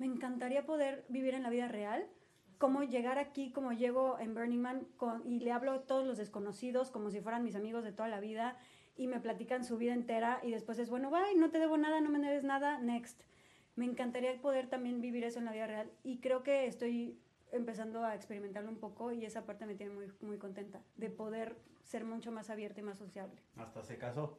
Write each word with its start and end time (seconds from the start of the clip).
me 0.00 0.06
encantaría 0.06 0.64
poder 0.64 1.04
vivir 1.10 1.34
en 1.34 1.42
la 1.42 1.50
vida 1.50 1.68
real, 1.68 2.06
como 2.56 2.82
llegar 2.82 3.18
aquí, 3.18 3.52
como 3.52 3.72
llego 3.72 4.18
en 4.18 4.32
Burning 4.34 4.58
Man 4.58 4.88
con- 4.96 5.26
y 5.26 5.40
le 5.40 5.52
hablo 5.52 5.72
a 5.72 5.82
todos 5.82 6.06
los 6.06 6.16
desconocidos 6.16 6.90
como 6.90 7.10
si 7.10 7.20
fueran 7.20 7.44
mis 7.44 7.54
amigos 7.54 7.84
de 7.84 7.92
toda 7.92 8.08
la 8.08 8.18
vida 8.18 8.56
y 8.96 9.08
me 9.08 9.20
platican 9.20 9.62
su 9.62 9.76
vida 9.76 9.92
entera 9.92 10.40
y 10.42 10.50
después 10.52 10.78
es, 10.78 10.88
bueno, 10.88 11.10
bye, 11.10 11.36
no 11.36 11.50
te 11.50 11.58
debo 11.58 11.76
nada, 11.76 12.00
no 12.00 12.08
me 12.08 12.18
debes 12.18 12.44
nada, 12.44 12.78
next. 12.78 13.20
Me 13.76 13.84
encantaría 13.84 14.40
poder 14.40 14.68
también 14.68 15.02
vivir 15.02 15.22
eso 15.22 15.38
en 15.38 15.44
la 15.44 15.52
vida 15.52 15.66
real 15.66 15.90
y 16.02 16.18
creo 16.20 16.42
que 16.42 16.66
estoy 16.66 17.20
empezando 17.52 18.02
a 18.02 18.14
experimentarlo 18.14 18.70
un 18.70 18.78
poco 18.78 19.12
y 19.12 19.26
esa 19.26 19.44
parte 19.44 19.66
me 19.66 19.74
tiene 19.74 19.92
muy, 19.92 20.06
muy 20.22 20.38
contenta 20.38 20.80
de 20.96 21.10
poder 21.10 21.56
ser 21.84 22.06
mucho 22.06 22.32
más 22.32 22.48
abierta 22.48 22.80
y 22.80 22.84
más 22.84 22.96
sociable. 22.96 23.42
Hasta 23.56 23.82
se 23.82 23.98
casó. 23.98 24.38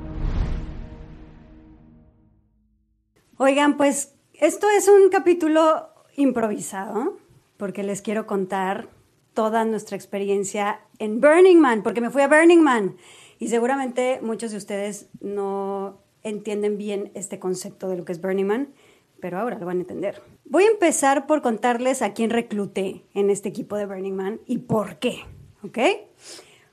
Oigan, 3.43 3.75
pues 3.75 4.13
esto 4.35 4.67
es 4.69 4.87
un 4.87 5.09
capítulo 5.09 5.89
improvisado 6.15 7.17
porque 7.57 7.81
les 7.81 8.03
quiero 8.03 8.27
contar 8.27 8.89
toda 9.33 9.65
nuestra 9.65 9.97
experiencia 9.97 10.81
en 10.99 11.19
Burning 11.19 11.57
Man, 11.57 11.81
porque 11.81 12.01
me 12.01 12.11
fui 12.11 12.21
a 12.21 12.27
Burning 12.27 12.61
Man 12.61 12.97
y 13.39 13.47
seguramente 13.47 14.19
muchos 14.21 14.51
de 14.51 14.57
ustedes 14.57 15.09
no 15.21 16.03
entienden 16.21 16.77
bien 16.77 17.09
este 17.15 17.39
concepto 17.39 17.89
de 17.89 17.97
lo 17.97 18.05
que 18.05 18.11
es 18.11 18.21
Burning 18.21 18.45
Man, 18.45 18.73
pero 19.19 19.39
ahora 19.39 19.57
lo 19.57 19.65
van 19.65 19.77
a 19.77 19.81
entender. 19.81 20.21
Voy 20.45 20.65
a 20.65 20.71
empezar 20.71 21.25
por 21.25 21.41
contarles 21.41 22.03
a 22.03 22.13
quién 22.13 22.29
recluté 22.29 23.07
en 23.15 23.31
este 23.31 23.49
equipo 23.49 23.75
de 23.75 23.87
Burning 23.87 24.15
Man 24.15 24.39
y 24.45 24.59
por 24.59 24.99
qué, 24.99 25.17
¿ok? 25.63 25.79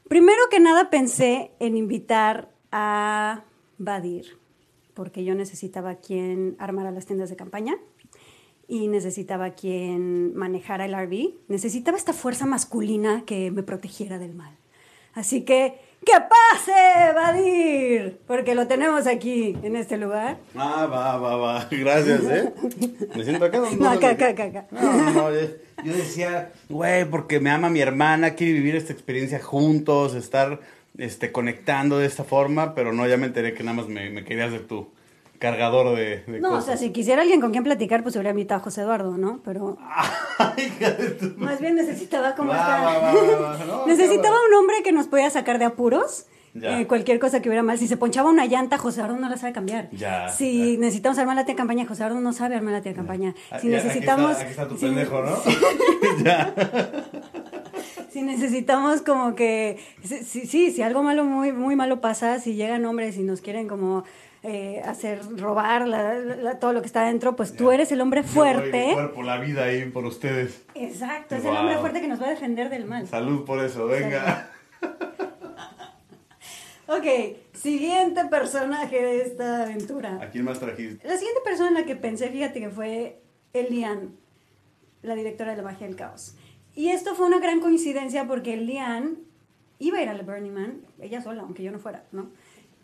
Primero 0.06 0.42
que 0.50 0.60
nada 0.60 0.90
pensé 0.90 1.50
en 1.60 1.78
invitar 1.78 2.50
a 2.70 3.44
Badir, 3.78 4.38
porque 4.98 5.22
yo 5.22 5.36
necesitaba 5.36 5.94
quien 5.94 6.56
armara 6.58 6.90
las 6.90 7.06
tiendas 7.06 7.30
de 7.30 7.36
campaña 7.36 7.76
y 8.66 8.88
necesitaba 8.88 9.50
quien 9.50 10.34
manejara 10.34 10.86
el 10.86 10.92
RV. 10.92 11.34
Necesitaba 11.46 11.96
esta 11.96 12.12
fuerza 12.12 12.46
masculina 12.46 13.22
que 13.24 13.52
me 13.52 13.62
protegiera 13.62 14.18
del 14.18 14.34
mal. 14.34 14.56
Así 15.14 15.42
que, 15.42 15.78
¡que 16.04 16.14
pase, 16.14 17.12
Badir! 17.14 18.18
Porque 18.26 18.56
lo 18.56 18.66
tenemos 18.66 19.06
aquí, 19.06 19.56
en 19.62 19.76
este 19.76 19.98
lugar. 19.98 20.38
Ah, 20.56 20.88
va, 20.90 21.16
va, 21.16 21.36
va. 21.36 21.68
Gracias, 21.70 22.24
¿eh? 22.24 22.52
Me 23.14 23.22
siento 23.22 23.44
acá. 23.44 23.62
No, 23.78 23.90
acá, 23.90 24.10
acá, 24.10 24.30
acá, 24.30 24.44
acá. 24.46 24.66
No, 24.72 25.12
no, 25.12 25.32
yo, 25.32 25.46
yo 25.84 25.92
decía, 25.92 26.52
güey, 26.68 27.08
porque 27.08 27.38
me 27.38 27.50
ama 27.50 27.70
mi 27.70 27.78
hermana, 27.78 28.34
quiere 28.34 28.54
vivir 28.54 28.74
esta 28.74 28.92
experiencia 28.92 29.38
juntos, 29.38 30.16
estar 30.16 30.58
este, 30.98 31.32
conectando 31.32 31.98
de 31.98 32.06
esta 32.06 32.24
forma, 32.24 32.74
pero 32.74 32.92
no, 32.92 33.06
ya 33.06 33.16
me 33.16 33.26
enteré 33.26 33.54
que 33.54 33.62
nada 33.64 33.76
más 33.76 33.88
me, 33.88 34.10
me 34.10 34.24
querías 34.24 34.52
de 34.52 34.58
tu 34.60 34.88
cargador 35.38 35.96
de, 35.96 36.24
de 36.26 36.40
No, 36.40 36.54
o 36.54 36.60
sea, 36.60 36.76
si 36.76 36.90
quisiera 36.90 37.22
alguien 37.22 37.40
con 37.40 37.52
quien 37.52 37.62
platicar, 37.64 38.02
pues 38.02 38.16
hubiera 38.16 38.30
invitado 38.30 38.60
a 38.60 38.64
José 38.64 38.80
Eduardo, 38.82 39.16
¿no? 39.16 39.40
Pero 39.44 39.78
Ay, 40.38 40.72
tu- 41.20 41.34
más 41.38 41.60
bien 41.60 41.76
necesitaba 41.76 42.34
como 42.34 42.50
Va, 42.50 42.56
esta- 42.58 42.80
va, 42.84 42.98
va, 42.98 43.12
va, 43.14 43.56
va. 43.58 43.64
No, 43.64 43.86
necesitaba 43.86 44.36
un 44.48 44.54
hombre 44.54 44.76
que 44.82 44.90
nos 44.92 45.06
podía 45.06 45.30
sacar 45.30 45.58
de 45.58 45.64
apuros. 45.66 46.26
Eh, 46.60 46.86
cualquier 46.88 47.20
cosa 47.20 47.40
que 47.40 47.48
hubiera 47.48 47.62
mal. 47.62 47.78
Si 47.78 47.86
se 47.86 47.96
ponchaba 47.96 48.30
una 48.30 48.46
llanta, 48.46 48.78
José 48.78 48.98
Eduardo 49.00 49.20
no 49.20 49.28
la 49.28 49.36
sabe 49.36 49.52
cambiar. 49.52 49.90
Ya, 49.92 50.28
Si 50.28 50.72
ya. 50.74 50.80
necesitamos 50.80 51.16
armar 51.18 51.36
la 51.36 51.44
tía 51.44 51.54
de 51.54 51.58
campaña, 51.58 51.86
José 51.86 52.02
Eduardo 52.02 52.20
no 52.20 52.32
sabe 52.32 52.56
armar 52.56 52.72
la 52.72 52.80
tía 52.80 52.90
de 52.92 52.96
campaña. 52.96 53.34
Ah, 53.52 53.60
Si 53.60 53.68
aquí 53.68 53.76
necesitamos. 53.76 54.30
está- 54.32 54.42
Aquí 54.42 54.50
está, 54.50 54.66
tu 54.68 54.76
pendejo, 54.76 55.22
¿no? 55.22 55.36
ya. 56.24 56.52
Si 58.18 58.24
necesitamos 58.24 59.02
como 59.02 59.36
que, 59.36 59.78
sí, 60.02 60.24
sí, 60.24 60.44
sí, 60.44 60.72
si 60.72 60.82
algo 60.82 61.04
malo, 61.04 61.24
muy, 61.24 61.52
muy 61.52 61.76
malo 61.76 62.00
pasa, 62.00 62.40
si 62.40 62.54
llegan 62.56 62.84
hombres 62.84 63.16
y 63.16 63.22
nos 63.22 63.40
quieren 63.40 63.68
como 63.68 64.02
eh, 64.42 64.82
hacer 64.84 65.20
robar 65.36 65.86
la- 65.86 66.14
la- 66.18 66.58
todo 66.58 66.72
lo 66.72 66.80
que 66.80 66.88
está 66.88 67.02
adentro, 67.02 67.36
pues 67.36 67.54
tú 67.54 67.70
eres 67.70 67.92
el 67.92 68.00
hombre 68.00 68.24
fuerte. 68.24 68.88
mi 68.88 68.92
cuerpo, 68.94 69.22
la 69.22 69.38
vida 69.38 69.66
ahí 69.66 69.84
por 69.88 70.04
ustedes. 70.04 70.64
Exacto, 70.74 71.36
es 71.36 71.44
el 71.44 71.56
hombre 71.56 71.78
fuerte 71.78 72.00
que 72.00 72.08
nos 72.08 72.20
va 72.20 72.26
a 72.26 72.30
defender 72.30 72.70
del 72.70 72.86
mal. 72.86 73.06
Salud 73.06 73.44
por 73.44 73.64
eso, 73.64 73.86
venga. 73.86 74.50
Ok, 76.88 77.04
siguiente 77.52 78.24
personaje 78.30 78.96
de 79.00 79.20
esta 79.20 79.62
aventura. 79.64 80.18
¿A 80.22 80.30
quién 80.30 80.44
más 80.44 80.58
trajiste? 80.58 81.06
La 81.06 81.16
siguiente 81.18 81.42
persona 81.44 81.68
en 81.68 81.74
la 81.74 81.84
que 81.84 81.94
pensé, 81.94 82.30
fíjate 82.30 82.58
que 82.60 82.70
fue 82.70 83.20
Elian, 83.52 84.16
la 85.02 85.14
directora 85.14 85.50
de 85.50 85.58
la 85.58 85.64
magia 85.64 85.86
del 85.86 85.96
caos. 85.96 86.34
Y 86.78 86.90
esto 86.90 87.16
fue 87.16 87.26
una 87.26 87.40
gran 87.40 87.58
coincidencia 87.58 88.28
porque 88.28 88.54
Elian 88.54 89.18
iba 89.80 89.98
a 89.98 90.02
ir 90.02 90.08
al 90.08 90.22
Burning 90.22 90.52
Man, 90.52 90.82
ella 91.00 91.20
sola, 91.20 91.42
aunque 91.42 91.64
yo 91.64 91.72
no 91.72 91.80
fuera, 91.80 92.04
¿no? 92.12 92.30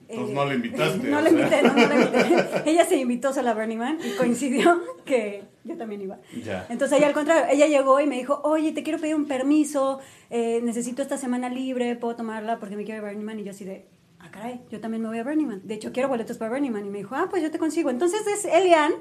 Entonces 0.09 0.31
Eh, 0.31 0.35
no 0.35 0.45
la 0.45 0.55
invitaste, 0.55 1.09
no 1.11 1.21
la 1.21 1.31
invité, 1.31 1.63
no, 1.63 1.75
no 1.75 1.87
la 1.87 1.95
invité. 1.95 2.63
ella 2.67 2.85
se 2.87 2.97
invitó 2.97 3.33
sola 3.33 3.53
a 3.53 3.55
Burning 3.55 3.79
Man 3.79 3.99
y 4.05 4.17
coincidió 4.17 4.83
que 5.05 5.45
yo 5.63 5.77
también 5.77 6.01
iba. 6.01 6.19
Ya. 6.43 6.67
Entonces 6.71 6.99
ella 6.99 7.07
al 7.07 7.15
contrario, 7.15 7.45
ella 7.49 7.69
llegó 7.69 8.01
y 8.01 8.09
me 8.09 8.17
dijo, 8.17 8.41
oye, 8.43 8.73
te 8.73 8.83
quiero 8.83 8.99
pedir 8.99 9.15
un 9.15 9.27
permiso, 9.27 10.01
eh, 10.29 10.61
necesito 10.65 11.01
esta 11.01 11.17
semana 11.17 11.49
libre, 11.49 11.95
puedo 11.95 12.17
tomarla 12.17 12.59
porque 12.59 12.77
me 12.77 12.83
quiero 12.83 13.01
ir 13.01 13.07
a 13.07 13.09
Burning 13.11 13.25
Man. 13.25 13.39
Y 13.39 13.45
yo 13.45 13.53
así 13.53 13.65
de, 13.65 13.87
ah, 14.19 14.29
caray, 14.33 14.61
yo 14.73 14.81
también 14.81 15.05
me 15.05 15.09
voy 15.09 15.19
a 15.19 15.23
Burning 15.23 15.47
Man. 15.47 15.61
De 15.63 15.75
hecho, 15.75 15.93
quiero 15.93 16.09
boletos 16.09 16.37
para 16.37 16.51
Burning 16.51 16.73
Man. 16.73 16.85
Y 16.85 16.91
me 16.91 16.99
dijo, 16.99 17.15
ah, 17.15 17.29
pues 17.31 17.45
yo 17.45 17.53
te 17.53 17.61
consigo. 17.61 17.91
Entonces 17.91 18.27
es 18.27 18.45
Elian, 18.45 18.93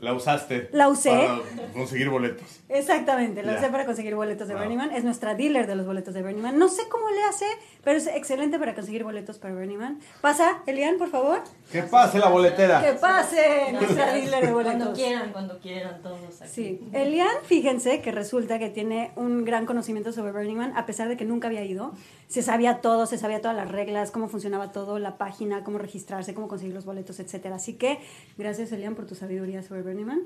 La 0.00 0.12
usaste. 0.14 0.68
La 0.72 0.88
usé. 0.88 1.10
Para 1.10 1.72
conseguir 1.74 2.08
boletos. 2.08 2.60
exactamente, 2.68 3.42
la 3.42 3.52
Ya. 3.52 3.58
usé 3.58 3.68
para 3.70 3.84
conseguir 3.84 4.14
boletos 4.14 4.48
de 4.48 4.54
Wow. 4.54 4.62
Burning 4.62 4.78
Man. 4.78 4.90
Es 4.92 5.04
nuestra 5.04 5.34
dealer 5.34 5.66
de 5.66 5.74
los 5.76 5.86
boletos 5.86 6.14
de 6.14 6.22
Burning 6.22 6.40
Man. 6.42 6.58
No 6.58 6.68
sé 6.68 6.82
cómo 6.88 7.08
le 7.10 7.22
hace, 7.24 7.46
pero 7.84 7.98
es 7.98 8.06
excelente 8.06 8.58
para 8.58 8.74
conseguir 8.74 9.04
boletos 9.04 9.38
para 9.38 9.54
Burning 9.54 9.76
Man. 9.78 10.00
Pasa, 10.20 10.62
Elian, 10.66 10.96
por 10.98 11.08
favor. 11.10 11.40
Que 11.70 11.82
pase 11.82 12.18
la 12.18 12.28
boletera. 12.28 12.80
Que 12.82 12.92
pase 12.94 13.72
nuestra 13.72 14.12
dealer 14.14 14.46
de 14.46 14.52
boletos. 14.52 14.76
Cuando 14.76 14.92
quieran, 14.94 15.32
cuando 15.32 15.58
quieran, 15.60 16.02
todos 16.02 16.40
aquí. 16.40 16.50
Sí, 16.50 16.80
Elian, 16.92 17.28
fíjense 17.44 18.00
que 18.00 18.12
resulta 18.12 18.58
que 18.58 18.70
tiene 18.70 19.12
un 19.16 19.44
gran 19.44 19.66
conocimiento 19.66 20.12
sobre 20.12 20.32
Burning 20.32 20.56
Man, 20.56 20.72
a 20.76 20.86
pesar 20.86 21.08
de 21.08 21.16
que 21.16 21.24
nunca 21.24 21.48
había 21.48 21.64
ido. 21.64 21.92
Se 22.30 22.42
sabía 22.42 22.80
todo, 22.80 23.06
se 23.06 23.18
sabía 23.18 23.40
todas 23.40 23.56
las 23.56 23.70
reglas, 23.70 24.12
cómo 24.12 24.28
funcionaba 24.28 24.70
todo, 24.70 24.98
la 24.98 25.18
página, 25.18 25.64
cómo 25.64 25.78
registrarse, 25.78 26.32
cómo 26.32 26.46
conseguir 26.46 26.72
los 26.74 26.84
boletos, 26.84 27.18
etcétera. 27.20 27.56
Así 27.56 27.74
que, 27.74 27.98
gracias 28.38 28.70
Elian 28.70 28.94
por 28.94 29.04
tu 29.06 29.16
sabiduría 29.16 29.62
sobre 29.64 29.82
Burning 29.82 30.06
Man. 30.06 30.22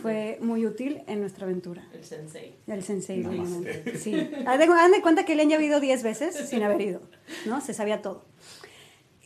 Fue 0.00 0.38
muy 0.40 0.64
útil 0.64 1.02
en 1.08 1.20
nuestra 1.20 1.46
aventura. 1.46 1.86
El 1.92 2.04
sensei. 2.04 2.54
El 2.66 2.82
sensei, 2.82 3.26
obviamente. 3.26 3.98
Sí. 3.98 4.14
Haz 4.46 4.58
de, 4.58 4.64
haz 4.64 4.90
de 4.92 5.02
cuenta 5.02 5.24
que 5.24 5.32
Elian 5.32 5.50
ya 5.50 5.56
había 5.56 5.68
ido 5.68 5.80
10 5.80 6.02
veces 6.04 6.36
sin 6.48 6.62
haber 6.62 6.80
ido, 6.80 7.02
¿no? 7.44 7.60
Se 7.60 7.74
sabía 7.74 8.00
todo. 8.02 8.24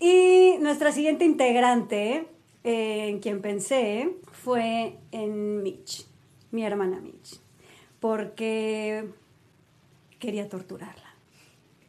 Y 0.00 0.56
nuestra 0.58 0.90
siguiente 0.90 1.24
integrante, 1.24 2.26
eh, 2.64 3.08
en 3.08 3.20
quien 3.20 3.40
pensé, 3.40 4.16
fue 4.32 4.96
en 5.12 5.62
Mitch, 5.62 6.06
mi 6.50 6.64
hermana 6.64 7.00
Mitch, 7.00 7.38
porque 8.00 9.08
quería 10.18 10.48
torturarla, 10.48 11.01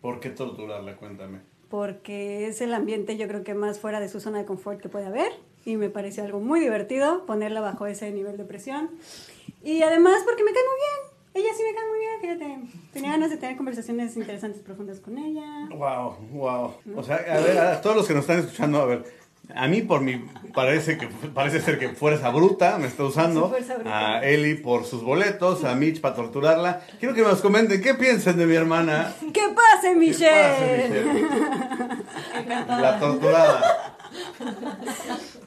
¿Por 0.03 0.19
qué 0.19 0.29
torturarla? 0.31 0.97
Cuéntame. 0.97 1.39
porque 1.69 2.47
es 2.47 2.59
el 2.61 2.73
ambiente 2.73 3.17
yo 3.17 3.25
creo 3.27 3.43
que 3.43 3.53
más 3.55 3.79
fuera 3.79 3.99
de 4.01 4.09
su 4.09 4.19
zona 4.19 4.37
de 4.37 4.45
confort 4.45 4.79
que 4.81 4.89
puede 4.89 5.05
haber 5.07 5.31
y 5.65 5.77
me 5.77 5.89
pareció 5.89 6.23
algo 6.25 6.39
muy 6.41 6.59
divertido 6.59 7.25
ponerla 7.25 7.61
bajo 7.61 7.87
ese 7.87 8.11
nivel 8.11 8.35
de 8.37 8.43
presión 8.43 8.91
y 9.63 9.81
además 9.81 10.21
porque 10.25 10.43
me 10.43 10.51
cae 10.51 10.61
muy 10.61 10.79
bien. 10.85 11.13
Ella 11.35 11.49
sí 11.57 11.63
me 11.63 11.73
cae 11.73 11.87
muy 11.89 11.99
bien, 11.99 12.21
fíjate. 12.21 12.91
Tenía 12.91 13.11
ganas 13.11 13.31
de 13.31 13.37
tener 13.37 13.55
conversaciones 13.57 14.15
interesantes, 14.17 14.61
profundas 14.61 14.99
con 14.99 15.17
ella. 15.17 15.67
Wow, 15.69 16.17
wow. 16.31 16.73
O 16.95 17.01
sea, 17.01 17.15
a 17.15 17.39
ver, 17.39 17.57
a 17.57 17.81
todos 17.81 17.95
los 17.95 18.07
que 18.07 18.13
nos 18.13 18.21
están 18.21 18.39
escuchando, 18.39 18.81
a 18.81 18.85
ver, 18.85 19.03
a 19.55 19.67
mí 19.67 19.81
por 19.81 20.01
mi 20.01 20.23
parece 20.53 20.97
que 20.97 21.07
parece 21.33 21.59
ser 21.61 21.79
que 21.79 21.89
fuerza 21.89 22.29
bruta 22.29 22.77
me 22.77 22.87
está 22.87 23.03
usando 23.03 23.55
a 23.85 24.19
Eli 24.23 24.55
por 24.55 24.85
sus 24.85 25.03
boletos, 25.03 25.63
a 25.63 25.75
Mitch 25.75 25.99
para 26.01 26.15
torturarla. 26.15 26.81
Quiero 26.99 27.13
que 27.15 27.21
nos 27.21 27.41
comenten 27.41 27.81
qué 27.81 27.93
piensan 27.95 28.37
de 28.37 28.45
mi 28.45 28.55
hermana. 28.55 29.13
¡Que 29.33 29.41
pase, 29.55 29.89
¿Qué 29.89 29.95
Michelle! 29.95 30.89
pasa, 30.89 31.03
Michelle? 32.45 32.81
La 32.81 32.99
torturada. 32.99 33.92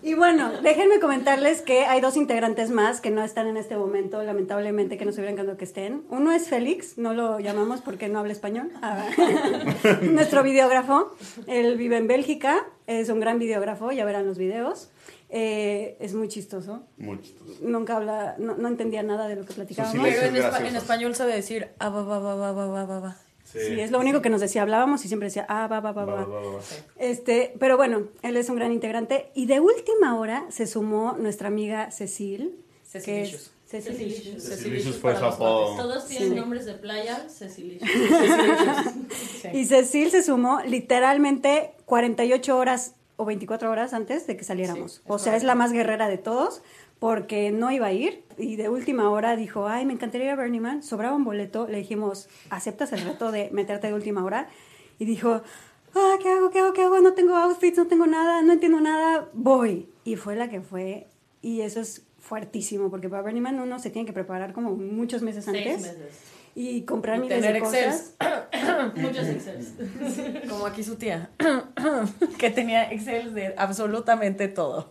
Y 0.02 0.14
bueno, 0.14 0.50
déjenme 0.62 1.00
comentarles 1.00 1.62
que 1.62 1.84
hay 1.86 2.00
dos 2.00 2.16
integrantes 2.16 2.70
más 2.70 3.00
que 3.00 3.10
no 3.10 3.22
están 3.22 3.46
en 3.46 3.56
este 3.56 3.76
momento, 3.76 4.22
lamentablemente, 4.22 4.96
que 4.96 5.04
nos 5.04 5.14
hubiera 5.16 5.32
encantado 5.32 5.56
que 5.58 5.64
estén. 5.64 6.04
Uno 6.10 6.32
es 6.32 6.48
Félix, 6.48 6.96
no 6.98 7.12
lo 7.14 7.40
llamamos 7.40 7.80
porque 7.80 8.08
no 8.08 8.18
habla 8.20 8.32
español. 8.32 8.70
Ah, 8.82 9.04
Nuestro 10.02 10.42
videógrafo, 10.42 11.14
él 11.46 11.76
vive 11.76 11.96
en 11.96 12.06
Bélgica, 12.06 12.66
es 12.86 13.08
un 13.08 13.20
gran 13.20 13.38
videógrafo, 13.38 13.90
ya 13.92 14.04
verán 14.04 14.26
los 14.26 14.38
videos. 14.38 14.90
Eh, 15.28 15.96
es 15.98 16.14
muy 16.14 16.28
chistoso. 16.28 16.84
Muy 16.98 17.20
chistoso. 17.20 17.52
Nunca 17.60 17.96
habla, 17.96 18.36
no, 18.38 18.56
no 18.56 18.68
entendía 18.68 19.02
nada 19.02 19.26
de 19.26 19.34
lo 19.34 19.44
que 19.44 19.54
platicábamos. 19.54 20.00
Pero 20.00 20.22
en, 20.22 20.36
espa- 20.36 20.76
español 20.76 21.14
sabe 21.16 21.34
decir 21.34 21.70
ah, 21.80 21.88
va, 21.88 22.02
va, 22.04 22.20
va, 22.20 22.36
va, 22.36 22.52
va, 22.52 22.66
va, 22.84 23.00
va, 23.00 23.16
Sí, 23.50 23.80
es 23.80 23.90
lo 23.90 24.00
único 24.00 24.20
que 24.22 24.28
nos 24.30 24.40
decía. 24.40 24.62
Hablábamos 24.62 25.04
y 25.04 25.08
siempre 25.08 25.28
decía, 25.28 25.46
ah, 25.48 25.66
va, 25.68 25.80
va, 25.80 25.92
va, 25.92 26.04
Va, 26.04 26.14
va. 26.16 26.24
va, 26.24 26.40
va, 26.40 26.50
va. 26.56 26.60
Este, 26.98 27.54
pero 27.60 27.76
bueno, 27.76 28.08
él 28.22 28.36
es 28.36 28.48
un 28.50 28.56
gran 28.56 28.72
integrante. 28.72 29.30
Y 29.34 29.46
de 29.46 29.60
última 29.60 30.18
hora 30.18 30.44
se 30.50 30.66
sumó 30.66 31.16
nuestra 31.18 31.48
amiga 31.48 31.90
Cecil. 31.90 32.56
que 33.04 33.22
es- 33.22 33.30
Cecilicious. 33.30 33.52
Cecilicious. 33.68 34.42
Cecilicious 34.48 34.96
fue 34.98 35.16
su 35.16 35.24
apodo. 35.24 35.76
Todos 35.76 36.06
tienen 36.06 36.30
Sí. 36.30 36.34
nombres 36.36 36.66
de 36.66 36.74
playa, 36.74 37.26
Cecilicious. 37.28 37.90
Y 39.52 39.64
Cecil 39.66 40.10
se 40.10 40.22
sumó 40.22 40.60
literalmente 40.66 41.72
48 41.84 42.56
horas 42.56 42.94
o 43.16 43.24
24 43.24 43.70
horas 43.70 43.92
antes 43.94 44.26
de 44.26 44.36
que 44.36 44.44
saliéramos. 44.44 44.94
Sí, 44.96 45.00
o 45.06 45.18
sea, 45.18 45.36
es 45.36 45.42
la 45.42 45.54
más 45.54 45.72
guerrera 45.72 46.08
de 46.08 46.18
todos 46.18 46.62
porque 46.98 47.50
no 47.50 47.70
iba 47.70 47.86
a 47.86 47.92
ir 47.92 48.24
y 48.38 48.56
de 48.56 48.68
última 48.68 49.10
hora 49.10 49.36
dijo, 49.36 49.68
ay, 49.68 49.86
me 49.86 49.92
encantaría 49.92 50.26
ir 50.26 50.32
a 50.32 50.36
Burning 50.36 50.60
Man, 50.60 50.82
sobraba 50.82 51.16
un 51.16 51.24
boleto, 51.24 51.66
le 51.68 51.78
dijimos, 51.78 52.28
¿aceptas 52.50 52.92
el 52.92 53.00
reto 53.00 53.32
de 53.32 53.50
meterte 53.52 53.86
de 53.86 53.94
última 53.94 54.24
hora? 54.24 54.48
Y 54.98 55.04
dijo, 55.04 55.42
ah, 55.94 56.16
¿qué 56.22 56.28
hago, 56.30 56.50
qué 56.50 56.60
hago, 56.60 56.72
qué 56.72 56.82
hago? 56.82 57.00
No 57.00 57.12
tengo 57.14 57.34
outfits, 57.34 57.76
no 57.76 57.86
tengo 57.86 58.06
nada, 58.06 58.42
no 58.42 58.52
entiendo 58.52 58.80
nada, 58.80 59.28
voy. 59.32 59.88
Y 60.04 60.16
fue 60.16 60.36
la 60.36 60.48
que 60.48 60.60
fue 60.60 61.06
y 61.42 61.60
eso 61.60 61.80
es 61.80 62.02
fuertísimo 62.18 62.90
porque 62.90 63.08
para 63.08 63.22
Burning 63.22 63.42
Man 63.42 63.60
uno 63.60 63.78
se 63.78 63.90
tiene 63.90 64.06
que 64.06 64.12
preparar 64.12 64.52
como 64.52 64.72
muchos 64.72 65.22
meses 65.22 65.44
Seis 65.44 65.56
antes 65.58 65.82
meses. 65.82 66.35
Y 66.58 66.82
comprar 66.86 67.18
Y 67.18 67.20
miles 67.20 67.38
tener 67.38 67.52
de 67.52 67.58
Excels. 67.58 68.14
cosas. 68.18 68.94
Muchos 68.96 69.26
excels. 69.28 69.68
Como 70.48 70.64
aquí 70.66 70.82
su 70.82 70.96
tía, 70.96 71.28
que 72.38 72.48
tenía 72.50 72.90
Excel 72.90 73.34
de 73.34 73.54
absolutamente 73.58 74.48
todo. 74.48 74.88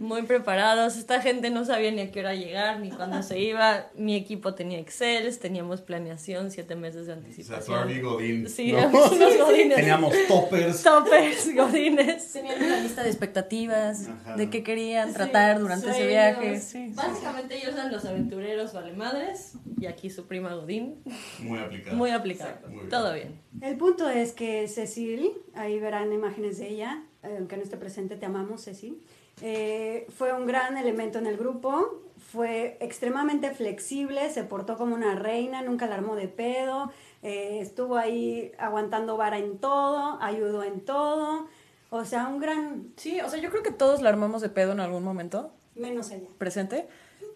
Muy 0.00 0.22
preparados. 0.22 0.96
Esta 0.96 1.20
gente 1.20 1.50
no 1.50 1.64
sabía 1.64 1.90
ni 1.92 2.00
a 2.00 2.10
qué 2.10 2.20
hora 2.20 2.34
llegar, 2.34 2.80
ni 2.80 2.90
cuándo 2.90 3.22
se 3.22 3.38
iba. 3.38 3.86
Mi 3.94 4.16
equipo 4.16 4.54
tenía 4.54 4.78
excels, 4.78 5.38
teníamos 5.38 5.80
planeación, 5.80 6.50
siete 6.50 6.74
meses 6.74 7.06
de 7.06 7.12
O 7.12 7.16
sea, 7.16 7.24
anticipación. 7.24 7.78
Barbie 7.78 8.00
Godín. 8.00 8.48
Sí, 8.48 8.72
¿no? 8.72 8.88
unos 8.88 9.38
godines. 9.38 9.76
Teníamos 9.76 10.14
toppers. 10.26 10.82
Toppers, 10.82 11.54
godines. 11.54 12.32
Tenían 12.32 12.62
una 12.62 12.80
lista 12.80 13.02
de 13.04 13.10
expectativas, 13.10 14.08
Ajá. 14.08 14.36
de 14.36 14.50
qué 14.50 14.64
querían 14.64 15.12
tratar 15.12 15.60
durante 15.60 15.90
ese 15.90 16.06
viaje. 16.06 16.58
Sí. 16.60 16.90
Básicamente 16.94 17.56
ellos 17.58 17.74
eran 17.74 17.92
los 17.92 18.04
aventureros 18.04 18.72
vale 18.72 18.92
madres 18.94 19.52
y 19.80 19.86
aquí 19.86 20.10
su 20.10 20.21
prima 20.26 20.54
Godín. 20.54 21.02
Muy 21.40 21.58
aplicado. 21.58 21.96
Muy 21.96 22.10
aplicado. 22.10 22.56
Muy 22.68 22.76
bien. 22.76 22.88
Todo 22.88 23.14
bien. 23.14 23.40
El 23.60 23.76
punto 23.76 24.08
es 24.08 24.32
que 24.32 24.68
Cecil, 24.68 25.32
ahí 25.54 25.78
verán 25.78 26.12
imágenes 26.12 26.58
de 26.58 26.68
ella, 26.68 27.02
aunque 27.22 27.56
no 27.56 27.62
esté 27.62 27.76
presente, 27.76 28.16
te 28.16 28.26
amamos, 28.26 28.62
Cecil. 28.62 29.02
Eh, 29.40 30.06
fue 30.16 30.32
un 30.32 30.46
gran 30.46 30.76
elemento 30.76 31.18
en 31.18 31.26
el 31.26 31.36
grupo, 31.36 32.02
fue 32.32 32.76
extremadamente 32.80 33.50
flexible, 33.50 34.30
se 34.30 34.44
portó 34.44 34.76
como 34.76 34.94
una 34.94 35.14
reina, 35.14 35.62
nunca 35.62 35.86
la 35.86 35.94
armó 35.94 36.14
de 36.16 36.28
pedo, 36.28 36.92
eh, 37.22 37.58
estuvo 37.60 37.96
ahí 37.96 38.52
aguantando 38.58 39.16
vara 39.16 39.38
en 39.38 39.58
todo, 39.58 40.18
ayudó 40.20 40.62
en 40.62 40.80
todo, 40.80 41.48
o 41.90 42.04
sea, 42.04 42.28
un 42.28 42.40
gran, 42.40 42.92
Sí, 42.96 43.20
o 43.20 43.28
sea, 43.28 43.40
yo 43.40 43.50
creo 43.50 43.62
que 43.62 43.72
todos 43.72 44.00
la 44.02 44.10
armamos 44.10 44.42
de 44.42 44.48
pedo 44.48 44.72
en 44.72 44.80
algún 44.80 45.02
momento, 45.02 45.52
menos 45.74 46.10
ella. 46.10 46.28
presente, 46.38 46.86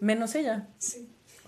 menos 0.00 0.34
ella. 0.34 0.68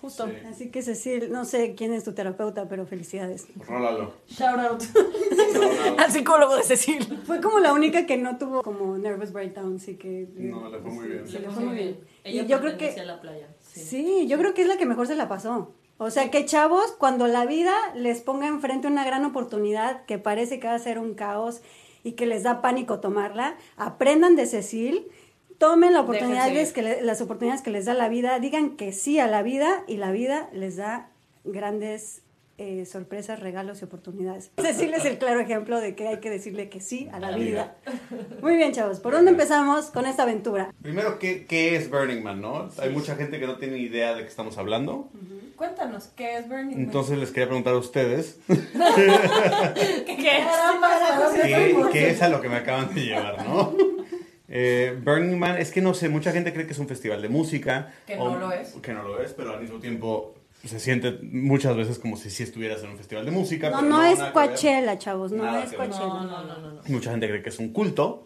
Justo. 0.00 0.26
Sí. 0.26 0.32
Así 0.48 0.70
que 0.70 0.82
Cecil, 0.82 1.32
no 1.32 1.44
sé 1.44 1.74
quién 1.74 1.92
es 1.92 2.04
tu 2.04 2.12
terapeuta, 2.12 2.68
pero 2.68 2.86
felicidades. 2.86 3.46
Rólalo. 3.66 4.12
Shout 4.28 4.58
out. 4.58 4.82
Al 5.98 6.10
psicólogo 6.12 6.56
de 6.56 6.62
Cecil. 6.62 7.18
Fue 7.24 7.40
como 7.40 7.58
la 7.58 7.72
única 7.72 8.06
que 8.06 8.16
no 8.16 8.38
tuvo 8.38 8.62
como 8.62 8.96
nervous 8.98 9.32
breakdowns 9.32 9.88
y 9.88 9.96
que... 9.96 10.28
No, 10.36 10.68
le 10.70 10.78
fue 10.78 10.90
muy 10.90 11.08
bien. 11.08 11.26
Se 11.28 11.40
le 11.40 11.50
fue 11.50 11.64
muy 11.64 11.74
bien. 11.74 12.00
Ella 12.24 12.42
Y 12.42 12.46
yo 12.46 12.60
creo 12.60 12.76
que- 12.76 13.00
a 13.00 13.04
la 13.04 13.20
playa. 13.20 13.48
Sí. 13.60 13.80
Sí, 13.80 14.26
yo 14.28 14.38
creo 14.38 14.54
que 14.54 14.62
es 14.62 14.68
la 14.68 14.76
que 14.76 14.86
mejor 14.86 15.06
se 15.06 15.14
la 15.16 15.28
pasó. 15.28 15.72
O 15.98 16.10
sea, 16.10 16.30
que 16.30 16.44
chavos, 16.44 16.92
cuando 16.92 17.26
la 17.26 17.44
vida 17.44 17.74
les 17.96 18.20
ponga 18.20 18.46
enfrente 18.46 18.86
una 18.86 19.04
gran 19.04 19.24
oportunidad 19.24 20.04
que 20.04 20.18
parece 20.18 20.60
que 20.60 20.68
va 20.68 20.74
a 20.74 20.78
ser 20.78 20.98
un 21.00 21.14
caos 21.14 21.60
y 22.04 22.12
que 22.12 22.26
les 22.26 22.44
da 22.44 22.62
pánico 22.62 23.00
tomarla, 23.00 23.56
aprendan 23.76 24.36
de 24.36 24.46
Cecil, 24.46 25.08
tomen 25.58 25.92
la 25.92 26.00
oportunidad 26.00 26.50
que 26.72 26.82
le- 26.82 27.02
las 27.02 27.20
oportunidades 27.20 27.62
que 27.62 27.70
les 27.70 27.84
da 27.84 27.94
la 27.94 28.08
vida, 28.08 28.38
digan 28.38 28.76
que 28.76 28.92
sí 28.92 29.18
a 29.18 29.26
la 29.26 29.42
vida 29.42 29.82
y 29.86 29.96
la 29.96 30.10
vida 30.12 30.48
les 30.52 30.76
da 30.76 31.10
grandes 31.44 32.22
eh, 32.60 32.86
sorpresas, 32.86 33.38
regalos 33.38 33.80
y 33.82 33.84
oportunidades. 33.84 34.50
Cecil 34.58 34.92
es 34.92 35.04
el 35.04 35.18
claro 35.18 35.38
ejemplo 35.38 35.80
de 35.80 35.94
que 35.94 36.08
hay 36.08 36.18
que 36.18 36.28
decirle 36.28 36.68
que 36.68 36.80
sí 36.80 37.08
a 37.12 37.20
la, 37.20 37.30
la 37.30 37.36
vida. 37.36 37.76
Muy 38.42 38.56
bien, 38.56 38.72
chavos, 38.72 38.98
¿por 38.98 39.12
dónde 39.12 39.30
empezamos 39.30 39.86
con 39.92 40.06
esta 40.06 40.24
aventura? 40.24 40.72
Primero, 40.82 41.20
¿qué, 41.20 41.46
¿qué 41.46 41.76
es 41.76 41.88
Burning 41.88 42.20
Man, 42.22 42.40
no? 42.40 42.68
Hay 42.78 42.90
mucha 42.90 43.14
gente 43.14 43.38
que 43.38 43.46
no 43.46 43.58
tiene 43.58 43.78
idea 43.78 44.14
de 44.16 44.22
qué 44.22 44.28
estamos 44.28 44.58
hablando. 44.58 45.08
Cuéntanos, 45.54 46.08
¿qué 46.16 46.36
es 46.38 46.48
Burning 46.48 46.70
Man? 46.72 46.80
Entonces 46.80 47.18
les 47.18 47.30
quería 47.30 47.46
preguntar 47.46 47.74
a 47.74 47.78
ustedes 47.78 48.38
¿qué, 48.48 48.54
qué 50.06 50.38
es? 50.38 50.46
qué, 51.42 51.88
qué 51.92 52.10
es 52.10 52.22
a 52.22 52.28
lo 52.28 52.40
que 52.40 52.48
me 52.48 52.56
acaban 52.56 52.92
de 52.94 53.00
llevar, 53.04 53.46
¿no? 53.46 53.72
Eh, 54.48 54.98
Burning 55.04 55.38
Man, 55.38 55.58
es 55.58 55.70
que 55.70 55.82
no 55.82 55.92
sé, 55.94 56.08
mucha 56.08 56.32
gente 56.32 56.52
cree 56.52 56.66
que 56.66 56.72
es 56.72 56.78
un 56.78 56.88
festival 56.88 57.20
de 57.20 57.28
música. 57.28 57.92
Que 58.06 58.16
no 58.16 58.36
lo 58.38 58.50
es. 58.52 58.70
Que 58.82 58.92
no 58.94 59.02
lo 59.02 59.20
es, 59.22 59.32
pero 59.34 59.52
al 59.52 59.60
mismo 59.60 59.78
tiempo 59.78 60.34
se 60.64 60.80
siente 60.80 61.18
muchas 61.22 61.76
veces 61.76 61.98
como 61.98 62.16
si 62.16 62.30
sí 62.30 62.42
estuvieras 62.42 62.82
en 62.82 62.90
un 62.90 62.96
festival 62.96 63.24
de 63.24 63.30
música. 63.30 63.70
No, 63.70 63.78
pero 63.78 63.88
no 63.90 64.02
es 64.02 64.18
que. 64.18 64.32
Coachella, 64.32 64.98
chavos, 64.98 65.32
no 65.32 65.44
Nada 65.44 65.64
es 65.64 65.70
que. 65.70 65.76
Coachella. 65.76 66.06
No, 66.06 66.44
no, 66.44 66.58
no. 66.58 66.82
Mucha 66.86 67.10
gente 67.10 67.28
cree 67.28 67.42
que 67.42 67.50
es 67.50 67.58
un 67.58 67.72
culto. 67.72 68.24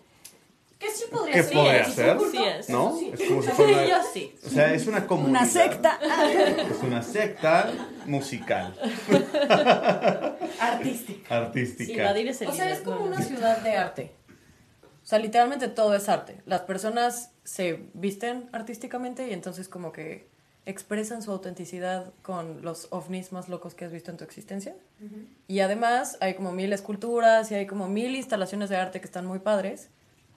¿Qué 0.79 0.91
sí 0.91 1.05
podría 1.13 1.35
¿Qué 1.35 1.43
ser? 1.45 1.53
podría 1.55 1.81
¿Es 1.83 1.95
ser? 1.95 2.11
un 2.13 2.19
culto? 2.19 2.33
Sí 2.39 2.45
es. 2.45 2.69
¿No? 2.69 2.97
Sí. 2.99 3.11
Es 3.15 3.29
como 3.29 3.43
si 3.43 3.49
fuera 3.51 3.87
yo 3.89 3.97
sí. 4.13 4.35
O 4.45 4.49
sea, 4.51 4.75
es 4.75 4.87
una 4.87 5.07
comunidad. 5.07 5.41
Una 5.43 5.47
secta. 5.51 5.99
Es 6.71 6.83
una 6.83 7.03
secta 7.03 7.73
musical, 8.07 8.75
Artística. 10.59 11.37
Artística. 11.37 12.05
Badir 12.05 12.29
es 12.29 12.43
el 12.43 12.49
O 12.49 12.53
sea, 12.53 12.71
es 12.71 12.81
como 12.81 13.05
una 13.05 13.21
ciudad 13.21 13.59
de 13.59 13.77
arte. 13.77 14.11
O 15.03 15.07
sea, 15.07 15.19
literalmente 15.19 15.69
todo 15.69 15.95
es 15.95 16.09
arte. 16.09 16.41
Las 16.47 16.63
personas 16.63 17.33
se 17.45 17.89
visten 17.95 18.49
artísticamente 18.53 19.29
y 19.29 19.33
entonces 19.33 19.69
como 19.69 19.93
que 19.93 20.31
expresan 20.65 21.23
su 21.23 21.33
autenticidad 21.33 22.13
con 22.23 22.63
los 22.63 22.87
ovnis 22.91 23.33
más 23.33 23.49
locos 23.49 23.75
que 23.75 23.85
has 23.85 23.93
visto 23.93 24.11
en 24.13 24.17
tu 24.17 24.25
existencia. 24.25 24.77
Y 25.49 25.61
además 25.61 26.17
hay 26.21 26.35
como 26.35 26.53
mil 26.53 26.73
esculturas 26.73 27.51
y 27.51 27.57
hay 27.57 27.67
como 27.67 27.89
mil 27.89 28.15
instalaciones 28.15 28.71
de 28.71 28.77
arte 28.77 29.01
que 29.01 29.07
están 29.07 29.27
muy 29.27 29.41
padres. 29.41 29.89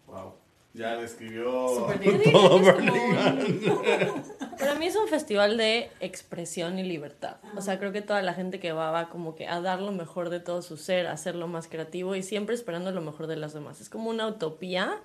Wow. 0.08 0.34
Ya 0.76 0.98
describió 0.98 1.46
todo 2.32 2.60
Burning 2.60 3.24
como 3.24 3.82
Para 4.60 4.76
mí 4.76 4.88
es 4.88 4.96
un 4.96 5.08
festival 5.08 5.58
de 5.58 5.90
expresión 6.02 6.78
y 6.80 6.84
libertad. 6.84 7.38
O 7.56 7.62
sea, 7.62 7.80
creo 7.80 7.94
que 7.94 8.02
toda 8.02 8.22
la 8.22 8.34
gente 8.34 8.60
que 8.60 8.74
va 8.74 8.92
va 8.92 9.10
como 9.10 9.36
que 9.36 9.48
a 9.48 9.62
dar 9.62 9.82
lo 9.82 9.94
mejor 9.94 10.30
de 10.30 10.42
todo 10.42 10.62
su 10.62 10.76
ser, 10.76 11.08
a 11.08 11.14
hacerlo 11.14 11.48
más 11.48 11.68
creativo 11.68 12.16
y 12.16 12.24
siempre 12.24 12.56
esperando 12.56 12.92
lo 12.92 13.02
mejor 13.02 13.28
de 13.28 13.38
los 13.38 13.54
demás. 13.54 13.80
Es 13.80 13.90
como 13.90 14.10
una 14.10 14.28
utopía 14.28 15.02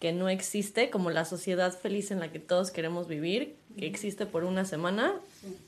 que 0.00 0.12
no 0.12 0.28
existe, 0.28 0.90
como 0.90 1.10
la 1.10 1.24
sociedad 1.24 1.72
feliz 1.72 2.10
en 2.10 2.18
la 2.18 2.32
que 2.32 2.40
todos 2.40 2.72
queremos 2.72 3.06
vivir, 3.06 3.54
que 3.78 3.86
existe 3.86 4.26
por 4.26 4.42
una 4.42 4.64
semana 4.64 5.14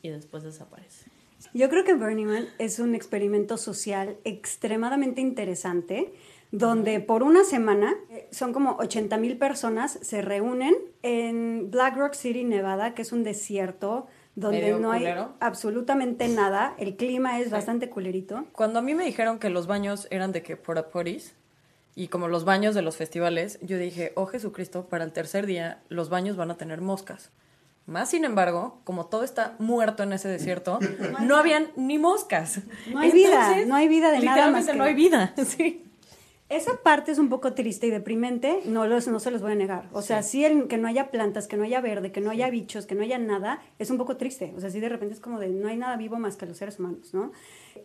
y 0.02 0.08
después 0.08 0.42
desaparece. 0.42 1.06
Yo 1.52 1.68
creo 1.68 1.84
que 1.84 1.94
Burning 1.94 2.26
Man 2.26 2.48
es 2.58 2.80
un 2.80 2.96
experimento 2.96 3.56
social 3.56 4.16
extremadamente 4.24 5.20
interesante, 5.20 6.12
donde 6.56 7.00
por 7.00 7.24
una 7.24 7.42
semana 7.42 7.94
eh, 8.10 8.28
son 8.30 8.52
como 8.52 8.76
80 8.76 9.16
mil 9.16 9.36
personas 9.38 9.98
se 10.02 10.22
reúnen 10.22 10.76
en 11.02 11.68
Black 11.72 11.96
Rock 11.96 12.14
City, 12.14 12.44
Nevada, 12.44 12.94
que 12.94 13.02
es 13.02 13.10
un 13.12 13.24
desierto 13.24 14.06
donde 14.36 14.72
no 14.78 14.92
hay 14.92 15.00
culero. 15.00 15.34
absolutamente 15.40 16.28
nada, 16.28 16.74
el 16.78 16.94
clima 16.96 17.40
es 17.40 17.50
bastante 17.50 17.90
culerito. 17.90 18.44
Cuando 18.52 18.78
a 18.78 18.82
mí 18.82 18.94
me 18.94 19.04
dijeron 19.04 19.38
que 19.40 19.50
los 19.50 19.66
baños 19.66 20.06
eran 20.12 20.30
de 20.30 20.42
que 20.42 20.56
porta 20.56 20.90
potties 20.90 21.34
y 21.96 22.06
como 22.08 22.28
los 22.28 22.44
baños 22.44 22.74
de 22.76 22.82
los 22.82 22.96
festivales, 22.96 23.58
yo 23.60 23.76
dije, 23.76 24.12
oh 24.14 24.26
Jesucristo, 24.26 24.86
para 24.88 25.02
el 25.04 25.12
tercer 25.12 25.46
día 25.46 25.82
los 25.88 26.08
baños 26.08 26.36
van 26.36 26.52
a 26.52 26.56
tener 26.56 26.80
moscas. 26.80 27.30
Más 27.86 28.08
sin 28.10 28.24
embargo, 28.24 28.80
como 28.84 29.06
todo 29.06 29.24
está 29.24 29.56
muerto 29.58 30.04
en 30.04 30.12
ese 30.12 30.28
desierto, 30.28 30.78
no 31.20 31.36
habían 31.36 31.68
ni 31.76 31.98
moscas. 31.98 32.60
No 32.92 33.00
hay 33.00 33.10
vida, 33.10 33.56
no 33.66 33.74
hay 33.74 33.88
vida 33.88 34.10
de 34.12 34.20
nada 34.20 34.50
más 34.50 34.66
literalmente 34.66 34.72
que- 34.72 34.78
no 34.78 34.84
hay 34.84 34.94
vida, 34.94 35.34
sí. 35.44 35.83
Esa 36.54 36.76
parte 36.76 37.10
es 37.10 37.18
un 37.18 37.28
poco 37.28 37.52
triste 37.52 37.88
y 37.88 37.90
deprimente, 37.90 38.60
no, 38.64 38.86
los, 38.86 39.08
no 39.08 39.18
se 39.18 39.32
los 39.32 39.42
voy 39.42 39.52
a 39.52 39.54
negar. 39.56 39.88
O 39.92 40.02
sea, 40.02 40.22
sí, 40.22 40.44
el, 40.44 40.68
que 40.68 40.78
no 40.78 40.86
haya 40.86 41.10
plantas, 41.10 41.48
que 41.48 41.56
no 41.56 41.64
haya 41.64 41.80
verde, 41.80 42.12
que 42.12 42.20
no 42.20 42.30
haya 42.30 42.48
bichos, 42.48 42.86
que 42.86 42.94
no 42.94 43.02
haya 43.02 43.18
nada, 43.18 43.60
es 43.80 43.90
un 43.90 43.98
poco 43.98 44.16
triste. 44.16 44.54
O 44.56 44.60
sea, 44.60 44.70
sí 44.70 44.78
de 44.78 44.88
repente 44.88 45.14
es 45.14 45.20
como 45.20 45.40
de 45.40 45.48
no 45.48 45.66
hay 45.66 45.76
nada 45.76 45.96
vivo 45.96 46.16
más 46.16 46.36
que 46.36 46.46
los 46.46 46.56
seres 46.56 46.78
humanos, 46.78 47.12
¿no? 47.12 47.32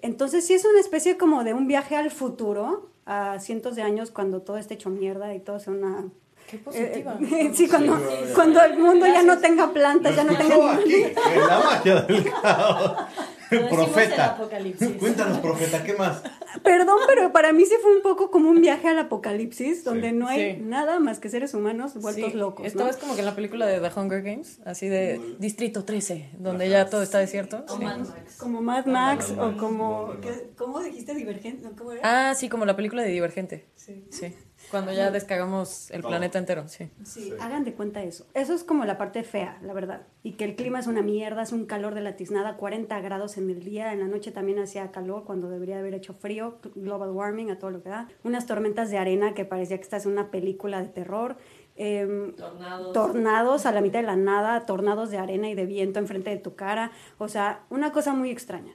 Entonces 0.04 0.46
sí 0.46 0.54
es 0.54 0.64
una 0.66 0.80
especie 0.80 1.18
como 1.18 1.44
de 1.44 1.56
un 1.56 1.68
viaje 1.68 1.96
al 1.96 2.12
futuro, 2.12 2.92
a 3.08 3.40
cientos 3.40 3.76
de 3.76 3.82
años, 3.82 4.12
cuando 4.12 4.44
todo 4.44 4.60
esté 4.60 4.76
hecho 4.76 4.92
mierda 4.92 5.34
y 5.34 5.40
todo 5.40 5.60
sea 5.60 5.74
una 5.74 6.06
Qué 6.48 6.58
positiva. 6.58 7.18
Eh, 7.22 7.52
sí, 7.56 7.68
cuando, 7.68 8.00
cuando 8.36 8.62
el 8.62 8.78
mundo 8.78 9.08
ya 9.08 9.24
no 9.24 9.40
tenga 9.40 9.72
plantas, 9.72 10.16
ya 10.16 10.24
no 10.24 10.36
tenga 10.36 10.74
aquí, 10.74 10.94
en 10.94 11.48
la 11.48 11.60
magia 11.60 12.02
del 12.02 12.24
caos. 12.24 12.98
Profeta. 13.50 14.26
apocalipsis. 14.34 14.90
Cuéntanos, 15.00 15.40
profeta, 15.40 15.84
¿qué 15.84 15.94
más? 15.94 16.22
Perdón, 16.64 16.98
pero 17.08 17.32
para 17.32 17.52
mí 17.54 17.66
sí 17.66 17.74
fue 17.82 17.96
un 17.96 18.02
poco 18.02 18.30
como 18.32 18.50
un 18.50 18.62
viaje 18.62 18.88
al 18.88 19.00
apocalipsis, 19.00 19.84
donde 19.84 20.12
no 20.12 20.28
hay 20.28 20.56
Sí. 20.56 20.62
nada 20.62 21.00
más 21.00 21.20
que 21.20 21.30
seres 21.30 21.54
humanos 21.54 21.94
vueltos 21.96 22.32
Sí, 22.32 22.38
locos. 22.38 22.66
Esta 22.66 22.80
¿no? 22.80 22.86
vez 22.86 22.98
como 22.98 23.14
que 23.16 23.20
en 23.22 23.26
la 23.26 23.36
película 23.36 23.66
de 23.66 23.80
The 23.80 24.00
Hunger 24.00 24.22
Games, 24.22 24.60
así 24.66 24.88
de 24.88 25.20
Distrito 25.40 25.84
13, 25.86 26.30
donde 26.38 26.70
ya 26.70 26.90
todo 26.90 27.02
está 27.02 27.20
desierto. 27.20 27.64
O 27.68 27.78
Sí. 27.78 27.84
Mad 27.84 28.00
Max. 28.00 28.36
Como 28.40 28.62
Mad 28.62 28.86
Max 28.86 29.34
o 29.38 29.58
como... 29.58 30.14
¿qué- 30.22 30.50
¿Cómo 30.58 30.80
dijiste 30.82 31.14
divergente? 31.16 31.64
¿No? 31.64 31.76
¿Cómo 31.76 31.92
era? 31.94 32.02
Ah, 32.30 32.36
sí, 32.36 32.50
como 32.50 32.66
la 32.66 32.76
película 32.76 33.02
de 33.04 33.10
Divergente. 33.10 33.66
Sí. 33.76 34.06
Sí. 34.12 34.36
Cuando 34.72 34.92
ya 34.92 35.12
descagamos 35.12 35.90
el 35.92 36.02
planeta 36.02 36.38
entero, 36.38 36.68
sí. 36.68 36.90
Sí, 37.04 37.34
hagan 37.40 37.64
de 37.64 37.74
cuenta 37.74 38.04
eso. 38.04 38.26
Eso 38.34 38.54
es 38.54 38.64
como 38.64 38.86
la 38.86 38.98
parte 38.98 39.24
fea, 39.24 39.58
la 39.64 39.74
verdad. 39.74 40.02
Y 40.24 40.34
que 40.34 40.46
el 40.46 40.56
clima 40.56 40.80
es 40.80 40.88
una 40.88 41.02
mierda, 41.02 41.42
es 41.42 41.52
un 41.52 41.66
calor 41.66 41.96
de 41.96 42.02
la 42.02 42.16
tiznada, 42.16 42.58
40 42.58 43.00
grados 43.02 43.38
en 43.38 43.50
el 43.50 43.64
día, 43.64 43.94
en 43.94 44.00
la 44.00 44.08
noche 44.08 44.32
también 44.32 44.60
hacía 44.60 44.92
calor 44.92 45.24
cuando 45.24 45.50
debería 45.50 45.80
haber 45.80 45.94
hecho 45.94 46.14
frío, 46.14 46.60
global 46.76 47.12
warming 47.12 47.52
a 47.52 47.58
todo 47.60 47.72
lo 47.72 47.82
que 47.82 47.90
da. 47.90 48.08
Unas 48.24 48.46
tormentas 48.46 48.90
de 48.92 48.98
arena 48.98 49.34
que 49.34 49.46
parecía 49.46 49.78
que 49.78 49.84
estás 49.84 50.06
en 50.06 50.12
una 50.12 50.30
película 50.30 50.82
de 50.82 50.90
terror. 50.90 51.38
Em, 51.82 52.36
Tornados. 52.36 52.92
tornados 52.92 53.66
a 53.66 53.72
la 53.72 53.80
mitad 53.80 54.02
de 54.02 54.06
la 54.06 54.18
nada, 54.18 54.66
tornados 54.66 55.12
de 55.12 55.18
arena 55.18 55.50
y 55.50 55.56
de 55.56 55.66
viento 55.66 56.00
enfrente 56.00 56.30
de 56.30 56.36
tu 56.36 56.56
cara. 56.56 56.92
O 57.18 57.30
sea, 57.30 57.62
una 57.70 57.94
cosa 57.94 58.14
muy 58.14 58.32
extraña. 58.32 58.74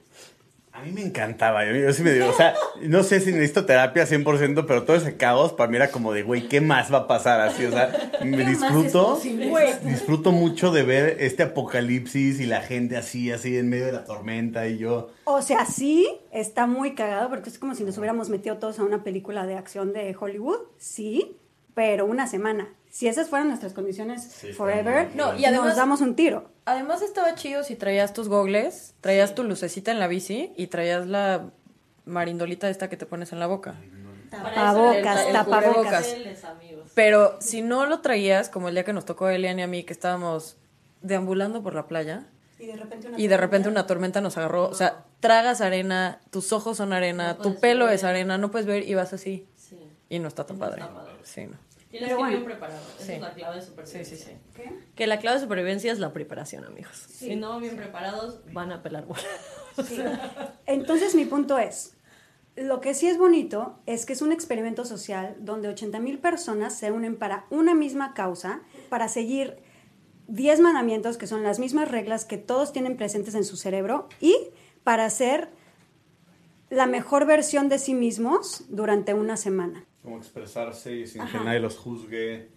A 0.75 0.81
mí 0.81 0.91
me 0.91 1.03
encantaba, 1.03 1.65
yo, 1.65 1.73
yo 1.73 1.93
sí 1.93 2.03
me 2.03 2.11
digo, 2.11 2.27
o 2.27 2.33
sea, 2.33 2.53
no 2.81 3.01
sé 3.03 3.21
si 3.21 3.31
necesito 3.31 3.65
terapia 3.65 4.05
100%, 4.05 4.65
pero 4.67 4.83
todo 4.83 4.97
ese 4.97 5.15
caos 5.15 5.53
para 5.53 5.69
mí 5.69 5.77
era 5.77 5.89
como 5.89 6.11
de, 6.11 6.23
güey, 6.23 6.49
¿qué 6.49 6.59
más 6.59 6.93
va 6.93 6.97
a 6.97 7.07
pasar 7.07 7.39
así? 7.39 7.63
O 7.63 7.71
sea, 7.71 8.11
me 8.25 8.43
disfruto, 8.43 9.17
disfruto 9.83 10.33
mucho 10.33 10.71
de 10.71 10.83
ver 10.83 11.15
este 11.21 11.43
apocalipsis 11.43 12.41
y 12.41 12.45
la 12.45 12.59
gente 12.59 12.97
así, 12.97 13.31
así 13.31 13.55
en 13.55 13.69
medio 13.69 13.85
de 13.85 13.93
la 13.93 14.03
tormenta 14.03 14.67
y 14.67 14.77
yo... 14.77 15.11
O 15.23 15.41
sea, 15.41 15.65
sí, 15.65 16.09
está 16.33 16.67
muy 16.67 16.93
cagado 16.93 17.29
porque 17.29 17.49
es 17.49 17.57
como 17.57 17.73
si 17.73 17.85
nos 17.85 17.97
hubiéramos 17.97 18.27
metido 18.27 18.57
todos 18.57 18.77
a 18.79 18.83
una 18.83 19.01
película 19.01 19.45
de 19.45 19.55
acción 19.55 19.93
de 19.93 20.13
Hollywood, 20.19 20.59
sí, 20.77 21.37
pero 21.73 22.05
una 22.05 22.27
semana. 22.27 22.67
Si 22.95 23.09
esas 23.09 23.27
fueran 23.27 23.49
nuestras 23.49 23.73
condiciones 23.73 24.23
Sí, 24.23 24.53
forever, 24.53 25.09
No, 25.15 25.37
y 25.37 25.43
además- 25.43 25.67
nos 25.67 25.75
damos 25.75 25.99
un 25.99 26.15
tiro. 26.15 26.49
Además 26.63 27.01
estaba 27.01 27.35
chido 27.35 27.61
si 27.61 27.75
traías 27.75 28.13
tus 28.13 28.29
gogles, 28.29 28.93
traías 29.01 29.35
tu 29.35 29.43
lucecita 29.43 29.91
en 29.91 29.99
la 29.99 30.07
bici 30.07 30.53
y 30.55 30.67
traías 30.67 31.05
la 31.05 31.49
marindolita 32.05 32.69
esta 32.69 32.87
que 32.87 32.95
te 32.95 33.05
pones 33.05 33.33
en 33.33 33.39
la 33.41 33.47
boca. 33.47 33.75
Tapabocas, 34.29 35.29
tapabocas. 35.33 36.15
Pero 36.93 37.35
si 37.41 37.61
no 37.61 37.85
lo 37.85 37.99
traías, 37.99 38.47
como 38.47 38.69
el 38.69 38.75
día 38.75 38.85
que 38.85 38.93
nos 38.93 39.03
tocó 39.03 39.25
a 39.25 39.35
Elian 39.35 39.59
y 39.59 39.63
a 39.63 39.67
mí, 39.67 39.83
que 39.83 39.91
estábamos 39.91 40.55
deambulando 41.01 41.61
por 41.61 41.75
la 41.75 41.87
playa 41.87 42.27
Y 42.57 42.67
de 42.67 42.77
repente 42.77 43.09
y 43.17 43.27
de 43.27 43.35
repente 43.35 43.67
una 43.67 43.85
tormenta 43.87 44.21
nos 44.21 44.37
agarró, 44.37 44.69
o 44.69 44.73
sea, 44.73 45.03
tragas 45.19 45.59
arena, 45.59 46.21
tus 46.29 46.53
ojos 46.53 46.77
son 46.77 46.93
arena, 46.93 47.33
No 47.33 47.41
tu 47.43 47.59
pelo 47.59 47.87
ver. 47.87 47.95
es 47.95 48.05
arena, 48.05 48.37
no 48.37 48.51
puedes 48.51 48.65
ver 48.65 48.87
y 48.87 48.93
vas 48.95 49.11
así. 49.11 49.45
Sí. 49.57 49.77
Y 50.07 50.19
no 50.19 50.29
está 50.29 50.45
tan 50.45 50.57
padre. 50.57 50.79
está 50.79 50.93
padre. 50.93 51.11
Sí, 51.23 51.47
no. 51.47 51.64
Tienes 51.97 52.09
Pero 52.09 52.17
que 52.17 52.23
bueno. 52.23 52.37
bien 52.39 52.45
preparado. 52.45 52.81
Esa 52.97 53.05
Sí. 53.05 53.11
es 53.13 53.21
la 53.21 53.33
clave 53.33 53.55
de 53.55 53.61
supervivencia. 53.61 54.17
Sí, 54.17 54.23
sí, 54.23 54.31
sí. 54.31 54.37
¿Qué? 54.53 54.69
Que 54.95 55.07
la 55.07 55.17
clave 55.19 55.37
de 55.37 55.43
supervivencia 55.43 55.93
es 55.93 55.99
la 55.99 56.11
preparación, 56.11 56.65
amigos. 56.65 57.05
Si 57.07 57.37
no 57.37 57.57
bien 57.61 57.77
preparados, 57.77 58.41
van 58.51 58.73
a 58.73 58.83
pelar. 58.83 59.05
Entonces 60.65 61.15
mi 61.15 61.23
punto 61.23 61.57
es, 61.57 61.95
lo 62.57 62.81
que 62.81 62.93
sí 62.93 63.07
es 63.07 63.17
bonito 63.17 63.79
es 63.85 64.05
que 64.05 64.11
es 64.11 64.21
un 64.21 64.33
experimento 64.33 64.83
social 64.83 65.37
donde 65.39 65.69
80 65.69 65.99
mil 66.01 66.19
personas 66.19 66.77
se 66.77 66.91
unen 66.91 67.15
para 67.15 67.45
una 67.49 67.73
misma 67.73 68.13
causa, 68.13 68.59
para 68.89 69.07
seguir 69.07 69.57
10 70.27 70.59
mandamientos 70.59 71.17
que 71.17 71.27
son 71.27 71.43
las 71.43 71.59
mismas 71.59 71.89
reglas 71.89 72.25
que 72.25 72.37
todos 72.37 72.73
tienen 72.73 72.97
presentes 72.97 73.35
en 73.35 73.45
su 73.45 73.55
cerebro 73.55 74.09
y 74.19 74.35
para 74.83 75.05
hacer 75.05 75.49
la 76.69 76.87
mejor 76.87 77.25
versión 77.25 77.69
de 77.69 77.79
sí 77.79 77.93
mismos 77.93 78.65
durante 78.67 79.13
una 79.13 79.37
semana. 79.37 79.85
Como 80.05 80.17
expresarse 80.17 80.95
y 80.95 81.07
sin 81.07 81.21
Ajá. 81.21 81.39
que 81.39 81.43
nadie 81.43 81.59
los 81.59 81.75
juzgue. 81.77 82.47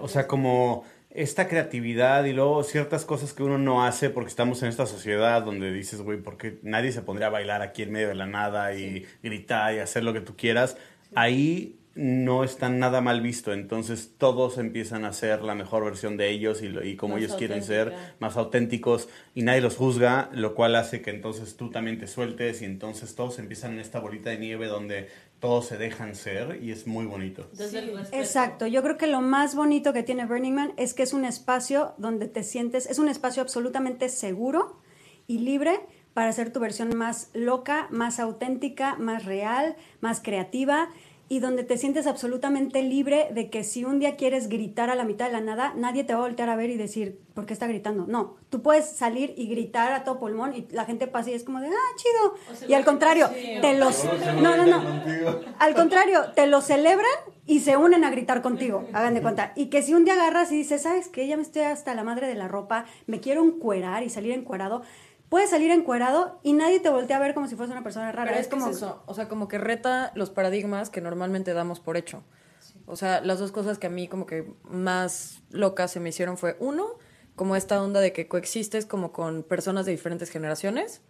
O 0.00 0.06
sea, 0.08 0.20
es. 0.22 0.26
como 0.28 0.84
esta 1.10 1.48
creatividad 1.48 2.24
y 2.26 2.32
luego 2.32 2.62
ciertas 2.62 3.04
cosas 3.04 3.32
que 3.32 3.42
uno 3.42 3.58
no 3.58 3.84
hace 3.84 4.10
porque 4.10 4.28
estamos 4.28 4.62
en 4.62 4.68
esta 4.68 4.86
sociedad 4.86 5.42
donde 5.42 5.72
dices, 5.72 6.02
güey, 6.02 6.18
¿por 6.20 6.36
qué 6.36 6.58
nadie 6.62 6.92
se 6.92 7.02
pondría 7.02 7.26
a 7.26 7.30
bailar 7.30 7.62
aquí 7.62 7.82
en 7.82 7.90
medio 7.90 8.08
de 8.08 8.14
la 8.14 8.26
nada 8.26 8.74
y 8.74 9.04
gritar 9.22 9.74
y 9.74 9.78
hacer 9.80 10.04
lo 10.04 10.12
que 10.12 10.20
tú 10.20 10.36
quieras? 10.36 10.76
Ahí 11.16 11.76
no 11.96 12.44
está 12.44 12.68
nada 12.68 13.00
mal 13.00 13.20
visto, 13.20 13.52
entonces 13.52 14.14
todos 14.16 14.58
empiezan 14.58 15.04
a 15.04 15.12
ser 15.12 15.42
la 15.42 15.56
mejor 15.56 15.84
versión 15.84 16.16
de 16.16 16.30
ellos 16.30 16.62
y, 16.62 16.68
lo- 16.68 16.84
y 16.84 16.94
como 16.94 17.14
Más 17.14 17.24
ellos 17.24 17.36
quieren 17.36 17.64
ser, 17.64 17.92
más 18.20 18.36
auténticos 18.36 19.08
y 19.34 19.42
nadie 19.42 19.60
los 19.60 19.76
juzga, 19.76 20.30
lo 20.32 20.54
cual 20.54 20.76
hace 20.76 21.02
que 21.02 21.10
entonces 21.10 21.56
tú 21.56 21.70
también 21.70 21.98
te 21.98 22.06
sueltes 22.06 22.62
y 22.62 22.66
entonces 22.66 23.16
todos 23.16 23.40
empiezan 23.40 23.72
en 23.72 23.80
esta 23.80 23.98
bolita 23.98 24.30
de 24.30 24.38
nieve 24.38 24.68
donde 24.68 25.08
todos 25.40 25.66
se 25.66 25.78
dejan 25.78 26.14
ser 26.14 26.62
y 26.62 26.70
es 26.70 26.86
muy 26.86 27.06
bonito. 27.06 27.48
Exacto, 28.12 28.66
yo 28.66 28.82
creo 28.82 28.98
que 28.98 29.06
lo 29.06 29.22
más 29.22 29.54
bonito 29.54 29.92
que 29.92 30.02
tiene 30.02 30.26
Burning 30.26 30.52
Man 30.52 30.72
es 30.76 30.94
que 30.94 31.02
es 31.02 31.14
un 31.14 31.24
espacio 31.24 31.94
donde 31.96 32.28
te 32.28 32.42
sientes, 32.42 32.86
es 32.86 32.98
un 32.98 33.08
espacio 33.08 33.42
absolutamente 33.42 34.10
seguro 34.10 34.80
y 35.26 35.38
libre 35.38 35.80
para 36.12 36.28
hacer 36.28 36.52
tu 36.52 36.60
versión 36.60 36.96
más 36.96 37.30
loca, 37.32 37.86
más 37.90 38.20
auténtica, 38.20 38.96
más 38.96 39.24
real, 39.24 39.76
más 40.00 40.20
creativa 40.20 40.90
y 41.32 41.38
donde 41.38 41.62
te 41.62 41.78
sientes 41.78 42.08
absolutamente 42.08 42.82
libre 42.82 43.28
de 43.32 43.50
que 43.50 43.62
si 43.62 43.84
un 43.84 44.00
día 44.00 44.16
quieres 44.16 44.48
gritar 44.48 44.90
a 44.90 44.96
la 44.96 45.04
mitad 45.04 45.26
de 45.26 45.32
la 45.32 45.40
nada, 45.40 45.72
nadie 45.76 46.02
te 46.02 46.12
va 46.12 46.18
a 46.18 46.22
voltear 46.22 46.48
a 46.48 46.56
ver 46.56 46.70
y 46.70 46.76
decir, 46.76 47.20
¿por 47.34 47.46
qué 47.46 47.52
está 47.52 47.68
gritando? 47.68 48.04
No, 48.08 48.34
tú 48.50 48.62
puedes 48.62 48.90
salir 48.90 49.32
y 49.36 49.46
gritar 49.46 49.92
a 49.92 50.02
todo 50.02 50.18
pulmón 50.18 50.56
y 50.56 50.66
la 50.72 50.86
gente 50.86 51.06
pasa 51.06 51.30
y 51.30 51.34
es 51.34 51.44
como 51.44 51.60
de, 51.60 51.68
ah, 51.68 51.96
chido. 51.96 52.34
O 52.50 52.56
sea, 52.56 52.68
y 52.68 52.74
al 52.74 52.84
contrario, 52.84 53.30
te 53.60 53.78
los... 53.78 54.04
No, 54.42 54.56
no, 54.56 54.66
no. 54.66 54.82
Al 55.60 55.74
contrario, 55.76 56.32
te 56.34 56.48
lo 56.48 56.60
celebran 56.62 57.06
y 57.46 57.60
se 57.60 57.76
unen 57.76 58.02
a 58.02 58.10
gritar 58.10 58.42
contigo, 58.42 58.88
hagan 58.92 59.14
de 59.14 59.22
cuenta. 59.22 59.52
Y 59.54 59.66
que 59.66 59.82
si 59.82 59.94
un 59.94 60.04
día 60.04 60.14
agarras 60.14 60.50
y 60.50 60.56
dices, 60.56 60.82
¿sabes 60.82 61.06
qué? 61.06 61.28
Ya 61.28 61.36
me 61.36 61.42
estoy 61.42 61.62
hasta 61.62 61.94
la 61.94 62.02
madre 62.02 62.26
de 62.26 62.34
la 62.34 62.48
ropa, 62.48 62.86
me 63.06 63.20
quiero 63.20 63.44
encuerar 63.44 64.02
y 64.02 64.10
salir 64.10 64.32
encuerado, 64.32 64.82
puedes 65.30 65.48
salir 65.48 65.70
encuerado 65.70 66.38
y 66.42 66.52
nadie 66.52 66.80
te 66.80 66.90
voltea 66.90 67.16
a 67.16 67.20
ver 67.20 67.32
como 67.32 67.46
si 67.46 67.54
fueras 67.56 67.72
una 67.72 67.82
persona 67.82 68.12
rara. 68.12 68.28
Pero 68.28 68.38
es 68.38 68.46
es 68.46 68.50
como 68.50 68.64
como... 68.64 68.76
eso, 68.76 69.02
o 69.06 69.14
sea, 69.14 69.28
como 69.28 69.48
que 69.48 69.56
reta 69.56 70.12
los 70.14 70.28
paradigmas 70.28 70.90
que 70.90 71.00
normalmente 71.00 71.54
damos 71.54 71.80
por 71.80 71.96
hecho. 71.96 72.22
O 72.84 72.96
sea, 72.96 73.20
las 73.20 73.38
dos 73.38 73.52
cosas 73.52 73.78
que 73.78 73.86
a 73.86 73.90
mí 73.90 74.08
como 74.08 74.26
que 74.26 74.52
más 74.64 75.42
locas 75.50 75.92
se 75.92 76.00
me 76.00 76.10
hicieron 76.10 76.36
fue 76.36 76.56
uno, 76.58 76.88
como 77.36 77.56
esta 77.56 77.80
onda 77.80 78.00
de 78.00 78.12
que 78.12 78.28
coexistes 78.28 78.84
como 78.84 79.12
con 79.12 79.44
personas 79.44 79.86
de 79.86 79.92
diferentes 79.92 80.28
generaciones. 80.28 81.00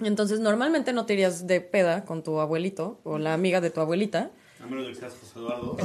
Entonces, 0.00 0.40
normalmente 0.40 0.92
no 0.92 1.06
te 1.06 1.14
irías 1.14 1.46
de 1.46 1.62
peda 1.62 2.04
con 2.04 2.22
tu 2.22 2.40
abuelito 2.40 3.00
o 3.04 3.16
la 3.16 3.32
amiga 3.32 3.62
de 3.62 3.70
tu 3.70 3.80
abuelita. 3.80 4.30
A 4.62 4.66
menos 4.66 4.86
de 4.86 4.92
que 4.92 4.98
seas 4.98 5.14
José 5.14 5.38
Eduardo. 5.38 5.76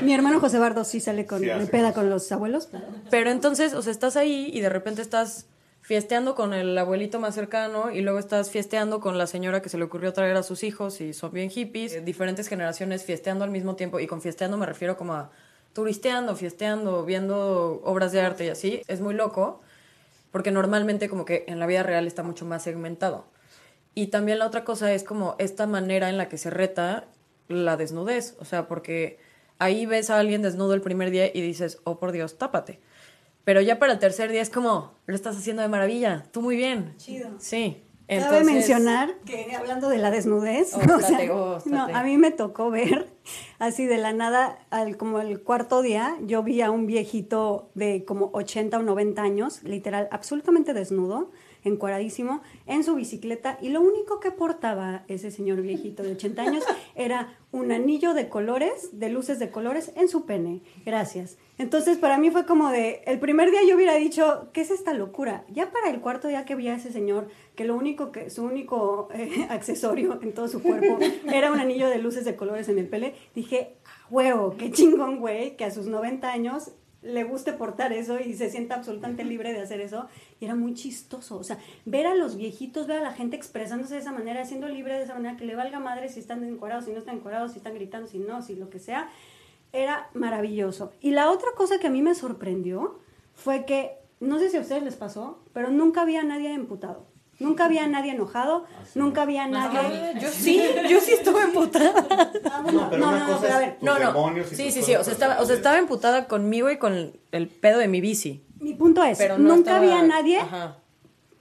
Mi 0.02 0.14
hermano 0.14 0.40
José 0.40 0.58
Bardo 0.58 0.82
sí 0.82 0.98
sale 0.98 1.26
con, 1.26 1.40
Sí, 1.40 1.48
peda 1.70 1.92
con 1.92 2.10
los 2.10 2.32
abuelos. 2.32 2.70
Pero 3.10 3.30
entonces, 3.30 3.74
o 3.74 3.82
sea, 3.82 3.92
estás 3.92 4.16
ahí 4.16 4.50
y 4.52 4.60
de 4.60 4.70
repente 4.70 5.02
estás 5.02 5.46
fiesteando 5.86 6.34
con 6.34 6.52
el 6.52 6.76
abuelito 6.76 7.20
más 7.20 7.36
cercano 7.36 7.92
y 7.92 8.00
luego 8.00 8.18
estás 8.18 8.50
fiesteando 8.50 8.98
con 8.98 9.18
la 9.18 9.28
señora 9.28 9.62
que 9.62 9.68
se 9.68 9.78
le 9.78 9.84
ocurrió 9.84 10.12
traer 10.12 10.36
a 10.36 10.42
sus 10.42 10.64
hijos 10.64 11.00
y 11.00 11.12
son 11.12 11.30
bien 11.30 11.48
hippies, 11.48 11.92
eh, 11.92 12.00
diferentes 12.00 12.48
generaciones 12.48 13.04
fiesteando 13.04 13.44
al 13.44 13.52
mismo 13.52 13.76
tiempo 13.76 14.00
y 14.00 14.08
con 14.08 14.20
fiesteando 14.20 14.56
me 14.56 14.66
refiero 14.66 14.96
como 14.96 15.14
a 15.14 15.30
turisteando, 15.74 16.34
fiesteando, 16.34 17.04
viendo 17.04 17.80
obras 17.84 18.10
de 18.10 18.20
arte 18.20 18.46
y 18.46 18.48
así, 18.48 18.82
es 18.88 19.00
muy 19.00 19.14
loco 19.14 19.60
porque 20.32 20.50
normalmente 20.50 21.08
como 21.08 21.24
que 21.24 21.44
en 21.46 21.60
la 21.60 21.66
vida 21.66 21.84
real 21.84 22.08
está 22.08 22.24
mucho 22.24 22.44
más 22.46 22.64
segmentado. 22.64 23.24
Y 23.94 24.08
también 24.08 24.40
la 24.40 24.46
otra 24.48 24.64
cosa 24.64 24.92
es 24.92 25.04
como 25.04 25.36
esta 25.38 25.68
manera 25.68 26.08
en 26.08 26.18
la 26.18 26.28
que 26.28 26.36
se 26.36 26.50
reta 26.50 27.04
la 27.46 27.76
desnudez, 27.76 28.34
o 28.40 28.44
sea, 28.44 28.66
porque 28.66 29.20
ahí 29.60 29.86
ves 29.86 30.10
a 30.10 30.18
alguien 30.18 30.42
desnudo 30.42 30.74
el 30.74 30.80
primer 30.80 31.12
día 31.12 31.30
y 31.32 31.42
dices, 31.42 31.78
oh 31.84 32.00
por 32.00 32.10
Dios, 32.10 32.38
tápate. 32.38 32.80
Pero 33.46 33.60
ya 33.60 33.78
para 33.78 33.92
el 33.92 34.00
tercer 34.00 34.32
día 34.32 34.42
es 34.42 34.50
como, 34.50 34.98
lo 35.06 35.14
estás 35.14 35.36
haciendo 35.36 35.62
de 35.62 35.68
maravilla, 35.68 36.26
tú 36.32 36.42
muy 36.42 36.56
bien. 36.56 36.94
Chido. 36.96 37.30
Sí. 37.38 37.80
Cabe 38.08 38.18
Entonces, 38.18 38.44
mencionar 38.44 39.14
que 39.24 39.54
hablando 39.54 39.88
de 39.88 39.98
la 39.98 40.10
desnudez, 40.10 40.74
Oh, 40.74 40.78
o 40.78 40.80
sea, 40.80 40.96
espérate, 40.96 41.30
oh, 41.30 41.62
no, 41.66 41.84
a 41.84 42.02
mí 42.02 42.18
me 42.18 42.32
tocó 42.32 42.72
ver 42.72 43.06
así 43.58 43.86
de 43.86 43.98
la 43.98 44.12
nada, 44.12 44.58
al, 44.70 44.96
como 44.96 45.20
el 45.20 45.40
cuarto 45.40 45.82
día, 45.82 46.16
yo 46.22 46.42
vi 46.42 46.60
a 46.60 46.70
un 46.70 46.86
viejito 46.86 47.70
de 47.74 48.04
como 48.04 48.30
80 48.32 48.78
o 48.78 48.82
90 48.82 49.22
años, 49.22 49.62
literal, 49.62 50.08
absolutamente 50.10 50.74
desnudo, 50.74 51.30
encuadradísimo, 51.64 52.42
en 52.66 52.84
su 52.84 52.94
bicicleta, 52.94 53.58
y 53.60 53.70
lo 53.70 53.80
único 53.80 54.20
que 54.20 54.30
portaba 54.30 55.04
ese 55.08 55.30
señor 55.30 55.62
viejito 55.62 56.02
de 56.02 56.12
80 56.12 56.42
años 56.42 56.64
era 56.94 57.36
un 57.52 57.72
anillo 57.72 58.14
de 58.14 58.28
colores, 58.28 58.90
de 58.92 59.08
luces 59.08 59.38
de 59.38 59.50
colores, 59.50 59.92
en 59.96 60.08
su 60.08 60.26
pene. 60.26 60.62
Gracias. 60.84 61.38
Entonces, 61.58 61.96
para 61.96 62.18
mí 62.18 62.30
fue 62.30 62.44
como 62.44 62.70
de, 62.70 63.02
el 63.06 63.18
primer 63.18 63.50
día 63.50 63.60
yo 63.66 63.76
hubiera 63.76 63.94
dicho, 63.94 64.50
¿qué 64.52 64.60
es 64.60 64.70
esta 64.70 64.92
locura? 64.92 65.44
Ya 65.48 65.70
para 65.70 65.88
el 65.88 66.00
cuarto 66.00 66.28
día 66.28 66.44
que 66.44 66.54
vi 66.54 66.68
a 66.68 66.74
ese 66.74 66.92
señor, 66.92 67.28
que 67.54 67.64
lo 67.64 67.74
único 67.74 68.12
que, 68.12 68.28
su 68.28 68.44
único 68.44 69.08
eh, 69.14 69.46
accesorio 69.50 70.18
en 70.22 70.34
todo 70.34 70.48
su 70.48 70.62
cuerpo 70.62 70.98
era 71.32 71.50
un 71.50 71.58
anillo 71.58 71.88
de 71.88 71.98
luces 71.98 72.24
de 72.24 72.36
colores 72.36 72.68
en 72.68 72.78
el 72.78 72.88
pele, 72.88 73.14
dije, 73.34 73.56
dije, 73.56 73.76
"A 73.84 74.06
huevo, 74.10 74.56
qué 74.56 74.70
chingón, 74.70 75.18
güey, 75.18 75.56
que 75.56 75.64
a 75.64 75.70
sus 75.70 75.86
90 75.86 76.30
años 76.30 76.72
le 77.06 77.24
guste 77.24 77.52
portar 77.52 77.92
eso 77.92 78.18
y 78.18 78.34
se 78.34 78.50
sienta 78.50 78.74
absolutamente 78.74 79.24
libre 79.24 79.52
de 79.52 79.60
hacer 79.60 79.80
eso. 79.80 80.08
Y 80.40 80.44
era 80.44 80.54
muy 80.54 80.74
chistoso. 80.74 81.38
O 81.38 81.44
sea, 81.44 81.58
ver 81.84 82.06
a 82.06 82.14
los 82.14 82.36
viejitos, 82.36 82.86
ver 82.86 82.98
a 82.98 83.02
la 83.02 83.12
gente 83.12 83.36
expresándose 83.36 83.94
de 83.94 84.00
esa 84.00 84.12
manera, 84.12 84.44
siendo 84.44 84.68
libre 84.68 84.94
de 84.94 85.04
esa 85.04 85.14
manera, 85.14 85.36
que 85.36 85.44
le 85.44 85.54
valga 85.54 85.78
madre 85.78 86.08
si 86.08 86.20
están 86.20 86.42
encuadrados, 86.44 86.86
si 86.86 86.92
no 86.92 86.98
están 86.98 87.16
encuadrados, 87.16 87.52
si 87.52 87.58
están 87.58 87.74
gritando, 87.74 88.08
si 88.08 88.18
no, 88.18 88.42
si 88.42 88.56
lo 88.56 88.70
que 88.70 88.80
sea, 88.80 89.10
era 89.72 90.10
maravilloso. 90.14 90.92
Y 91.00 91.12
la 91.12 91.30
otra 91.30 91.48
cosa 91.56 91.78
que 91.78 91.86
a 91.86 91.90
mí 91.90 92.02
me 92.02 92.14
sorprendió 92.14 92.98
fue 93.34 93.64
que, 93.64 93.92
no 94.20 94.38
sé 94.38 94.50
si 94.50 94.56
a 94.56 94.60
ustedes 94.60 94.82
les 94.82 94.96
pasó, 94.96 95.38
pero 95.52 95.70
nunca 95.70 96.02
había 96.02 96.22
nadie 96.24 96.52
emputado. 96.52 97.06
Nunca 97.38 97.66
había 97.66 97.86
nadie 97.86 98.12
enojado, 98.12 98.64
nunca 98.94 99.22
había 99.22 99.46
nadie... 99.46 99.78
Ah, 99.78 100.18
yo 100.18 100.28
sí, 100.30 100.62
yo 100.88 101.00
sí 101.00 101.12
estuve 101.12 101.42
emputada. 101.42 101.92
No, 102.72 102.88
pero 102.90 102.98
no, 103.02 103.08
una 103.08 103.18
no, 103.18 103.26
no, 103.26 103.26
cosa 103.26 103.40
pero 103.42 103.54
a 103.54 103.58
ver, 103.58 103.76
No, 103.82 103.98
no. 103.98 104.44
Sí, 104.44 104.70
sí, 104.70 104.82
sí. 104.82 104.94
O 104.96 105.04
sea, 105.04 105.12
estaba, 105.12 105.40
o 105.40 105.44
sea, 105.44 105.54
estaba 105.56 105.78
emputada 105.78 106.28
conmigo 106.28 106.70
y 106.70 106.78
con 106.78 107.12
el 107.32 107.48
pedo 107.48 107.78
de 107.78 107.88
mi 107.88 108.00
bici. 108.00 108.42
mi 108.60 108.72
punto 108.74 109.02
es, 109.04 109.18
Pero 109.18 109.36
no 109.38 109.54
nunca 109.56 109.72
estaba- 109.72 109.78
había 109.78 110.02
nadie 110.02 110.38
Ajá. 110.38 110.78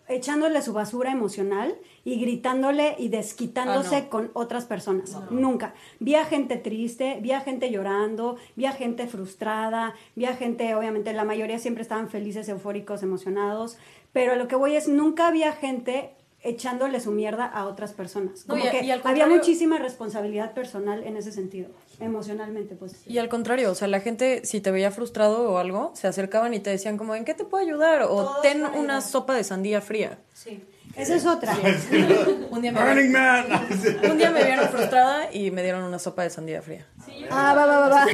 echándole 0.08 0.62
su 0.62 0.74
basura 0.74 1.12
emocional 1.12 1.76
y 2.04 2.20
gritándole 2.20 2.96
y 3.00 3.08
desquitándose 3.08 3.96
Ah, 3.96 4.02
no. 4.02 4.10
con 4.10 4.32
otras 4.34 4.66
personas. 4.66 5.18
Nunca. 5.32 5.74
Vi 6.00 6.14
a 6.16 6.26
gente 6.26 6.58
triste, 6.58 7.18
vi 7.22 7.32
a 7.32 7.40
gente 7.42 7.72
llorando, 7.72 8.36
vi 8.56 8.66
a 8.66 8.72
gente 8.74 9.08
frustrada, 9.08 9.96
vi 10.16 10.26
a 10.26 10.36
gente, 10.36 10.76
obviamente 10.76 11.12
la 11.14 11.24
mayoría 11.24 11.58
siempre 11.58 11.82
estaban 11.82 12.10
felices, 12.10 12.48
eufóricos, 12.50 13.02
emocionados, 13.02 13.78
pero 14.16 14.32
a 14.32 14.36
lo 14.38 14.48
que 14.48 14.56
voy 14.56 14.78
es, 14.78 14.88
nunca 14.88 15.28
había 15.28 15.52
gente 15.52 16.16
echándole 16.42 17.02
su 17.02 17.12
mierda 17.12 17.44
a 17.44 17.66
otras 17.66 17.92
personas. 17.92 18.46
No, 18.48 18.54
Como 18.54 18.66
y 18.66 18.70
que 18.70 18.86
y 18.86 18.90
había 18.92 19.28
muchísima 19.28 19.78
responsabilidad 19.78 20.54
personal 20.54 21.04
en 21.04 21.18
ese 21.18 21.34
sentido, 21.34 21.68
emocionalmente, 22.00 22.76
pues. 22.76 22.96
Y 23.06 23.18
al 23.18 23.28
contrario, 23.28 23.72
o 23.72 23.76
sea, 23.76 23.90
la 23.90 24.00
gente, 24.00 24.46
si 24.46 24.62
te 24.62 24.72
veía 24.72 24.90
frustrado 24.92 25.52
o 25.52 25.58
algo, 25.58 25.92
se 25.96 26.08
acercaban 26.08 26.54
y 26.54 26.62
te 26.62 26.70
decían 26.70 26.98
como, 26.98 27.14
¿en 27.14 27.26
qué 27.26 27.34
te 27.34 27.44
puedo 27.44 27.62
ayudar? 27.62 28.04
O 28.04 28.08
Todos 28.08 28.42
ten 28.42 28.60
una 28.64 28.74
ayudar. 28.74 29.02
sopa 29.02 29.36
de 29.36 29.44
sandía 29.44 29.82
fría. 29.82 30.18
Sí. 30.32 30.64
Esa 30.96 31.16
es 31.16 31.26
otra. 31.26 31.54
Un 32.52 32.62
día, 32.62 32.72
me 32.72 32.80
Burning 32.80 33.10
vieron, 33.10 33.50
Man. 33.50 33.68
un 34.12 34.18
día 34.18 34.32
me 34.32 34.46
vieron 34.46 34.70
frustrada 34.70 35.34
y 35.34 35.52
me 35.52 35.62
dieron 35.62 35.84
una 35.84 36.00
sopa 36.00 36.24
de 36.24 36.30
sandía 36.30 36.62
fría. 36.62 36.86
Ah, 37.30 37.54
va, 37.54 37.66
va, 37.66 37.90
va, 37.90 38.06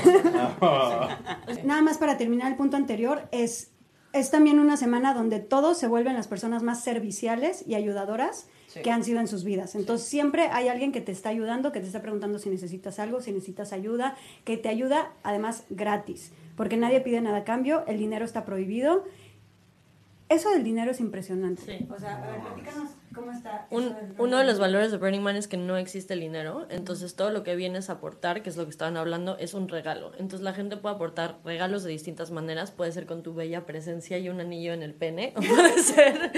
va. 0.60 1.20
Nada 1.64 1.84
más 1.84 2.00
para 2.00 2.18
terminar 2.18 2.50
el 2.50 2.58
punto 2.58 2.78
anterior, 2.78 3.28
es, 3.32 3.71
es 4.14 4.32
también 4.32 4.60
una 4.60 4.78
semana 4.78 5.14
donde 5.14 5.40
todos 5.40 5.78
se 5.78 5.88
vuelven 5.88 6.16
las 6.16 6.28
personas 6.28 6.64
más 6.64 6.84
serviciales 6.84 7.64
y 7.68 7.76
ayudadoras 7.76 8.48
que 8.84 8.92
han 8.92 9.04
sido 9.04 9.20
en 9.20 9.28
sus 9.28 9.44
vidas. 9.44 9.76
Entonces 9.76 10.08
siempre 10.08 10.48
hay 10.48 10.68
alguien 10.68 10.92
que 10.92 11.02
te 11.02 11.12
está 11.12 11.30
ayudando, 11.30 11.72
que 11.72 11.80
te 11.80 11.88
está 11.88 12.02
preguntando 12.02 12.40
si 12.40 12.50
necesitas 12.50 13.00
algo, 13.00 13.22
si 13.22 13.32
necesitas 13.32 13.74
ayuda, 13.74 14.16
que 14.46 14.58
te 14.58 14.70
ayuda 14.70 15.12
además 15.24 15.66
gratis, 15.70 16.32
porque 16.56 16.78
nadie 16.78 17.02
pide 17.02 17.22
nada 17.22 17.40
a 17.40 17.44
cambio, 17.44 17.86
el 17.88 17.98
dinero 17.98 18.26
está 18.26 18.46
prohibido. 18.46 19.04
Eso 20.30 20.50
del 20.52 20.64
dinero 20.64 20.92
es 20.92 21.02
impresionante. 21.02 21.62
Sí. 21.64 21.88
O 21.94 22.00
sea, 22.00 22.24
a 22.24 22.32
ver, 22.32 22.40
platícanos 22.40 22.92
cómo 23.14 23.32
está. 23.32 23.68
Un- 23.70 23.96
uno 24.18 24.38
de 24.38 24.44
los 24.46 24.60
valores 24.60 24.92
de 24.92 24.98
Burning 24.98 25.22
Man 25.22 25.36
es 25.36 25.48
que 25.48 25.58
no 25.58 25.78
existe 25.78 26.14
el 26.14 26.20
dinero, 26.22 26.66
entonces 26.70 27.16
todo 27.16 27.30
lo 27.32 27.44
que 27.44 27.56
vienes 27.56 27.90
a 27.90 27.94
aportar, 27.94 28.42
que 28.44 28.50
es 28.50 28.58
lo 28.58 28.64
que 28.66 28.70
estaban 28.72 28.98
hablando, 28.98 29.38
es 29.38 29.54
un 29.54 29.68
regalo. 29.70 30.12
Entonces 30.14 30.42
la 30.42 30.54
gente 30.54 30.78
puede 30.78 30.96
aportar 30.96 31.38
regalos 31.44 31.84
de 31.84 31.92
distintas 31.92 32.32
maneras, 32.32 32.72
puede 32.72 32.92
ser 32.92 33.06
con 33.06 33.24
tu 33.24 33.34
bella 33.34 33.66
presencia 33.66 34.18
y 34.18 34.30
un 34.30 34.40
anillo 34.40 34.74
en 34.74 34.84
el 34.84 34.94
pene, 34.94 35.34
o 35.38 35.42
puede 35.42 35.80
ser 35.84 36.32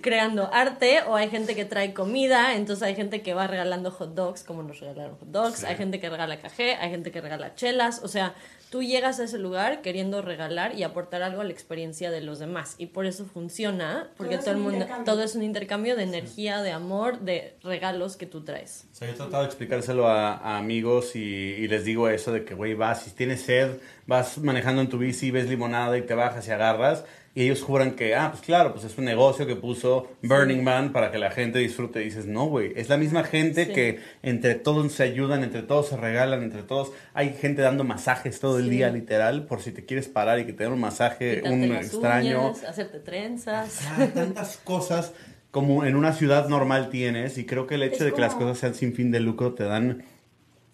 creando 0.00 0.50
arte, 0.52 1.02
o 1.06 1.16
hay 1.16 1.28
gente 1.30 1.54
que 1.54 1.64
trae 1.64 1.94
comida, 1.94 2.54
entonces 2.54 2.82
hay 2.82 2.94
gente 2.94 3.22
que 3.22 3.34
va 3.34 3.46
regalando 3.46 3.90
hot 3.90 4.14
dogs, 4.14 4.44
como 4.44 4.62
nos 4.62 4.80
regalaron 4.80 5.16
hot 5.18 5.28
dogs, 5.28 5.64
hay 5.64 5.76
gente 5.76 6.00
que 6.00 6.08
regala 6.10 6.38
café, 6.40 6.74
hay 6.76 6.90
gente 6.90 7.10
que 7.10 7.20
regala 7.20 7.54
chelas, 7.54 8.02
o 8.02 8.08
sea, 8.08 8.34
tú 8.70 8.82
llegas 8.82 9.20
a 9.20 9.24
ese 9.24 9.38
lugar 9.38 9.82
queriendo 9.82 10.20
regalar 10.20 10.74
y 10.74 10.82
aportar 10.82 11.22
algo 11.22 11.40
a 11.42 11.44
la 11.44 11.52
experiencia 11.52 12.10
de 12.10 12.20
los 12.20 12.38
demás, 12.38 12.74
y 12.78 12.86
por 12.86 13.06
eso 13.06 13.24
funciona, 13.24 14.08
porque 14.16 14.36
Todo 14.36 14.38
es 14.38 14.44
todo, 14.44 14.54
el 14.54 14.60
un 14.60 14.70
mundo, 14.70 14.86
todo 15.04 15.22
es 15.22 15.34
un 15.36 15.42
intercambio 15.42 15.96
de 15.96 16.03
energía, 16.04 16.62
de 16.62 16.70
amor, 16.70 17.20
de 17.20 17.56
regalos 17.62 18.16
que 18.16 18.26
tú 18.26 18.44
traes. 18.44 18.86
O 18.92 18.94
sea, 18.94 19.08
yo 19.08 19.14
he 19.14 19.16
tratado 19.16 19.42
de 19.42 19.48
explicárselo 19.48 20.06
a, 20.08 20.34
a 20.36 20.58
amigos 20.58 21.16
y, 21.16 21.18
y 21.20 21.66
les 21.68 21.84
digo 21.84 22.08
eso 22.08 22.32
de 22.32 22.44
que, 22.44 22.54
güey, 22.54 22.74
vas, 22.74 23.02
si 23.02 23.10
tienes 23.10 23.42
sed, 23.42 23.78
vas 24.06 24.38
manejando 24.38 24.80
en 24.82 24.88
tu 24.88 24.98
bici, 24.98 25.30
ves 25.30 25.48
limonada 25.48 25.98
y 25.98 26.02
te 26.02 26.14
bajas 26.14 26.46
y 26.46 26.50
agarras. 26.52 27.04
Y 27.36 27.42
ellos 27.42 27.62
juran 27.62 27.96
que, 27.96 28.14
ah, 28.14 28.28
pues 28.30 28.44
claro, 28.44 28.72
pues 28.72 28.84
es 28.84 28.96
un 28.96 29.06
negocio 29.06 29.44
que 29.44 29.56
puso 29.56 30.08
Burning 30.22 30.62
Man 30.62 30.92
para 30.92 31.10
que 31.10 31.18
la 31.18 31.32
gente 31.32 31.58
disfrute. 31.58 32.00
Y 32.00 32.04
dices, 32.04 32.26
no, 32.26 32.46
güey, 32.46 32.72
es 32.76 32.88
la 32.88 32.96
misma 32.96 33.24
gente 33.24 33.66
Sí. 33.66 33.72
que 33.72 33.98
entre 34.22 34.54
todos 34.54 34.92
se 34.92 35.02
ayudan, 35.02 35.42
entre 35.42 35.62
todos 35.64 35.88
se 35.88 35.96
regalan, 35.96 36.44
entre 36.44 36.62
todos. 36.62 36.92
Hay 37.12 37.32
gente 37.34 37.60
dando 37.60 37.82
masajes 37.82 38.38
todo 38.38 38.58
el 38.60 38.66
Sí. 38.66 38.70
día, 38.70 38.88
literal, 38.90 39.46
por 39.46 39.62
si 39.62 39.72
te 39.72 39.84
quieres 39.84 40.06
parar 40.06 40.38
y 40.38 40.46
que 40.46 40.52
te 40.52 40.62
den 40.62 40.74
un 40.74 40.80
masaje, 40.80 41.38
Quitarte 41.38 41.50
un 41.52 41.68
las 41.72 41.86
extraño. 41.86 42.40
uñas, 42.50 42.62
hacerte 42.62 43.00
trenzas. 43.00 43.80
Ah, 43.88 44.06
tantas 44.14 44.56
cosas 44.58 45.12
como 45.54 45.84
en 45.84 45.94
una 45.94 46.12
ciudad 46.12 46.48
normal 46.48 46.88
tienes 46.88 47.38
y 47.38 47.46
creo 47.46 47.68
que 47.68 47.76
el 47.76 47.84
hecho 47.84 47.98
Es 47.98 48.04
de 48.06 48.12
que 48.12 48.20
las 48.20 48.34
cosas 48.34 48.58
sean 48.58 48.74
sin 48.74 48.92
fin 48.92 49.12
de 49.12 49.20
lucro 49.20 49.54
te 49.54 49.62
dan 49.62 50.02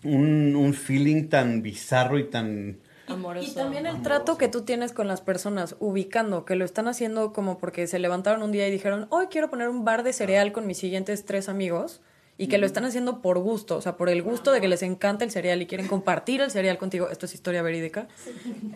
un, 0.05 0.57
un 0.57 0.73
feeling 0.73 1.29
tan 1.29 1.61
bizarro 1.61 2.19
y 2.19 2.25
tan... 2.25 2.79
Amoroso. 3.07 3.47
Y 3.47 3.55
también 3.55 3.85
el 3.85 4.01
trato 4.01 4.39
que 4.39 4.49
tú 4.49 4.63
tienes 4.63 4.93
con 4.93 5.07
las 5.07 5.21
personas, 5.21 5.77
ubicando, 5.81 6.47
que 6.47 6.57
lo 6.57 6.65
están 6.65 6.89
haciendo 6.89 7.35
como 7.35 7.59
porque 7.59 7.87
se 7.87 7.99
levantaron 7.99 8.43
un 8.43 8.53
día 8.53 8.67
y 8.69 8.71
dijeron, 8.71 9.07
hoy 9.11 9.27
quiero 9.27 9.51
poner 9.51 9.69
un 9.69 9.85
bar 9.85 10.03
de 10.03 10.15
cereal 10.15 10.51
con 10.51 10.67
mis 10.67 10.79
siguientes 10.79 11.27
tres 11.27 11.51
amigos, 11.51 12.01
y 12.39 12.47
que 12.47 12.57
lo 12.57 12.65
están 12.65 12.87
haciendo 12.87 13.21
por 13.21 13.39
gusto, 13.39 13.77
o 13.77 13.83
sea, 13.83 13.99
por 13.99 14.09
el 14.09 14.23
gusto 14.23 14.51
de 14.51 14.63
que 14.63 14.69
les 14.69 14.83
encanta 14.83 15.27
el 15.27 15.31
cereal 15.31 15.61
y 15.61 15.67
quieren 15.67 15.89
compartir 15.89 16.41
el 16.41 16.51
cereal 16.51 16.79
contigo. 16.79 17.11
Esto 17.11 17.27
es 17.27 17.35
historia 17.35 17.61
verídica. 17.61 18.09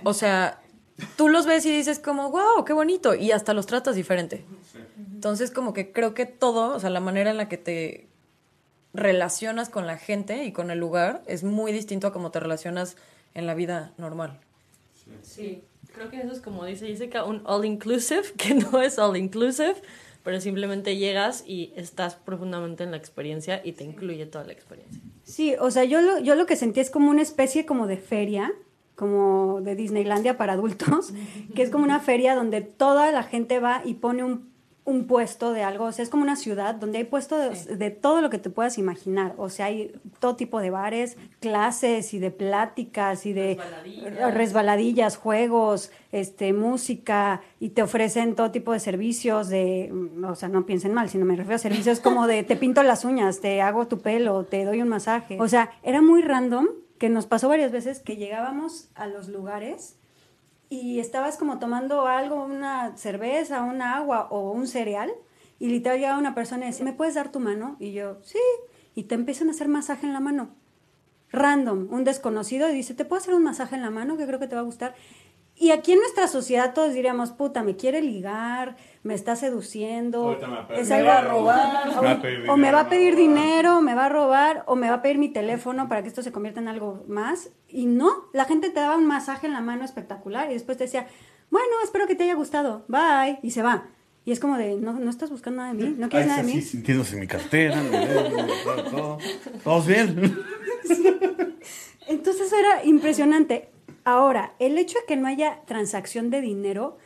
O 0.02 0.12
sea, 0.12 0.60
tú 1.16 1.28
los 1.28 1.46
ves 1.46 1.64
y 1.66 1.72
dices 1.72 1.98
como, 1.98 2.30
wow, 2.30 2.64
qué 2.64 2.72
bonito, 2.72 3.14
y 3.14 3.33
hasta 3.33 3.54
los 3.54 3.66
tratas 3.66 3.96
diferente. 3.96 4.44
Entonces, 5.12 5.50
como 5.50 5.72
que 5.72 5.92
creo 5.92 6.14
que 6.14 6.26
todo, 6.26 6.74
o 6.74 6.80
sea, 6.80 6.90
la 6.90 7.00
manera 7.00 7.30
en 7.30 7.37
la 7.37 7.48
que 7.48 7.57
te 7.57 8.09
relacionas 8.92 9.68
con 9.68 9.87
la 9.87 9.98
gente 9.98 10.44
y 10.44 10.52
con 10.52 10.70
el 10.70 10.78
lugar 10.78 11.22
es 11.26 11.42
muy 11.42 11.72
distinto 11.72 12.07
a 12.07 12.12
cómo 12.12 12.30
te 12.30 12.40
relacionas 12.40 12.96
en 13.35 13.46
la 13.46 13.54
vida 13.54 13.92
normal. 13.98 14.38
Sí, 15.22 15.64
creo 15.92 16.11
que 16.11 16.18
eso 16.18 16.33
es 16.33 16.40
como 16.40 16.64
dice 16.64 16.87
Jessica, 16.87 17.24
un 17.24 17.42
all 17.44 17.64
inclusive, 17.64 18.33
que 18.37 18.54
no 18.54 18.80
es 18.80 18.98
all 18.98 19.16
inclusive, 19.16 19.76
pero 20.22 20.40
simplemente 20.40 20.96
llegas 20.96 21.44
y 21.46 21.72
estás 21.76 22.14
profundamente 22.14 22.85
en 22.85 22.92
la 22.92 22.96
experiencia 22.96 23.61
y 23.64 23.72
te 23.72 23.85
incluye 23.85 24.24
toda 24.26 24.44
la 24.44 24.52
experiencia. 24.52 25.00
Sí, 25.24 25.54
o 25.59 25.70
sea, 25.70 25.85
yo 25.85 26.00
lo, 26.00 26.18
yo 26.20 26.35
lo 26.35 26.46
que 26.46 26.57
sentí 26.57 26.80
es 26.80 26.90
como 26.90 27.11
una 27.11 27.22
especie 27.22 27.66
como 27.66 27.87
de 27.87 27.96
feria, 27.96 28.52
como 28.94 29.61
de 29.61 29.74
Disneylandia 29.74 30.37
para 30.37 30.54
adultos, 30.54 31.12
que 31.54 31.62
es 31.62 31.70
como 31.70 31.85
una 31.85 32.00
feria 32.00 32.35
donde 32.35 32.61
toda 32.61 33.11
la 33.12 33.22
gente 33.22 33.59
va 33.59 33.83
y 33.85 33.94
pone 33.94 34.22
un, 34.22 34.52
un 34.87 35.07
puesto 35.07 35.52
de 35.52 35.62
algo, 35.62 35.87
o 35.87 35.92
sea, 35.92 36.02
es 36.02 36.11
como 36.11 36.22
una 36.22 36.37
ciudad 36.37 36.74
donde 36.74 36.98
hay 36.98 37.04
puestos 37.04 37.66
de, 37.66 37.76
de 37.76 37.90
todo 37.90 38.20
lo 38.20 38.28
que 38.28 38.38
te 38.38 38.50
puedas 38.50 38.76
imaginar, 38.76 39.35
o 39.38 39.48
sea, 39.48 39.66
hay 39.66 39.92
todo 40.20 40.37
tipo 40.37 40.61
de 40.61 40.68
bares, 40.68 41.16
clases 41.40 42.12
y 42.12 42.18
de 42.18 42.30
pláticas 42.30 43.24
y 43.24 43.33
de 43.33 43.54
Resbaladillas. 43.57 44.35
resbaladillas, 44.35 45.16
juegos, 45.16 45.90
este, 46.12 46.52
música, 46.52 47.40
y 47.61 47.70
te 47.70 47.83
ofrecen 47.83 48.35
todo 48.35 48.50
tipo 48.50 48.72
de 48.72 48.80
servicios 48.80 49.48
de, 49.48 49.90
mm, 49.90 50.24
o 50.24 50.35
sea, 50.35 50.50
no 50.50 50.66
piensen 50.66 50.92
mal, 50.92 51.09
sino 51.09 51.24
me 51.24 51.35
refiero 51.35 51.57
a 51.57 51.59
servicios 51.59 52.00
como 52.00 52.26
de 52.26 52.42
te 52.42 52.54
pinto 52.54 52.83
las 52.83 53.07
uñas, 53.07 53.40
te 53.40 53.62
hago 53.62 53.88
tu 53.88 54.00
pelo, 54.00 54.44
te 54.44 54.64
doy 54.66 54.83
un 54.83 54.88
masaje. 54.88 55.38
O 55.40 55.48
sea, 55.48 55.70
era 55.83 56.02
muy 56.02 56.20
random 56.20 56.66
que 57.04 57.10
nos 57.10 57.26
pasó 57.26 57.50
varias 57.50 57.70
veces 57.70 58.00
que 58.00 58.16
llegábamos 58.16 58.88
a 58.94 59.06
los 59.06 59.28
lugares 59.28 59.98
y 60.70 61.00
estabas 61.00 61.36
como 61.36 61.58
tomando 61.58 62.06
algo, 62.06 62.42
una 62.42 62.96
cerveza, 62.96 63.60
un 63.60 63.82
agua 63.82 64.28
o 64.30 64.52
un 64.52 64.66
cereal, 64.66 65.12
y 65.58 65.68
literal 65.68 65.98
llegaba 65.98 66.18
una 66.18 66.34
persona 66.34 66.64
y 66.64 66.68
decía, 66.70 66.86
¿me 66.86 66.94
puedes 66.94 67.14
dar 67.14 67.30
tu 67.30 67.40
mano? 67.40 67.76
Y 67.78 67.92
yo, 67.92 68.22
sí, 68.22 68.38
y 68.94 69.02
te 69.02 69.16
empiezan 69.16 69.48
a 69.48 69.50
hacer 69.50 69.68
masaje 69.68 70.06
en 70.06 70.14
la 70.14 70.20
mano 70.20 70.48
random, 71.30 71.88
un 71.90 72.04
desconocido, 72.04 72.70
y 72.70 72.74
dice, 72.74 72.94
¿te 72.94 73.04
puedo 73.04 73.20
hacer 73.20 73.34
un 73.34 73.42
masaje 73.42 73.74
en 73.74 73.82
la 73.82 73.90
mano 73.90 74.16
que 74.16 74.24
creo 74.24 74.38
que 74.38 74.46
te 74.46 74.54
va 74.54 74.62
a 74.62 74.64
gustar? 74.64 74.94
Y 75.64 75.70
aquí 75.70 75.92
en 75.92 76.00
nuestra 76.00 76.29
sociedad 76.29 76.74
todos 76.74 76.92
diríamos, 76.92 77.31
puta, 77.31 77.62
me 77.62 77.74
quiere 77.74 78.03
ligar, 78.03 78.77
me 79.03 79.14
está 79.14 79.35
seduciendo, 79.35 80.37
me 80.38 80.77
a 80.77 80.79
es 80.79 80.90
algo 80.90 81.40
Me 81.40 81.50
va 81.50 82.11
a 82.11 82.20
pedir 82.20 82.50
o, 82.50 82.53
o 82.53 82.57
me 82.59 82.70
va 82.70 82.81
a 82.81 82.88
pedir 82.90 83.16
dinero, 83.16 83.81
me 83.81 83.94
va 83.94 84.05
a 84.05 84.09
robar, 84.11 84.64
o 84.66 84.77
me 84.77 84.90
va 84.90 84.96
a 84.96 85.00
pedir 85.00 85.16
mi 85.16 85.31
teléfono 85.31 85.88
para 85.88 86.03
que 86.03 86.09
esto 86.09 86.22
se 86.22 86.33
convierta 86.33 86.61
en 86.61 86.68
algo 86.68 87.03
más. 87.09 87.48
Y 87.66 87.87
no, 87.87 88.27
la 88.35 88.44
gente 88.44 88.68
te 88.68 88.79
daba 88.79 88.98
un 88.98 89.07
masaje 89.07 89.46
en 89.46 89.55
la 89.55 89.62
mano 89.62 89.87
espectacular 89.87 90.50
y 90.50 90.53
después 90.53 90.77
te 90.77 90.85
decía, 90.85 91.07
bueno, 91.48 91.66
espero 91.83 92.07
que 92.07 92.14
te 92.14 92.24
haya 92.24 92.35
gustado, 92.35 92.85
bye, 92.88 93.38
y 93.42 93.53
se 93.53 93.62
va. 93.62 93.88
Y 94.27 94.33
es 94.33 94.40
como 94.40 94.59
de, 94.59 94.77
no, 94.77 94.92
no 94.92 95.09
estás 95.09 95.31
buscando 95.31 95.62
nada 95.62 95.72
de 95.72 95.83
mí, 95.83 95.94
no 95.96 96.11
quieres 96.11 96.29
nada 96.29 96.42
de 96.42 96.53
mí. 96.53 96.61
sintiéndose 96.61 97.16
mi 97.16 97.27
cartera, 97.27 97.83
mi 97.83 97.88
dedo, 97.88 98.46
todo, 98.64 98.85
todo. 98.90 99.18
¿Todos 99.64 99.87
bien? 99.87 100.38
Entonces 102.07 102.53
era 102.53 102.85
impresionante. 102.85 103.70
Ahora, 104.04 104.54
el 104.58 104.78
hecho 104.78 104.98
de 105.00 105.06
que 105.06 105.16
no 105.16 105.26
haya 105.26 105.62
transacción 105.66 106.30
de 106.30 106.40
dinero 106.40 106.98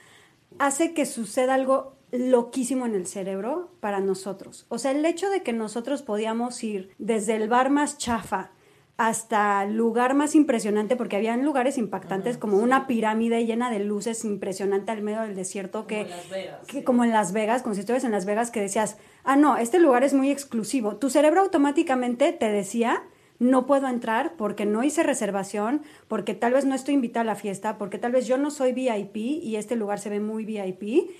hace 0.58 0.94
que 0.94 1.06
suceda 1.06 1.54
algo 1.54 1.96
loquísimo 2.10 2.86
en 2.86 2.94
el 2.94 3.06
cerebro 3.06 3.70
para 3.80 4.00
nosotros. 4.00 4.66
O 4.68 4.78
sea, 4.78 4.92
el 4.92 5.04
hecho 5.04 5.30
de 5.30 5.42
que 5.42 5.52
nosotros 5.52 6.02
podíamos 6.02 6.62
ir 6.64 6.90
desde 6.98 7.36
el 7.36 7.48
bar 7.48 7.70
más 7.70 7.98
chafa 7.98 8.50
hasta 8.96 9.62
el 9.62 9.76
lugar 9.76 10.14
más 10.14 10.34
impresionante, 10.34 10.96
porque 10.96 11.14
habían 11.14 11.44
lugares 11.44 11.78
impactantes 11.78 12.36
como 12.36 12.56
una 12.58 12.88
pirámide 12.88 13.46
llena 13.46 13.70
de 13.70 13.78
luces 13.78 14.24
impresionante 14.24 14.90
al 14.90 15.02
medio 15.02 15.20
del 15.20 15.36
desierto, 15.36 15.86
que, 15.86 16.00
en 16.00 16.10
Las 16.10 16.28
Vegas, 16.28 16.66
que 16.66 16.78
sí. 16.78 16.82
como 16.82 17.04
en 17.04 17.12
Las 17.12 17.32
Vegas, 17.32 17.62
como 17.62 17.76
si 17.76 17.80
estuvieras 17.82 18.02
en 18.02 18.10
Las 18.10 18.24
Vegas, 18.24 18.50
que 18.50 18.60
decías, 18.60 18.98
ah, 19.22 19.36
no, 19.36 19.56
este 19.56 19.78
lugar 19.78 20.02
es 20.02 20.14
muy 20.14 20.32
exclusivo. 20.32 20.96
Tu 20.96 21.10
cerebro 21.10 21.42
automáticamente 21.42 22.32
te 22.32 22.48
decía, 22.50 23.04
no 23.38 23.66
puedo 23.66 23.88
entrar 23.88 24.34
porque 24.36 24.66
no 24.66 24.82
hice 24.82 25.02
reservación, 25.02 25.82
porque 26.08 26.34
tal 26.34 26.52
vez 26.52 26.64
no 26.64 26.74
estoy 26.74 26.94
invitada 26.94 27.22
a 27.22 27.24
la 27.24 27.34
fiesta, 27.36 27.78
porque 27.78 27.98
tal 27.98 28.12
vez 28.12 28.26
yo 28.26 28.38
no 28.38 28.50
soy 28.50 28.72
VIP 28.72 29.16
y 29.16 29.56
este 29.56 29.76
lugar 29.76 29.98
se 29.98 30.10
ve 30.10 30.20
muy 30.20 30.44
VIP. 30.44 31.10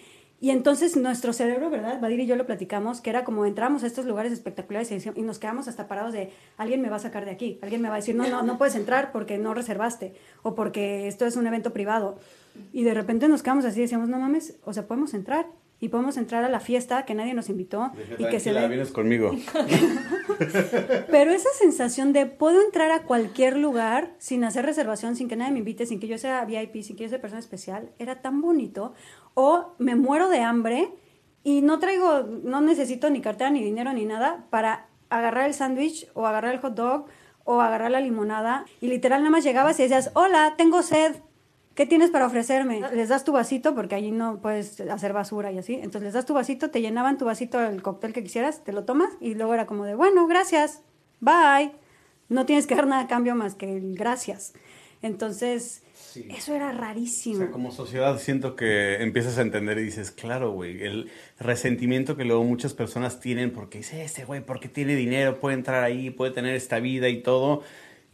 Y 0.41 0.51
entonces 0.51 0.97
nuestro 0.97 1.33
cerebro, 1.33 1.69
¿verdad? 1.69 2.01
Vadir 2.01 2.21
y 2.21 2.27
yo 2.27 2.37
lo 2.37 2.47
platicamos, 2.47 3.01
que 3.01 3.11
era 3.11 3.25
como 3.25 3.45
entramos 3.45 3.83
a 3.83 3.89
estos 3.89 4.05
lugares 4.05 4.33
espectaculares 4.33 4.93
y 4.93 5.23
nos 5.23 5.41
quedamos 5.41 5.67
hasta 5.67 5.89
parados 5.89 6.13
de, 6.13 6.31
alguien 6.57 6.81
me 6.81 6.89
va 6.89 6.97
a 6.97 7.01
sacar 7.01 7.25
de 7.25 7.33
aquí, 7.33 7.59
alguien 7.61 7.83
me 7.83 7.89
va 7.89 7.95
a 7.95 7.99
decir, 7.99 8.15
no, 8.15 8.29
no, 8.29 8.43
no 8.43 8.57
puedes 8.57 8.77
entrar 8.77 9.11
porque 9.11 9.37
no 9.37 9.53
reservaste 9.53 10.15
o 10.43 10.55
porque 10.55 11.09
esto 11.09 11.27
es 11.27 11.37
un 11.37 11.47
evento 11.49 11.73
privado. 11.73 12.19
Y 12.73 12.85
de 12.85 12.95
repente 12.95 13.29
nos 13.29 13.43
quedamos 13.43 13.65
así 13.65 13.81
y 13.81 13.83
decíamos, 13.83 14.09
no 14.09 14.19
mames, 14.21 14.57
o 14.65 14.73
sea, 14.73 14.87
podemos 14.87 15.13
entrar 15.13 15.47
y 15.81 15.89
podemos 15.89 16.17
entrar 16.17 16.45
a 16.45 16.49
la 16.49 16.61
fiesta 16.61 17.05
que 17.05 17.15
nadie 17.15 17.35
nos 17.35 17.49
invitó 17.49 17.93
y 18.19 18.25
que 18.25 18.41
se 18.41 18.51
Tranquila, 18.51 18.63
ve... 18.63 18.69
vienes 18.69 18.91
conmigo. 18.91 19.31
Pero 21.11 21.31
esa 21.31 21.51
sensación 21.59 22.13
de 22.13 22.27
puedo 22.27 22.61
entrar 22.63 22.91
a 22.91 23.05
cualquier 23.05 23.57
lugar 23.57 24.15
sin 24.19 24.45
hacer 24.45 24.67
reservación, 24.67 25.15
sin 25.15 25.29
que 25.29 25.37
nadie 25.37 25.53
me 25.53 25.59
invite, 25.61 25.87
sin 25.87 26.01
que 26.01 26.09
yo 26.09 26.19
sea 26.19 26.45
VIP, 26.45 26.83
sin 26.83 26.97
que 26.97 27.05
yo 27.05 27.09
sea 27.09 27.21
persona 27.21 27.41
especial, 27.41 27.91
era 27.99 28.21
tan 28.21 28.41
bonito. 28.41 28.93
O 29.35 29.75
me 29.79 29.95
muero 29.95 30.29
de 30.29 30.41
hambre 30.41 30.91
y 31.45 31.63
no 31.63 31.79
traigo, 31.79 32.23
no 32.23 32.61
necesito 32.61 33.09
ni 33.11 33.21
cartera, 33.21 33.51
ni 33.51 33.63
dinero, 33.63 33.93
ni 33.93 34.05
nada 34.05 34.47
para 34.51 34.89
agarrar 35.11 35.47
el 35.47 35.55
sándwich 35.55 36.09
o 36.15 36.27
agarrar 36.27 36.55
el 36.55 36.61
hot 36.61 36.75
dog 36.75 37.07
o 37.45 37.61
agarrar 37.61 37.91
la 37.91 38.01
limonada. 38.01 38.67
Y 38.81 38.89
literal 38.89 39.21
nada 39.21 39.31
más 39.31 39.45
llegabas 39.45 39.79
y 39.79 39.85
decías, 39.85 40.11
hola, 40.15 40.55
tengo 40.59 40.83
sed. 40.83 41.17
¿Qué 41.79 41.87
tienes 41.87 42.11
para 42.11 42.27
ofrecerme? 42.27 42.81
Les 42.93 43.09
das 43.09 43.23
tu 43.23 43.31
vasito, 43.31 43.73
porque 43.73 43.95
allí 43.95 44.11
no 44.11 44.41
puedes 44.43 44.81
hacer 44.81 45.13
basura 45.13 45.53
y 45.53 45.59
así. 45.59 45.75
Entonces 45.75 46.03
les 46.03 46.13
das 46.13 46.27
tu 46.27 46.35
vasito, 46.35 46.71
te 46.71 46.81
llenaban 46.81 47.19
tu 47.19 47.25
vasito 47.25 47.65
el 47.65 47.83
cóctel 47.83 48.13
que 48.13 48.25
quisieras, 48.25 48.65
te 48.65 48.73
lo 48.73 48.83
tomas 48.83 49.11
y 49.21 49.37
luego 49.37 49.55
era 49.55 49.67
como 49.67 49.85
de, 49.85 49.95
bueno, 49.95 50.27
gracias, 50.27 50.83
bye. 51.21 51.71
No 52.29 52.47
tienes 52.47 52.67
que 52.67 52.75
dar 52.75 52.89
nada 52.89 53.03
a 53.03 53.07
cambio 53.07 53.37
más 53.37 53.55
que 53.55 53.77
el 53.77 53.95
gracias. 53.95 54.55
Entonces, 55.03 55.85
eso 56.31 56.53
era 56.53 56.71
O 56.71 56.73
rarísimo. 56.73 57.39
sea, 57.39 57.53
como 57.53 57.71
sociedad 57.71 58.19
siento 58.19 58.57
que 58.57 59.01
empiezas 59.01 59.39
a 59.39 59.43
entender 59.43 59.79
y 59.79 59.85
dices, 59.85 60.11
claro, 60.11 60.51
güey, 60.51 60.83
el 60.83 61.13
resentimiento 61.39 62.17
que 62.17 62.25
luego 62.25 62.43
muchas 62.43 62.75
personas 62.75 63.21
tienen 63.21 63.53
porque 63.53 63.79
dice, 63.79 64.03
ese 64.03 64.25
güey, 64.25 64.45
porque 64.45 64.69
tiene 64.69 64.97
dinero, 64.97 65.39
puede 65.39 65.55
entrar 65.55 65.85
ahí, 65.85 66.11
puede 66.11 66.33
tener 66.33 66.57
esta 66.57 66.81
vida 66.81 67.09
y 67.09 67.23
todo. 67.23 67.63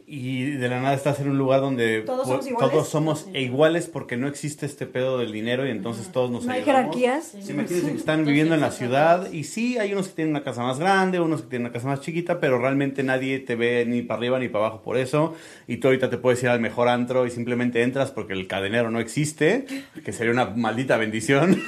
Y 0.07 0.51
de 0.51 0.69
la 0.69 0.81
nada 0.81 0.93
estás 0.93 1.19
en 1.19 1.29
un 1.31 1.37
lugar 1.39 1.61
donde 1.61 2.01
Todos 2.01 2.27
somos 2.27 2.45
iguales. 2.47 2.71
todos 2.71 2.89
somos 2.89 3.25
iguales 3.33 3.87
porque 3.87 4.17
no 4.17 4.27
existe 4.27 4.67
este 4.67 4.85
pedo 4.85 5.17
del 5.17 5.31
dinero 5.31 5.65
y 5.65 5.71
entonces 5.71 6.11
todos 6.11 6.29
nos 6.29 6.45
No 6.45 6.51
hay 6.53 6.61
ayudamos. 6.61 6.95
jerarquías. 6.95 7.35
Sí, 7.43 7.51
imagínense 7.51 7.91
que 7.91 7.97
están 7.97 8.23
viviendo 8.23 8.53
en 8.53 8.61
la 8.61 8.69
ciudad 8.69 9.31
y 9.31 9.45
sí, 9.45 9.79
hay 9.79 9.93
unos 9.93 10.09
que 10.09 10.13
tienen 10.17 10.35
una 10.35 10.43
casa 10.43 10.61
más 10.61 10.77
grande, 10.77 11.19
unos 11.19 11.41
que 11.41 11.47
tienen 11.49 11.65
una 11.65 11.73
casa 11.73 11.87
más 11.87 12.01
chiquita, 12.01 12.39
pero 12.39 12.59
realmente 12.59 13.01
nadie 13.01 13.39
te 13.39 13.55
ve 13.55 13.83
ni 13.87 14.03
para 14.03 14.19
arriba 14.19 14.37
ni 14.37 14.47
para 14.47 14.65
abajo 14.67 14.83
por 14.83 14.97
eso. 14.97 15.33
Y 15.67 15.77
tú 15.77 15.87
ahorita 15.87 16.11
te 16.11 16.19
puedes 16.19 16.43
ir 16.43 16.49
al 16.49 16.59
mejor 16.59 16.87
antro 16.87 17.25
y 17.25 17.31
simplemente 17.31 17.81
entras 17.81 18.11
porque 18.11 18.33
el 18.33 18.45
cadenero 18.47 18.91
no 18.91 18.99
existe, 18.99 19.65
que 20.03 20.11
sería 20.13 20.31
una 20.33 20.45
maldita 20.45 20.97
bendición. 20.97 21.59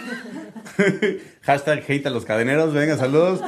Hashtag 1.41 1.83
hate 1.87 2.05
a 2.05 2.09
los 2.11 2.23
cadeneros, 2.25 2.71
venga, 2.73 2.97
saludos. 2.97 3.41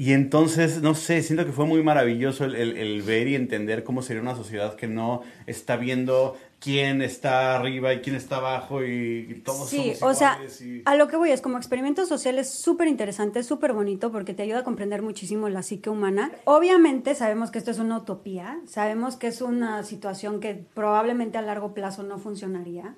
Y 0.00 0.14
entonces, 0.14 0.80
no 0.80 0.94
sé, 0.94 1.22
siento 1.22 1.44
que 1.44 1.52
fue 1.52 1.66
muy 1.66 1.82
maravilloso 1.82 2.46
el, 2.46 2.54
el- 2.54 2.78
el 2.78 3.02
ver 3.02 3.28
y 3.28 3.34
entender 3.34 3.84
cómo 3.84 4.00
sería 4.00 4.22
una 4.22 4.34
sociedad 4.34 4.74
que 4.74 4.86
no 4.86 5.20
está 5.46 5.76
viendo 5.76 6.38
quién 6.58 7.02
está 7.02 7.54
arriba 7.54 7.92
y 7.92 8.00
quién 8.00 8.16
está 8.16 8.36
abajo 8.36 8.82
y, 8.82 9.26
y 9.28 9.34
todos 9.44 9.68
Sí, 9.68 9.92
somos 9.98 10.02
o 10.02 10.18
sea, 10.18 10.38
y- 10.62 10.80
a 10.86 10.94
lo 10.94 11.06
que 11.08 11.16
voy 11.16 11.32
es 11.32 11.42
como 11.42 11.58
experimento 11.58 12.06
social 12.06 12.38
es 12.38 12.48
súper 12.48 12.88
interesante, 12.88 13.42
súper 13.42 13.74
bonito 13.74 14.10
porque 14.10 14.32
te 14.32 14.42
ayuda 14.42 14.60
a 14.60 14.64
comprender 14.64 15.02
muchísimo 15.02 15.50
la 15.50 15.62
psique 15.62 15.90
humana. 15.90 16.30
Obviamente 16.44 17.14
sabemos 17.14 17.50
que 17.50 17.58
esto 17.58 17.70
es 17.70 17.78
una 17.78 17.98
utopía, 17.98 18.58
sabemos 18.66 19.16
que 19.16 19.26
es 19.26 19.42
una 19.42 19.82
situación 19.82 20.40
que 20.40 20.54
probablemente 20.54 21.36
a 21.36 21.42
largo 21.42 21.74
plazo 21.74 22.04
no 22.04 22.18
funcionaría, 22.18 22.94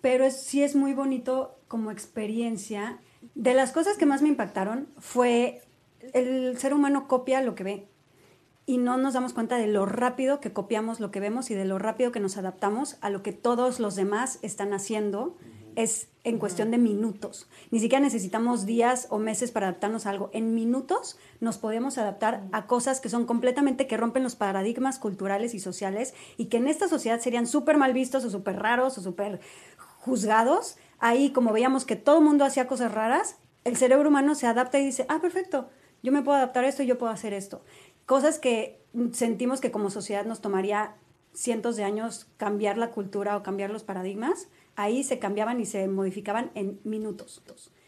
pero 0.00 0.24
es- 0.24 0.42
sí 0.42 0.64
es 0.64 0.74
muy 0.74 0.92
bonito 0.92 1.54
como 1.68 1.92
experiencia. 1.92 2.98
De 3.36 3.54
las 3.54 3.70
cosas 3.70 3.96
que 3.96 4.06
más 4.06 4.22
me 4.22 4.28
impactaron 4.28 4.88
fue 4.98 5.62
el 6.12 6.56
ser 6.58 6.74
humano 6.74 7.08
copia 7.08 7.42
lo 7.42 7.54
que 7.54 7.64
ve 7.64 7.88
y 8.64 8.78
no 8.78 8.96
nos 8.96 9.14
damos 9.14 9.32
cuenta 9.32 9.56
de 9.56 9.66
lo 9.66 9.86
rápido 9.86 10.40
que 10.40 10.52
copiamos 10.52 11.00
lo 11.00 11.10
que 11.10 11.20
vemos 11.20 11.50
y 11.50 11.54
de 11.54 11.64
lo 11.64 11.78
rápido 11.78 12.12
que 12.12 12.20
nos 12.20 12.36
adaptamos 12.36 12.96
a 13.00 13.10
lo 13.10 13.22
que 13.22 13.32
todos 13.32 13.80
los 13.80 13.96
demás 13.96 14.38
están 14.42 14.72
haciendo. 14.72 15.36
Es 15.74 16.08
en 16.22 16.38
cuestión 16.38 16.70
de 16.70 16.76
minutos. 16.76 17.48
Ni 17.70 17.80
siquiera 17.80 18.04
necesitamos 18.04 18.66
días 18.66 19.06
o 19.08 19.18
meses 19.18 19.50
para 19.50 19.68
adaptarnos 19.68 20.04
a 20.04 20.10
algo. 20.10 20.28
En 20.34 20.54
minutos 20.54 21.18
nos 21.40 21.56
podemos 21.56 21.96
adaptar 21.96 22.44
a 22.52 22.66
cosas 22.66 23.00
que 23.00 23.08
son 23.08 23.24
completamente 23.24 23.86
que 23.86 23.96
rompen 23.96 24.22
los 24.22 24.36
paradigmas 24.36 24.98
culturales 24.98 25.54
y 25.54 25.60
sociales 25.60 26.14
y 26.36 26.46
que 26.46 26.58
en 26.58 26.68
esta 26.68 26.88
sociedad 26.88 27.20
serían 27.20 27.46
súper 27.46 27.78
mal 27.78 27.94
vistos 27.94 28.24
o 28.24 28.30
súper 28.30 28.56
raros 28.56 28.98
o 28.98 29.02
súper 29.02 29.40
juzgados. 29.98 30.76
Ahí, 30.98 31.30
como 31.30 31.52
veíamos 31.52 31.86
que 31.86 31.96
todo 31.96 32.18
el 32.18 32.24
mundo 32.24 32.44
hacía 32.44 32.66
cosas 32.66 32.92
raras, 32.92 33.38
el 33.64 33.76
cerebro 33.76 34.10
humano 34.10 34.34
se 34.34 34.46
adapta 34.46 34.78
y 34.78 34.84
dice, 34.84 35.06
ah, 35.08 35.20
perfecto, 35.20 35.70
yo 36.02 36.12
me 36.12 36.22
puedo 36.22 36.36
adaptar 36.36 36.64
a 36.64 36.68
esto 36.68 36.82
y 36.82 36.86
yo 36.86 36.98
puedo 36.98 37.12
hacer 37.12 37.32
esto. 37.32 37.62
Cosas 38.06 38.38
que 38.38 38.80
sentimos 39.12 39.60
que 39.60 39.70
como 39.70 39.90
sociedad 39.90 40.24
nos 40.24 40.40
tomaría 40.40 40.94
cientos 41.32 41.76
de 41.76 41.84
años 41.84 42.26
cambiar 42.36 42.76
la 42.76 42.90
cultura 42.90 43.36
o 43.36 43.42
cambiar 43.42 43.70
los 43.70 43.84
paradigmas, 43.84 44.48
ahí 44.76 45.02
se 45.04 45.18
cambiaban 45.18 45.60
y 45.60 45.66
se 45.66 45.88
modificaban 45.88 46.50
en 46.54 46.80
minutos. 46.84 47.42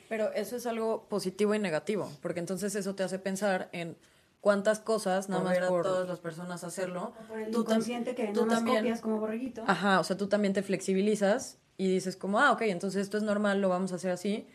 Pero 0.09 0.33
eso 0.33 0.57
es 0.57 0.67
algo 0.67 1.07
positivo 1.09 1.55
y 1.55 1.59
negativo, 1.59 2.11
porque 2.23 2.41
entonces 2.41 2.75
eso 2.75 2.95
te 2.95 3.03
hace 3.03 3.19
pensar 3.19 3.69
en 3.73 3.97
cuántas 4.41 4.79
cosas, 4.79 5.29
nada 5.29 5.41
Por 5.41 5.49
más 5.51 5.59
ver 5.59 5.65
a 5.65 5.69
por 5.69 5.83
todas 5.83 6.09
las 6.09 6.21
personas 6.21 6.63
hacerlo. 6.65 7.13
Por 7.29 7.39
el 7.41 7.51
tú 7.51 7.61
inconsciente 7.63 8.15
que 8.15 8.29
tú 8.29 8.47
más 8.47 8.57
también- 8.57 8.79
copias 8.79 9.01
como 9.01 9.19
borreguito. 9.19 9.65
Ajá, 9.67 10.01
o 10.01 10.05
sea, 10.05 10.17
tú 10.17 10.29
también 10.29 10.53
te 10.53 10.63
flexibilizas 10.63 11.59
y 11.77 11.89
dices 11.91 12.17
como, 12.17 12.39
ah, 12.39 12.53
ok, 12.53 12.63
entonces 12.63 13.03
esto 13.03 13.17
es 13.17 13.23
normal, 13.23 13.61
lo 13.61 13.69
vamos 13.71 13.93
a 13.93 13.97
hacer 13.97 14.11
así, 14.11 14.47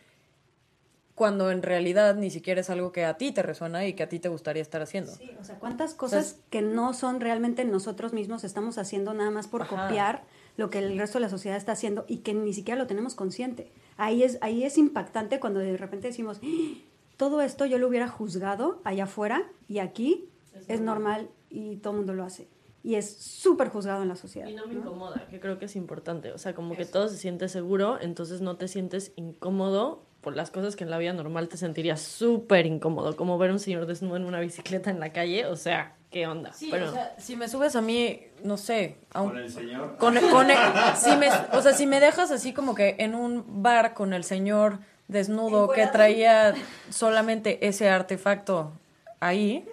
cuando 1.19 1.51
en 1.51 1.63
realidad 1.63 2.15
ni 2.15 2.29
siquiera 2.29 2.61
es 2.61 2.69
algo 2.69 2.93
que 2.93 3.03
a 3.03 3.17
ti 3.17 3.33
te 3.33 3.43
resuena 3.43 3.85
y 3.85 3.91
que 3.91 4.03
a 4.03 4.07
ti 4.07 4.19
te 4.19 4.29
gustaría 4.29 4.61
estar 4.61 4.81
haciendo. 4.81 5.11
Sí, 5.11 5.29
o 5.37 5.43
sea, 5.43 5.59
cuántas 5.59 5.93
cosas 5.93 6.39
que 6.49 6.61
no 6.61 6.93
son 6.93 7.19
realmente 7.19 7.65
nosotros 7.65 8.13
mismos 8.13 8.45
estamos 8.45 8.77
haciendo 8.77 9.13
nada 9.13 9.29
más 9.29 9.49
por 9.49 9.63
Ajá. 9.63 9.87
copiar 9.87 10.23
lo 10.55 10.69
que 10.69 10.79
el 10.79 10.97
resto 10.97 11.17
de 11.17 11.23
la 11.23 11.29
sociedad 11.29 11.57
está 11.57 11.73
haciendo 11.73 12.05
y 12.07 12.19
que 12.19 12.33
ni 12.33 12.53
siquiera 12.53 12.79
lo 12.79 12.87
tenemos 12.87 13.15
consciente. 13.15 13.69
Ahí 13.97 14.23
es, 14.23 14.37
ahí 14.39 14.63
es 14.63 14.77
impactante 14.77 15.41
cuando 15.41 15.59
de 15.59 15.75
repente 15.75 16.07
decimos, 16.07 16.39
"Ah, 16.41 16.47
todo 17.17 17.41
esto 17.41 17.65
yo 17.65 17.79
lo 17.79 17.89
hubiera 17.89 18.07
juzgado 18.07 18.79
allá 18.85 19.03
afuera 19.03 19.43
y 19.67 19.79
aquí 19.79 20.29
es, 20.69 20.79
normal 20.79 21.29
y 21.49 21.75
todo 21.77 21.91
el 21.91 21.97
mundo 21.97 22.13
lo 22.13 22.23
hace. 22.23 22.47
Y 22.81 22.95
es 22.95 23.13
súper 23.17 23.67
juzgado 23.67 24.03
en 24.03 24.07
la 24.07 24.15
sociedad. 24.15 24.47
Y 24.47 24.55
no 24.55 24.67
me 24.67 24.73
¿no? 24.75 24.79
incomoda, 24.79 25.27
que 25.27 25.41
creo 25.41 25.59
que 25.59 25.65
es 25.65 25.75
importante. 25.75 26.31
O 26.31 26.37
sea, 26.37 26.55
como 26.55 26.77
que 26.77 26.85
todo 26.85 27.09
se 27.09 27.17
siente 27.17 27.49
seguro, 27.49 27.99
entonces 27.99 28.39
no 28.39 28.55
te 28.55 28.69
sientes 28.69 29.11
incómodo 29.17 30.07
por 30.29 30.35
las 30.37 30.51
cosas 30.51 30.75
que 30.75 30.83
en 30.83 30.91
la 30.91 30.99
vida 30.99 31.11
normal 31.11 31.47
te 31.49 31.57
sentirías 31.57 31.99
súper 32.01 32.67
incómodo, 32.67 33.15
como 33.15 33.39
ver 33.39 33.49
a 33.49 33.53
un 33.53 33.59
señor 33.59 33.87
desnudo 33.87 34.15
en 34.17 34.25
una 34.25 34.39
bicicleta 34.39 34.91
en 34.91 34.99
la 34.99 35.11
calle, 35.11 35.47
o 35.47 35.55
sea, 35.55 35.95
¿qué 36.11 36.27
onda? 36.27 36.53
Sí, 36.53 36.67
Pero 36.69 36.89
o 36.89 36.91
sea, 36.93 37.15
si 37.17 37.35
me 37.35 37.47
subes 37.47 37.75
a 37.75 37.81
mí, 37.81 38.21
no 38.43 38.55
sé, 38.55 38.97
a 39.11 39.23
un- 39.23 39.29
Con 39.29 39.37
el 39.39 39.51
señor. 39.51 39.97
con, 39.97 40.15
con 40.29 40.51
el- 40.51 40.57
si 40.95 41.15
me, 41.17 41.29
o 41.53 41.61
sea, 41.63 41.73
si 41.73 41.87
me 41.87 41.99
dejas 41.99 42.29
así 42.29 42.53
como 42.53 42.75
que 42.75 42.95
en 42.99 43.15
un 43.15 43.43
bar 43.63 43.95
con 43.95 44.13
el 44.13 44.23
señor 44.23 44.77
desnudo 45.07 45.69
que 45.71 45.87
traía 45.87 46.53
solamente 46.91 47.67
ese 47.67 47.89
artefacto 47.89 48.71
ahí, 49.19 49.67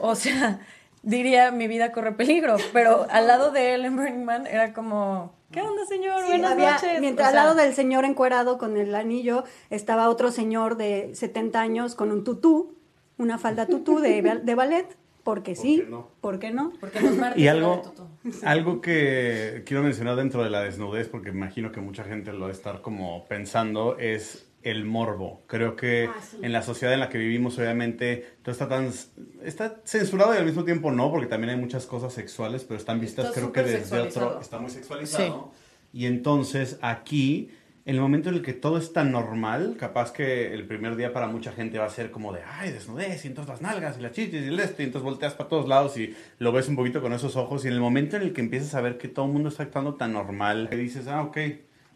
o 0.00 0.14
sea, 0.14 0.60
diría 1.02 1.50
mi 1.50 1.68
vida 1.68 1.92
corre 1.92 2.12
peligro, 2.12 2.56
pero 2.72 3.06
al 3.10 3.26
lado 3.26 3.50
de 3.50 3.74
él 3.74 3.84
en 3.84 3.94
Burning 3.94 4.24
Man 4.24 4.46
era 4.46 4.72
como, 4.72 5.34
¿qué 5.50 5.60
onda 5.62 5.84
señor? 5.86 6.20
Sí, 6.22 6.28
Buenas 6.28 6.52
había- 6.52 6.72
noches. 6.74 7.00
Mientras 7.00 7.28
O 7.28 7.30
sea, 7.32 7.40
al 7.40 7.46
lado 7.48 7.58
del 7.58 7.74
señor 7.74 8.04
encuerado 8.04 8.58
con 8.58 8.76
el 8.76 8.94
anillo 8.94 9.44
estaba 9.70 10.08
otro 10.08 10.30
señor 10.30 10.76
de 10.76 11.10
70 11.14 11.60
años 11.60 11.94
con 11.94 12.10
un 12.12 12.24
tutú, 12.24 12.74
una 13.18 13.38
falda 13.38 13.66
tutú 13.66 13.98
de, 14.00 14.22
de 14.44 14.54
ballet, 14.54 14.86
porque 15.24 15.54
sí, 15.56 15.82
qué 15.84 15.90
no? 15.90 16.08
¿por 16.20 16.38
qué 16.38 16.50
no? 16.50 16.72
Porque 16.80 17.00
los 17.00 17.16
martes 17.16 17.42
Y 17.42 17.48
algo, 17.48 17.76
de 17.76 17.82
tutú. 17.82 18.06
algo 18.46 18.80
que 18.80 19.62
quiero 19.66 19.82
mencionar 19.82 20.16
dentro 20.16 20.42
de 20.42 20.50
la 20.50 20.62
desnudez, 20.62 21.08
porque 21.08 21.30
imagino 21.30 21.70
que 21.72 21.80
mucha 21.80 22.04
gente 22.04 22.32
lo 22.32 22.40
va 22.40 22.48
a 22.48 22.52
estar 22.52 22.80
como 22.82 23.26
pensando, 23.26 23.98
es 23.98 24.47
el 24.62 24.84
morbo. 24.84 25.44
Creo 25.46 25.76
que 25.76 26.08
Ah, 26.10 26.20
sí. 26.20 26.38
en 26.42 26.52
la 26.52 26.62
sociedad 26.62 26.92
en 26.94 27.00
la 27.00 27.08
que 27.08 27.18
vivimos, 27.18 27.58
obviamente, 27.58 28.36
todo 28.42 28.52
está 28.52 28.68
tan... 28.68 28.90
Está 29.42 29.80
censurado 29.84 30.34
y 30.34 30.38
al 30.38 30.46
mismo 30.46 30.64
tiempo 30.64 30.90
no, 30.90 31.10
porque 31.10 31.26
también 31.26 31.50
hay 31.50 31.56
muchas 31.56 31.86
cosas 31.86 32.12
sexuales, 32.12 32.64
pero 32.64 32.78
están 32.78 33.00
vistas 33.00 33.26
Está 33.26 33.40
creo 33.40 33.52
que 33.52 33.62
desde 33.62 34.00
otro... 34.00 34.40
Está 34.40 34.58
muy 34.58 34.70
sexualizado. 34.70 35.52
Y 35.92 36.06
entonces 36.06 36.78
aquí 36.82 37.50
el 37.88 37.98
momento 37.98 38.28
en 38.28 38.34
el 38.34 38.42
que 38.42 38.52
todo 38.52 38.76
es 38.76 38.92
tan 38.92 39.10
normal, 39.12 39.76
capaz 39.78 40.12
que 40.12 40.52
el 40.52 40.66
primer 40.66 40.94
día 40.94 41.14
para 41.14 41.26
mucha 41.26 41.52
gente 41.52 41.78
va 41.78 41.86
a 41.86 41.88
ser 41.88 42.10
como 42.10 42.34
de, 42.34 42.40
ay, 42.46 42.70
desnudez, 42.70 43.24
y 43.24 43.28
entonces 43.28 43.48
las 43.48 43.62
nalgas, 43.62 43.96
y 43.98 44.02
las 44.02 44.12
chichis, 44.12 44.42
y 44.42 44.48
el 44.48 44.60
este, 44.60 44.82
y 44.82 44.86
entonces 44.86 45.04
volteas 45.04 45.32
para 45.32 45.48
todos 45.48 45.66
lados 45.66 45.96
y 45.96 46.14
lo 46.38 46.52
ves 46.52 46.68
un 46.68 46.76
poquito 46.76 47.00
con 47.00 47.14
esos 47.14 47.34
ojos, 47.36 47.64
y 47.64 47.68
en 47.68 47.72
el 47.72 47.80
momento 47.80 48.16
en 48.16 48.24
el 48.24 48.34
que 48.34 48.42
empiezas 48.42 48.74
a 48.74 48.82
ver 48.82 48.98
que 48.98 49.08
todo 49.08 49.24
el 49.24 49.32
mundo 49.32 49.48
está 49.48 49.62
actuando 49.62 49.94
tan 49.94 50.12
normal, 50.12 50.68
que 50.68 50.76
dices, 50.76 51.06
ah, 51.08 51.22
ok, 51.22 51.38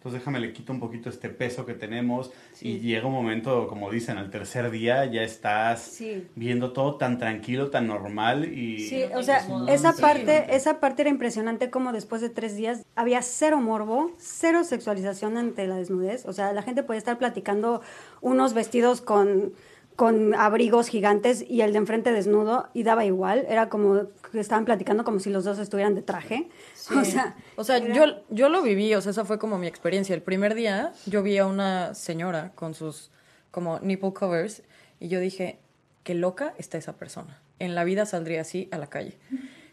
entonces 0.02 0.20
déjame 0.20 0.40
le 0.40 0.52
quito 0.52 0.72
un 0.72 0.80
poquito 0.80 1.08
este 1.08 1.28
peso 1.28 1.64
que 1.64 1.74
tenemos 1.74 2.32
y 2.60 2.80
llega 2.80 3.06
un 3.06 3.12
momento, 3.12 3.68
como 3.68 3.88
dicen, 3.88 4.18
al 4.18 4.30
tercer 4.30 4.68
día 4.72 5.04
ya 5.04 5.22
estás 5.22 5.80
Sí. 5.80 6.26
viendo 6.34 6.72
todo 6.72 6.96
tan 6.96 7.18
tranquilo, 7.18 7.70
tan 7.70 7.86
normal 7.86 8.52
y... 8.52 8.80
Sí, 8.80 9.04
o 9.14 9.22
sea, 9.22 9.46
esa 9.68 9.92
parte, 9.92 10.56
esa 10.56 10.80
parte 10.80 11.02
era 11.02 11.10
impresionante 11.10 11.70
como 11.70 11.92
después 11.92 12.20
de 12.20 12.30
tres 12.30 12.56
días 12.56 12.84
había 12.96 13.22
cero 13.22 13.60
morbo, 13.60 14.10
cero 14.18 14.64
sexualización 14.64 15.36
ante 15.36 15.68
la 15.68 15.76
desnudez. 15.76 16.26
O 16.26 16.32
sea, 16.32 16.52
la 16.52 16.62
gente 16.62 16.82
podía 16.82 16.98
estar 16.98 17.16
platicando 17.18 17.80
unos 18.20 18.54
vestidos 18.54 19.00
con, 19.02 19.52
con 19.96 20.34
abrigos 20.34 20.88
gigantes 20.88 21.44
y 21.48 21.60
el 21.60 21.72
de 21.72 21.78
enfrente 21.78 22.12
desnudo 22.12 22.68
y 22.72 22.82
daba 22.82 23.04
igual. 23.04 23.44
Era 23.48 23.68
como 23.68 24.08
que 24.32 24.40
estaban 24.40 24.64
platicando 24.64 25.04
como 25.04 25.20
si 25.20 25.30
los 25.30 25.44
dos 25.44 25.58
estuvieran 25.58 25.94
de 25.94 26.02
traje. 26.02 26.48
O 26.96 27.04
sea, 27.04 27.36
O 27.56 27.64
sea, 27.64 27.76
era- 27.76 27.94
yo, 27.94 28.04
yo 28.30 28.48
lo 28.48 28.62
viví, 28.62 28.94
o 28.94 29.00
sea, 29.00 29.10
esa 29.10 29.24
fue 29.24 29.38
como 29.38 29.58
mi 29.58 29.66
experiencia. 29.66 30.14
El 30.14 30.22
primer 30.22 30.54
día 30.54 30.92
yo 31.06 31.22
vi 31.22 31.38
a 31.38 31.46
una 31.46 31.94
señora 31.94 32.52
con 32.54 32.74
sus 32.74 33.10
como 33.50 33.78
nipple 33.80 34.12
covers 34.12 34.62
y 34.98 35.08
yo 35.08 35.20
dije, 35.20 35.58
qué 36.04 36.14
loca 36.14 36.54
está 36.58 36.78
esa 36.78 36.96
persona. 36.96 37.40
En 37.58 37.74
la 37.74 37.84
vida 37.84 38.06
saldría 38.06 38.40
así 38.40 38.68
a 38.72 38.78
la 38.78 38.86
calle. 38.88 39.18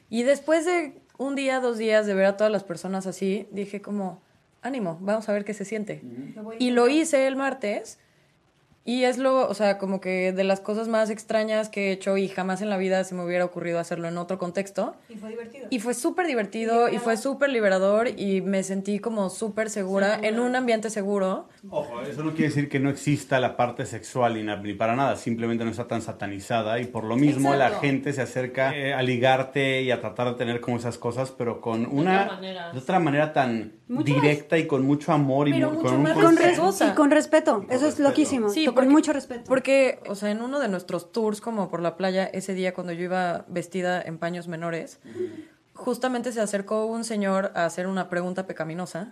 Y 0.09 0.23
después 0.23 0.65
de 0.65 1.01
un 1.17 1.35
día, 1.35 1.59
dos 1.59 1.77
días 1.77 2.05
de 2.05 2.13
ver 2.13 2.25
a 2.25 2.37
todas 2.37 2.51
las 2.51 2.63
personas 2.63 3.07
así, 3.07 3.47
dije 3.51 3.81
como, 3.81 4.21
ánimo, 4.61 4.97
vamos 5.01 5.27
a 5.29 5.33
ver 5.33 5.43
qué 5.45 5.53
se 5.53 5.65
siente. 5.65 6.01
Y 6.59 6.71
lo 6.71 6.87
hice 6.89 7.25
el 7.27 7.35
martes 7.35 7.99
y 8.89 9.03
es 9.03 9.19
lo, 9.19 9.47
o 9.47 9.53
sea, 9.53 9.77
como 9.77 10.01
que 10.01 10.31
de 10.33 10.43
las 10.43 10.61
cosas 10.61 10.87
más 10.87 11.11
extrañas 11.11 11.69
que 11.69 11.89
he 11.89 11.91
hecho 11.91 12.17
y 12.17 12.27
jamás 12.27 12.63
en 12.63 12.71
la 12.71 12.77
vida 12.77 13.03
se 13.03 13.13
me 13.13 13.23
hubiera 13.23 13.45
ocurrido 13.45 13.77
hacerlo 13.77 14.07
en 14.07 14.17
otro 14.17 14.39
contexto. 14.39 14.95
Y 15.07 15.15
fue 15.15 15.29
divertido. 15.29 15.67
Y 15.69 15.77
fue 15.77 15.93
súper 15.93 16.25
divertido 16.25 16.89
y 16.89 16.97
fue 16.97 17.15
súper 17.15 17.51
liberador 17.51 18.07
y 18.07 18.41
me 18.41 18.63
sentí 18.63 18.97
como 18.97 19.29
súper 19.29 19.69
segura 19.69 20.19
en 20.19 20.39
un 20.39 20.55
ambiente 20.55 20.89
seguro. 20.89 21.47
Ojo, 21.69 22.01
eso 22.01 22.23
no 22.23 22.31
quiere 22.31 22.45
decir 22.49 22.69
que 22.69 22.79
no 22.79 22.89
exista 22.89 23.39
la 23.39 23.57
parte 23.57 23.85
sexual 23.85 24.35
ni, 24.35 24.43
na- 24.43 24.55
ni 24.55 24.73
para 24.73 24.95
nada, 24.95 25.15
simplemente 25.17 25.65
no 25.65 25.71
está 25.71 25.87
tan 25.87 26.01
satanizada 26.01 26.79
y 26.79 26.85
por 26.85 27.03
lo 27.03 27.15
mismo 27.17 27.53
la 27.55 27.71
gente 27.71 28.13
se 28.13 28.21
acerca 28.21 28.75
eh, 28.75 28.93
a 28.93 29.01
ligarte 29.03 29.81
y 29.81 29.91
a 29.91 29.99
tratar 29.99 30.27
de 30.29 30.33
tener 30.35 30.61
como 30.61 30.77
esas 30.77 30.97
cosas, 30.97 31.31
pero 31.31 31.59
con 31.59 31.85
una 31.85 32.21
otra 32.23 32.35
manera. 32.35 32.71
de 32.71 32.77
otra 32.79 32.99
manera 32.99 33.33
tan 33.33 33.73
Mucho 33.87 34.05
directa 34.05 34.57
y 34.57 34.67
con 34.67 34.85
mucho 34.85 35.11
amor 35.11 35.49
y 35.49 35.53
Pero 35.53 35.67
mu- 35.69 35.73
mucho 35.75 35.87
con 35.87 35.95
un 35.97 36.03
más 36.03 36.13
con 36.13 36.23
y 36.23 36.95
con 36.95 37.11
respeto, 37.11 37.65
eso 37.69 37.87
es 37.87 37.99
loquísimo. 37.99 38.49
Sí, 38.49 38.65
con 38.67 38.87
mucho 38.87 39.11
respeto. 39.11 39.43
Porque, 39.47 39.99
o 40.07 40.15
sea, 40.15 40.31
en 40.31 40.41
uno 40.41 40.59
de 40.59 40.69
nuestros 40.69 41.11
tours 41.11 41.41
como 41.41 41.69
por 41.69 41.81
la 41.81 41.97
playa, 41.97 42.25
ese 42.25 42.53
día 42.53 42.73
cuando 42.73 42.93
yo 42.93 43.03
iba 43.03 43.45
vestida 43.49 44.01
en 44.01 44.17
paños 44.17 44.47
menores, 44.47 44.99
justamente 45.79 46.31
se 46.31 46.41
acercó 46.41 46.85
un 46.85 47.03
señor 47.03 47.51
a 47.55 47.65
hacer 47.65 47.87
una 47.87 48.09
pregunta 48.09 48.45
pecaminosa 48.47 49.11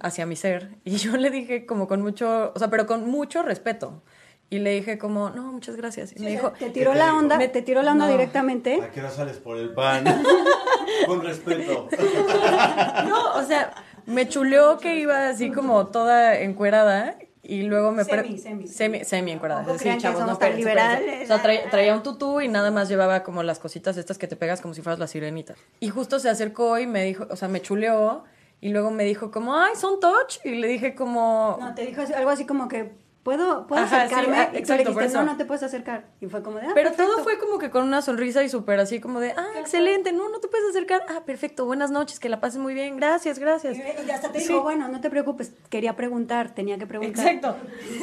hacia 0.00 0.26
mi 0.26 0.36
ser 0.36 0.70
y 0.84 0.96
yo 0.96 1.16
le 1.16 1.30
dije 1.30 1.66
como 1.66 1.86
con 1.88 2.00
mucho, 2.02 2.52
o 2.54 2.58
sea, 2.58 2.68
pero 2.70 2.86
con 2.86 3.06
mucho 3.08 3.42
respeto. 3.42 4.02
Y 4.50 4.58
le 4.58 4.70
dije 4.72 4.98
como, 4.98 5.30
no, 5.30 5.50
muchas 5.52 5.74
gracias. 5.74 6.14
Y 6.14 6.20
me 6.20 6.30
dijo, 6.30 6.52
te 6.52 6.70
tiró 6.70 6.92
¿Qué 6.92 6.98
te 6.98 7.04
la 7.04 7.14
onda, 7.14 7.38
Me- 7.38 7.48
te 7.48 7.62
tiró 7.62 7.82
la 7.82 7.92
onda 7.92 8.04
no. 8.06 8.12
directamente. 8.12 8.80
¿A 8.80 8.90
qué 8.90 9.00
hora 9.00 9.10
sales 9.10 9.38
por 9.38 9.56
el 9.58 9.72
pan? 9.72 10.04
con 11.06 11.22
respeto. 11.22 11.88
no, 13.08 13.34
o 13.34 13.42
sea, 13.42 13.72
me 14.06 14.28
chuleó 14.28 14.78
que 14.78 14.96
iba 14.96 15.28
así 15.28 15.50
como 15.50 15.86
toda 15.86 16.38
encuerada 16.38 17.16
y 17.44 17.62
luego 17.62 17.92
me... 17.92 18.04
Semi, 18.04 18.38
semi. 18.38 18.66
Semi, 18.66 19.04
semi 19.04 19.32
encuerada. 19.32 19.64
Que 19.76 19.98
chavos, 19.98 20.26
no, 20.26 20.36
tan 20.36 20.56
liberales. 20.56 21.24
O 21.24 21.26
sea, 21.26 21.42
traía, 21.42 21.70
traía 21.70 21.94
un 21.94 22.02
tutú 22.02 22.40
y 22.40 22.48
nada 22.48 22.70
más 22.70 22.88
llevaba 22.88 23.22
como 23.22 23.42
las 23.42 23.58
cositas 23.58 23.96
estas 23.96 24.18
que 24.18 24.26
te 24.26 24.36
pegas 24.36 24.60
como 24.60 24.74
si 24.74 24.82
fueras 24.82 24.98
la 24.98 25.06
sirenita. 25.06 25.54
Y 25.80 25.90
justo 25.90 26.18
se 26.18 26.28
acercó 26.28 26.78
y 26.78 26.86
me 26.86 27.04
dijo, 27.04 27.26
o 27.30 27.36
sea, 27.36 27.48
me 27.48 27.60
chuleó 27.60 28.24
y 28.60 28.70
luego 28.70 28.90
me 28.90 29.04
dijo 29.04 29.30
como, 29.30 29.56
ay, 29.56 29.76
son 29.76 30.00
touch. 30.00 30.38
Y 30.44 30.56
le 30.56 30.66
dije 30.68 30.94
como... 30.94 31.58
No, 31.60 31.74
te 31.74 31.84
dijo 31.84 32.02
algo 32.16 32.30
así 32.30 32.46
como 32.46 32.66
que, 32.68 32.92
¿puedo, 33.24 33.66
puedo 33.66 33.82
Ajá, 33.82 34.06
sí, 34.08 34.14
acercarme? 34.14 34.42
y 34.42 34.46
tú 34.52 34.58
exacto, 34.58 34.84
le 34.84 34.84
por 34.94 35.02
dijiste, 35.02 35.18
eso. 35.18 35.24
no, 35.26 35.32
no 35.32 35.36
te 35.38 35.44
puedes 35.44 35.62
acercar. 35.64 36.04
Y 36.20 36.26
fue 36.26 36.42
como 36.42 36.58
de, 36.58 36.66
ah, 36.66 36.70
Pero 36.74 36.90
perfecto. 36.90 37.12
todo 37.12 37.24
fue 37.24 37.38
como 37.38 37.58
que 37.58 37.70
con 37.70 37.82
una 37.84 38.00
sonrisa 38.02 38.44
y 38.44 38.48
súper 38.48 38.78
así 38.78 39.00
como 39.00 39.18
de, 39.18 39.32
ah, 39.32 39.46
excelente, 39.58 40.12
no, 40.12 40.28
no 40.28 40.38
te 40.38 40.46
puedes 40.48 40.68
acercar. 40.70 41.02
Ah, 41.08 41.22
perfecto, 41.26 41.64
buenas 41.66 41.90
noches, 41.90 42.20
que 42.20 42.28
la 42.28 42.38
pases 42.40 42.60
muy 42.60 42.74
bien, 42.74 42.96
gracias, 42.96 43.38
gracias. 43.40 43.76
Y 43.76 44.10
hasta 44.10 44.30
te 44.30 44.40
Sí. 44.40 44.48
dijo, 44.48 44.62
bueno, 44.62 44.86
no 44.88 45.00
te 45.00 45.10
preocupes, 45.10 45.52
quería 45.70 45.96
preguntar, 45.96 46.54
tenía 46.54 46.78
que 46.78 46.86
preguntar. 46.86 47.26
Exacto. 47.26 47.56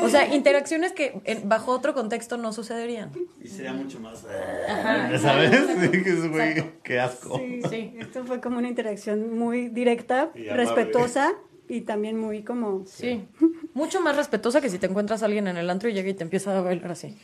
O 0.04 0.10
sea, 0.10 0.26
interacciones 0.36 0.92
que 0.92 1.22
en- 1.26 1.48
bajo 1.48 1.72
otro 1.72 1.94
contexto 1.94 2.36
no 2.38 2.52
sucederían. 2.52 3.12
Y 3.42 3.48
sería 3.48 3.72
mucho 3.74 4.00
más... 4.00 4.26
eh, 4.30 5.18
¿Sabes? 5.22 5.52
Sí, 5.82 6.04
que 6.04 6.10
es, 6.10 6.30
güey, 6.30 6.64
qué 6.84 7.00
asco. 7.00 7.38
Sí, 7.38 7.62
Sí. 7.70 7.94
Esto 8.00 8.24
fue 8.26 8.42
como 8.42 8.58
una 8.58 8.68
interacción 8.68 9.38
muy 9.38 9.70
directa, 9.70 10.30
Y 10.34 10.50
respetuosa 10.50 11.34
y 11.72 11.82
también 11.82 12.20
muy 12.20 12.44
como... 12.44 12.84
Sí. 12.86 13.26
Mucho 13.74 14.02
más 14.02 14.18
respetuosa 14.18 14.60
que 14.60 14.70
si 14.70 14.78
te 14.78 14.88
encuentras 14.88 15.24
a 15.24 15.26
alguien 15.26 15.48
en 15.48 15.56
el 15.56 15.70
antro 15.70 15.88
y 15.88 15.94
llega 15.94 16.10
y 16.10 16.14
te 16.14 16.24
empieza 16.24 16.58
a 16.58 16.62
bailar 16.62 16.92
así. 16.92 17.18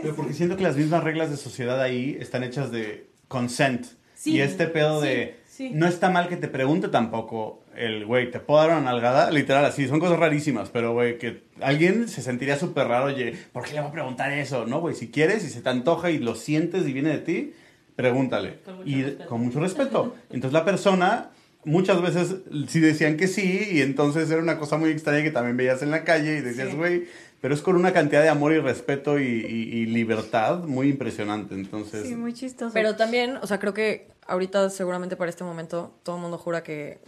Pero 0.00 0.16
porque 0.16 0.32
siento 0.32 0.56
que 0.56 0.62
las 0.62 0.76
mismas 0.76 1.04
reglas 1.04 1.30
de 1.30 1.36
sociedad 1.36 1.78
ahí 1.82 2.16
están 2.18 2.44
hechas 2.44 2.72
de 2.72 3.10
consent. 3.28 3.84
Sí, 4.14 4.32
y 4.32 4.40
este 4.40 4.68
pedo 4.68 5.02
de 5.02 5.36
sí. 5.44 5.70
no 5.74 5.86
está 5.86 6.08
mal 6.08 6.28
que 6.28 6.38
te 6.38 6.48
pregunte 6.48 6.88
tampoco 6.88 7.62
el 7.76 8.06
güey, 8.06 8.30
¿te 8.30 8.40
puedo 8.40 8.60
dar 8.60 8.70
una 8.70 8.80
nalgada? 8.80 9.30
Literal, 9.30 9.66
así, 9.66 9.86
son 9.86 10.00
cosas 10.00 10.18
rarísimas, 10.18 10.70
pero 10.70 10.94
güey, 10.94 11.18
que 11.18 11.42
alguien 11.60 12.08
se 12.08 12.22
sentiría 12.22 12.56
súper 12.56 12.86
raro, 12.86 13.06
oye, 13.06 13.36
¿por 13.52 13.64
qué 13.64 13.74
le 13.74 13.80
voy 13.80 13.90
a 13.90 13.92
preguntar 13.92 14.32
eso? 14.32 14.64
No, 14.64 14.80
güey, 14.80 14.94
si 14.94 15.10
quieres, 15.10 15.42
si 15.42 15.50
se 15.50 15.60
te 15.60 15.68
antoja 15.68 16.10
y 16.10 16.18
lo 16.18 16.36
sientes 16.36 16.88
y 16.88 16.92
viene 16.94 17.10
de 17.10 17.18
ti, 17.18 17.52
pregúntale. 17.96 18.60
Con 18.64 18.76
mucho 18.76 18.88
y 18.88 19.02
respeto. 19.02 19.28
con 19.28 19.40
mucho 19.42 19.60
respeto. 19.60 20.14
Entonces 20.30 20.52
la 20.52 20.64
persona 20.64 21.30
muchas 21.64 22.00
veces 22.02 22.36
sí 22.68 22.80
decían 22.80 23.16
que 23.16 23.26
sí 23.28 23.68
y 23.72 23.80
entonces 23.82 24.30
era 24.30 24.40
una 24.42 24.58
cosa 24.58 24.76
muy 24.76 24.90
extraña 24.90 25.22
que 25.22 25.30
también 25.30 25.56
veías 25.56 25.82
en 25.82 25.90
la 25.90 26.04
calle 26.04 26.38
y 26.38 26.40
decías, 26.40 26.74
güey, 26.74 27.04
pero 27.40 27.54
es 27.54 27.60
con 27.60 27.76
una 27.76 27.92
cantidad 27.92 28.22
de 28.22 28.28
amor 28.30 28.52
y 28.52 28.58
respeto 28.58 29.18
y, 29.18 29.24
y- 29.24 29.78
y 29.78 29.86
libertad 29.86 30.60
muy 30.64 30.88
impresionante. 30.88 31.54
Entonces, 31.54 32.06
Sí, 32.08 32.16
muy 32.16 32.32
chistoso. 32.32 32.72
Pero 32.72 32.96
también, 32.96 33.36
o 33.42 33.46
sea, 33.46 33.58
creo 33.58 33.74
que 33.74 34.08
ahorita 34.26 34.70
seguramente 34.70 35.16
para 35.16 35.28
este 35.28 35.44
momento 35.44 35.92
todo 36.02 36.16
el 36.16 36.22
mundo 36.22 36.38
jura 36.38 36.62
que, 36.62 37.00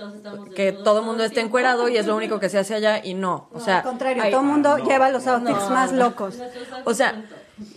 que 0.55 0.73
todo 0.73 0.79
el 0.79 0.85
todo 0.85 1.03
mundo 1.03 1.25
tiempo. 1.31 1.41
encuerado 1.47 1.89
y 1.89 1.97
es 1.97 2.07
lo 2.07 2.15
único 2.17 2.39
que 2.39 2.51
se 2.51 2.59
hace 2.59 2.75
allá 2.75 3.03
y 3.03 3.15
no. 3.15 3.49
O 3.53 3.59
No, 3.59 3.65
sea, 3.65 3.79
al 3.79 3.85
contrario, 3.85 4.23
hay- 4.23 4.31
todo 4.31 4.43
el 4.43 4.47
mundo 4.47 4.73
Ah, 4.75 4.79
no. 4.79 4.87
lleva 4.89 5.11
los 5.11 5.27
outfits 5.27 5.59
No. 5.59 5.71
más 5.71 5.93
locos. 5.93 6.39
O 6.85 6.93
sea, 6.93 7.25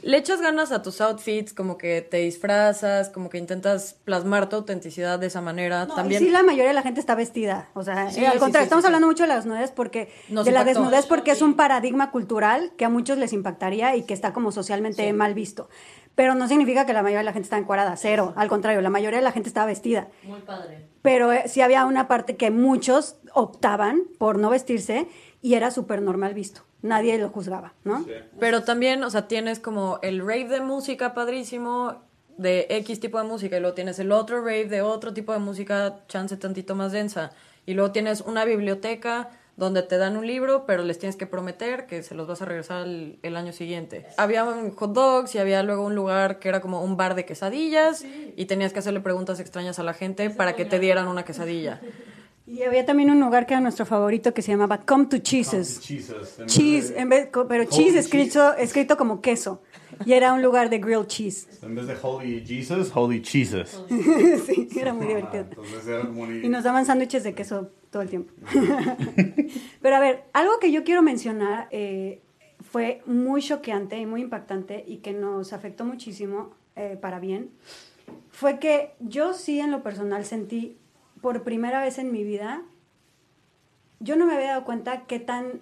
le 0.01 0.17
echas 0.17 0.41
ganas 0.41 0.71
a 0.71 0.81
tus 0.81 0.99
outfits, 1.01 1.53
como 1.53 1.77
que 1.77 2.01
te 2.01 2.17
disfrazas, 2.17 3.09
como 3.09 3.29
que 3.29 3.37
intentas 3.37 3.93
plasmar 4.03 4.49
tu 4.49 4.57
autenticidad 4.57 5.19
de 5.19 5.27
esa 5.27 5.41
manera. 5.41 5.85
No, 5.85 5.95
También 5.95 6.21
y 6.21 6.25
sí, 6.25 6.31
la 6.31 6.43
mayoría 6.43 6.67
de 6.69 6.73
la 6.73 6.81
gente 6.81 6.99
está 6.99 7.15
vestida. 7.15 7.69
O 7.73 7.83
sea, 7.83 8.09
Sí, 8.11 8.21
eh, 8.21 8.27
al 8.27 8.33
sí, 8.33 8.39
contrario, 8.39 8.63
sí, 8.65 8.67
estamos 8.67 8.83
sí, 8.83 8.87
hablando 8.87 9.07
sí. 9.07 9.11
mucho 9.11 9.23
de 9.23 9.29
la 9.29 9.35
desnudez 9.37 9.71
porque 9.71 10.11
Nos 10.29 10.45
de 10.45 10.51
la 10.51 10.63
desnudez 10.65 11.05
porque 11.05 11.31
es 11.31 11.41
un 11.41 11.55
paradigma 11.55 12.11
cultural 12.11 12.71
que 12.77 12.85
a 12.85 12.89
muchos 12.89 13.17
les 13.17 13.31
impactaría 13.33 13.95
y 13.95 14.03
que 14.03 14.13
está 14.13 14.33
como 14.33 14.51
socialmente 14.51 15.05
Sí. 15.07 15.13
mal 15.13 15.33
visto. 15.33 15.69
Pero 16.15 16.35
no 16.35 16.49
significa 16.49 16.85
que 16.85 16.91
la 16.91 17.01
mayoría 17.01 17.19
de 17.19 17.23
la 17.25 17.31
gente 17.33 17.45
está 17.45 17.57
encuadrada, 17.57 17.95
cero. 17.95 18.33
Al 18.35 18.49
contrario, 18.49 18.81
la 18.81 18.89
mayoría 18.89 19.19
de 19.19 19.23
la 19.23 19.31
gente 19.31 19.47
estaba 19.47 19.67
vestida. 19.67 20.09
Muy 20.23 20.41
padre. 20.41 20.89
Pero 21.01 21.31
eh, 21.31 21.43
sí 21.47 21.61
había 21.61 21.85
una 21.85 22.09
parte 22.09 22.35
que 22.35 22.51
muchos 22.51 23.15
optaban 23.33 24.01
por 24.17 24.37
no 24.37 24.49
vestirse 24.49 25.07
y 25.41 25.54
era 25.54 25.71
súper 25.71 26.02
normal 26.02 26.34
visto. 26.34 26.62
Nadie 26.82 27.17
lo 27.17 27.30
juzgaba, 27.30 27.73
¿no? 27.84 28.06
Pero 28.39 28.63
también, 28.63 29.04
o 29.04 29.10
sea, 29.10 29.28
tienes 29.28 29.60
como 29.60 29.99
el 30.02 30.19
rave 30.19 30.47
de 30.47 30.62
música 30.62 31.13
padrísimo 31.13 32.04
de 32.38 32.67
X 32.69 33.02
tipo 33.02 33.17
de 33.17 33.25
música 33.25 33.58
y 33.58 33.60
luego 33.60 33.75
tienes 33.75 33.99
el 33.99 34.13
otro 34.13 34.39
rave 34.39 34.65
de 34.65 34.82
otro 34.82 35.13
tipo 35.13 35.34
de 35.34 35.39
música, 35.39 36.06
chance 36.08 36.38
tantito 36.38 36.75
más 36.75 36.93
densa. 36.93 37.32
Y 37.65 37.73
luego 37.73 37.91
tienes 37.91 38.21
una 38.21 38.45
biblioteca 38.45 39.30
donde 39.58 39.84
te 39.84 39.97
dan 39.97 40.15
un 40.15 40.25
libro, 40.25 40.65
pero 40.65 40.84
les 40.84 40.99
tienes 40.99 41.17
que 41.17 41.28
prometer 41.28 41.86
que 41.86 42.02
se 42.02 42.15
los 42.15 42.28
vas 42.28 42.41
a 42.41 42.45
regresar 42.45 42.88
el, 42.88 43.19
el 43.23 43.36
año 43.36 43.52
siguiente. 43.52 44.08
Había 44.15 44.45
un 44.45 44.71
hot 44.71 44.93
dogs 44.93 45.36
y 45.36 45.38
había 45.38 45.62
luego 45.63 45.84
un 45.84 45.95
lugar 45.95 46.39
que 46.39 46.47
era 46.47 46.62
como 46.62 46.82
un 46.82 46.95
bar 46.95 47.13
de 47.15 47.25
quesadillas 47.25 48.06
y 48.38 48.45
tenías 48.45 48.71
que 48.71 48.80
hacerle 48.80 49.02
preguntas 49.02 49.41
extrañas 49.41 49.78
a 49.78 49.84
la 49.84 49.93
gente 49.93 50.30
para 50.30 50.56
que 50.56 50.63
te 50.63 50.80
dieran 50.80 51.10
una 51.10 51.25
quesadilla. 51.25 51.82
Y 52.51 52.63
había 52.63 52.83
también 52.83 53.12
un 53.12 53.19
lugar 53.19 53.45
que 53.45 53.53
era 53.53 53.62
nuestro 53.62 53.85
favorito 53.85 54.33
que 54.33 54.41
se 54.41 54.51
llamaba 54.51 54.79
Come 54.79 55.05
to 55.05 55.19
Cheeses. 55.19 55.79
Jesus. 55.81 56.39
en 56.39 56.45
vez 56.45 56.53
Cheese, 56.55 56.93
de- 56.93 56.99
en 56.99 57.09
vez, 57.09 57.29
pero 57.47 57.63
cheese 57.65 57.75
cheese. 57.77 57.95
escrito, 57.99 58.55
escrito 58.55 58.97
como 58.97 59.21
queso. 59.21 59.62
Y 60.05 60.13
era 60.13 60.33
un 60.33 60.41
lugar 60.41 60.69
de 60.71 60.79
grilled 60.79 61.05
cheese. 61.05 61.47
En 61.62 61.75
vez 61.75 61.85
de 61.85 61.95
Holy 62.01 62.43
Jesus, 62.45 62.89
Holy 62.95 63.23
Jesus. 63.23 63.83
sí, 64.47 64.67
era 64.75 64.93
muy 64.93 65.05
Ah, 65.05 65.09
divertido. 65.09 65.43
entonces 65.49 65.88
era 65.88 66.09
Y 66.43 66.49
nos 66.49 66.63
daban 66.63 66.85
sándwiches 66.88 67.23
de 67.23 67.35
queso 67.35 67.69
todo 67.91 68.01
el 68.01 68.09
tiempo. 68.09 68.33
Pero 69.81 69.95
a 69.95 69.99
ver, 69.99 70.23
algo 70.33 70.53
que 70.59 70.71
yo 70.71 70.83
quiero 70.83 71.01
mencionar 71.03 71.67
eh, 71.71 72.21
fue 72.62 73.01
muy 73.05 73.41
choqueante 73.43 73.97
y 73.99 74.05
muy 74.07 74.21
impactante 74.21 74.83
y 74.88 74.97
que 74.97 75.13
nos 75.13 75.53
afectó 75.53 75.85
muchísimo 75.85 76.51
eh, 76.75 76.97
para 76.99 77.19
bien. 77.19 77.51
Fue 78.31 78.57
que 78.57 78.93
yo 78.99 79.33
sí 79.33 79.59
en 79.59 79.69
lo 79.69 79.83
personal 79.83 80.25
sentí 80.25 80.77
por 81.21 81.43
primera 81.43 81.82
vez 81.82 81.97
en 81.97 82.12
mi 82.12 82.23
vida 82.23 82.63
yo 83.99 84.15
no 84.15 84.25
me 84.25 84.36
había 84.36 84.49
dado 84.49 84.65
cuenta 84.65 85.05
qué 85.05 85.19
tan 85.19 85.62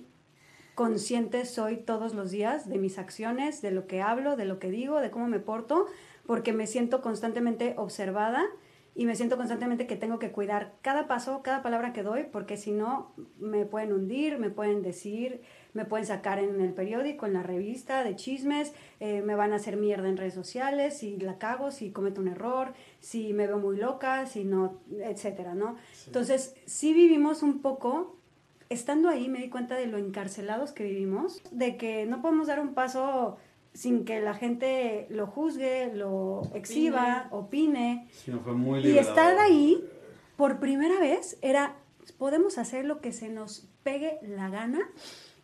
consciente 0.76 1.46
soy 1.46 1.78
todos 1.78 2.14
los 2.14 2.30
días 2.30 2.70
de 2.70 2.78
mis 2.78 3.00
acciones, 3.00 3.64
de 3.64 3.72
lo 3.72 3.88
que 3.88 4.02
hablo, 4.04 4.36
de 4.36 4.46
lo 4.46 4.60
que 4.60 4.70
digo, 4.70 5.02
de 5.02 5.10
cómo 5.10 5.28
me 5.28 5.40
porto, 5.40 5.88
porque 6.28 6.54
me 6.54 6.68
siento 6.68 7.02
constantemente 7.02 7.74
observada 7.78 8.46
y 8.94 9.06
me 9.06 9.16
siento 9.16 9.38
constantemente 9.38 9.88
que 9.88 9.96
tengo 9.96 10.20
que 10.20 10.32
cuidar 10.32 10.74
cada 10.84 11.08
paso, 11.08 11.42
cada 11.42 11.64
palabra 11.64 11.94
que 11.94 12.04
doy, 12.04 12.26
porque 12.32 12.58
si 12.58 12.72
no 12.72 13.12
me 13.40 13.66
pueden 13.66 13.92
hundir, 13.92 14.38
me 14.38 14.52
pueden 14.52 14.84
decir, 14.84 15.42
me 15.78 15.86
pueden 15.86 16.08
sacar 16.08 16.40
en 16.40 16.60
el 16.60 16.74
periódico, 16.74 17.28
en 17.28 17.34
la 17.34 17.44
revista 17.44 18.04
de 18.04 18.16
chismes, 18.16 18.74
eh, 19.00 19.22
me 19.22 19.36
van 19.36 19.54
a 19.54 19.58
hacer 19.58 19.78
mierda 19.78 20.10
en 20.10 20.18
redes 20.18 20.34
sociales, 20.34 20.98
si 20.98 21.18
la 21.18 21.38
cago, 21.38 21.70
si 21.70 21.92
cometo 21.92 22.20
un 22.20 22.30
error, 22.30 22.74
si 23.00 23.32
me 23.32 23.46
veo 23.46 23.60
muy 23.60 23.78
loca, 23.78 24.26
si 24.26 24.44
no, 24.44 24.82
etcétera, 24.92 25.54
¿no? 25.54 25.76
Entonces, 26.08 26.56
sí 26.66 26.94
vivimos 26.94 27.44
un 27.44 27.62
poco 27.62 28.16
estando 28.70 29.08
ahí 29.08 29.30
me 29.30 29.40
di 29.40 29.50
cuenta 29.50 29.76
de 29.76 29.86
lo 29.86 29.98
encarcelados 29.98 30.72
que 30.72 30.84
vivimos, 30.84 31.42
de 31.52 31.78
que 31.78 32.06
no 32.08 32.22
podemos 32.22 32.48
dar 32.48 32.60
un 32.60 32.74
paso 32.74 33.38
sin 33.74 34.04
que 34.04 34.20
la 34.20 34.34
gente 34.34 35.06
lo 35.12 35.28
juzgue, 35.28 35.94
lo 35.94 36.42
exhiba, 36.56 37.28
opine. 37.30 38.08
Sí, 38.12 38.32
no, 38.32 38.40
fue 38.40 38.54
muy 38.54 38.80
y 38.80 38.98
estar 38.98 39.38
ahí 39.38 39.88
por 40.36 40.60
primera 40.60 41.00
vez 41.00 41.38
era, 41.42 41.76
podemos 42.18 42.58
hacer 42.58 42.86
lo 42.86 43.00
que 43.00 43.12
se 43.12 43.30
nos 43.30 43.68
pegue 43.84 44.20
la 44.24 44.50
gana. 44.50 44.80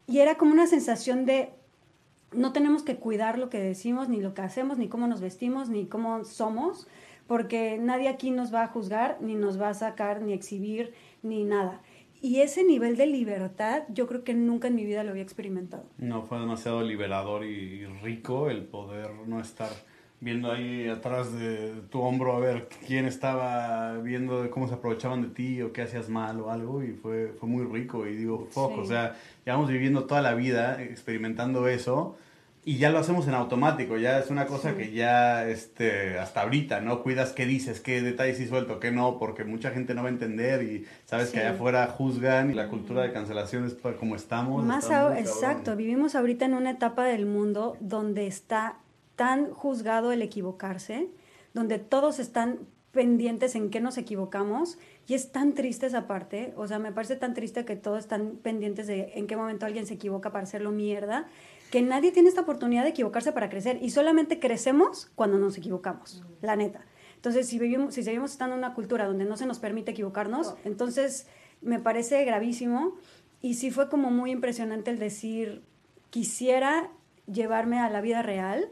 Y 0.07 0.19
era 0.19 0.35
como 0.35 0.51
una 0.51 0.67
sensación 0.67 1.25
de, 1.25 1.49
no 2.31 2.51
tenemos 2.53 2.83
que 2.83 2.97
cuidar 2.97 3.37
lo 3.37 3.49
que 3.49 3.59
decimos, 3.59 4.09
ni 4.09 4.21
lo 4.21 4.33
que 4.33 4.41
hacemos, 4.41 4.77
ni 4.77 4.87
cómo 4.89 5.07
nos 5.07 5.21
vestimos, 5.21 5.69
ni 5.69 5.85
cómo 5.85 6.25
somos, 6.25 6.87
porque 7.27 7.77
nadie 7.79 8.09
aquí 8.09 8.31
nos 8.31 8.53
va 8.53 8.63
a 8.63 8.67
juzgar, 8.67 9.17
ni 9.21 9.35
nos 9.35 9.59
va 9.59 9.69
a 9.69 9.73
sacar, 9.73 10.21
ni 10.21 10.33
exhibir, 10.33 10.93
ni 11.21 11.43
nada. 11.43 11.81
Y 12.21 12.39
ese 12.39 12.63
nivel 12.63 12.95
de 12.95 13.07
libertad 13.07 13.83
yo 13.89 14.07
creo 14.07 14.23
que 14.23 14.33
nunca 14.33 14.69
en 14.69 14.75
mi 14.75 14.85
vida 14.85 15.03
lo 15.03 15.11
había 15.11 15.23
experimentado. 15.23 15.83
No, 15.97 16.23
fue 16.23 16.39
demasiado 16.39 16.81
liberador 16.81 17.43
y 17.43 17.85
rico 18.01 18.49
el 18.49 18.63
poder 18.63 19.11
no 19.27 19.41
estar 19.41 19.69
viendo 20.23 20.51
ahí 20.51 20.87
atrás 20.87 21.33
de 21.37 21.73
tu 21.89 21.99
hombro 22.01 22.37
a 22.37 22.39
ver 22.39 22.69
quién 22.87 23.05
estaba 23.05 23.97
viendo 23.97 24.49
cómo 24.51 24.67
se 24.67 24.75
aprovechaban 24.75 25.21
de 25.21 25.27
ti 25.29 25.61
o 25.61 25.73
qué 25.73 25.81
hacías 25.81 26.07
mal 26.09 26.39
o 26.39 26.49
algo 26.49 26.81
y 26.83 26.93
fue, 26.93 27.33
fue 27.39 27.49
muy 27.49 27.65
rico 27.65 28.07
y 28.07 28.15
digo, 28.15 28.47
fuck, 28.49 28.73
Sí. 28.75 28.79
o 28.79 28.85
sea, 28.85 29.15
llevamos 29.45 29.69
viviendo 29.69 30.05
toda 30.05 30.21
la 30.21 30.33
vida 30.33 30.81
experimentando 30.81 31.67
eso 31.67 32.15
y 32.65 32.77
ya 32.77 32.89
lo 32.89 32.99
hacemos 32.99 33.27
en 33.27 33.33
automático, 33.33 33.97
ya 33.97 34.19
es 34.19 34.29
una 34.29 34.45
cosa 34.45 34.77
que 34.77 34.93
ya, 34.93 35.45
este, 35.49 36.17
hasta 36.17 36.43
ahorita, 36.43 36.79
¿no? 36.79 37.03
Cuidas 37.03 37.33
qué 37.33 37.45
dices, 37.45 37.81
qué 37.81 38.01
detalles 38.01 38.37
sí 38.37 38.47
suelto, 38.47 38.79
qué 38.79 38.89
no, 38.89 39.19
porque 39.19 39.43
mucha 39.43 39.71
gente 39.71 39.93
no 39.93 40.03
va 40.03 40.07
a 40.07 40.11
entender 40.13 40.63
y 40.63 40.85
sabes 41.03 41.31
que 41.31 41.39
Sí. 41.39 41.39
allá 41.39 41.51
afuera 41.55 41.87
juzgan 41.87 42.51
y 42.51 42.53
la 42.53 42.69
cultura 42.69 43.01
de 43.03 43.11
cancelación 43.11 43.65
es 43.65 43.75
como 43.99 44.15
estamos. 44.15 44.63
Más 44.63 44.85
ahora- 44.85 45.15
muy 45.15 45.23
cabrón. 45.23 45.35
exacto, 45.43 45.75
vivimos 45.75 46.15
ahorita 46.15 46.45
en 46.45 46.53
una 46.53 46.69
etapa 46.71 47.03
del 47.03 47.25
mundo 47.25 47.75
donde 47.81 48.27
está 48.27 48.77
tan 49.15 49.51
juzgado 49.51 50.11
el 50.11 50.21
equivocarse, 50.21 51.09
donde 51.53 51.79
todos 51.79 52.19
están 52.19 52.59
pendientes 52.91 53.55
en 53.55 53.71
qué 53.71 53.81
nos 53.81 53.97
equivocamos 53.97 54.77
y 55.07 55.15
es 55.15 55.31
tan 55.31 55.53
triste 55.53 55.87
esa 55.87 56.07
parte, 56.07 56.53
o 56.55 56.67
sea, 56.67 56.77
me 56.77 56.91
parece 56.91 57.15
tan 57.15 57.33
triste 57.33 57.65
que 57.65 57.75
todos 57.75 57.99
están 57.99 58.37
pendientes 58.41 58.85
de 58.85 59.13
en 59.15 59.25
qué 59.25 59.35
momento 59.35 59.65
alguien 59.65 59.87
se 59.87 59.95
equivoca 59.95 60.31
para 60.31 60.43
hacerlo 60.43 60.71
mierda, 60.71 61.27
que 61.71 61.81
nadie 61.81 62.11
tiene 62.11 62.29
esta 62.29 62.41
oportunidad 62.41 62.83
de 62.83 62.89
equivocarse 62.89 63.31
para 63.31 63.49
crecer 63.49 63.79
y 63.81 63.89
solamente 63.89 64.39
crecemos 64.39 65.11
cuando 65.15 65.39
nos 65.39 65.57
equivocamos, 65.57 66.23
la 66.41 66.55
neta. 66.55 66.85
Entonces, 67.15 67.47
si 67.47 67.57
vivimos, 67.57 67.95
si 67.95 68.03
seguimos 68.03 68.31
estando 68.31 68.53
en 68.53 68.59
una 68.59 68.75
cultura 68.75 69.07
donde 69.07 69.25
no 69.25 69.37
se 69.37 69.47
nos 69.47 69.57
permite 69.57 69.91
equivocarnos, 69.91 70.55
entonces 70.63 71.25
me 71.61 71.79
parece 71.79 72.23
gravísimo 72.25 72.93
y 73.41 73.55
sí 73.55 73.71
fue 73.71 73.89
como 73.89 74.11
muy 74.11 74.29
impresionante 74.29 74.91
el 74.91 74.99
decir, 74.99 75.63
quisiera 76.11 76.91
llevarme 77.25 77.79
a 77.79 77.89
la 77.89 78.01
vida 78.01 78.21
real 78.21 78.69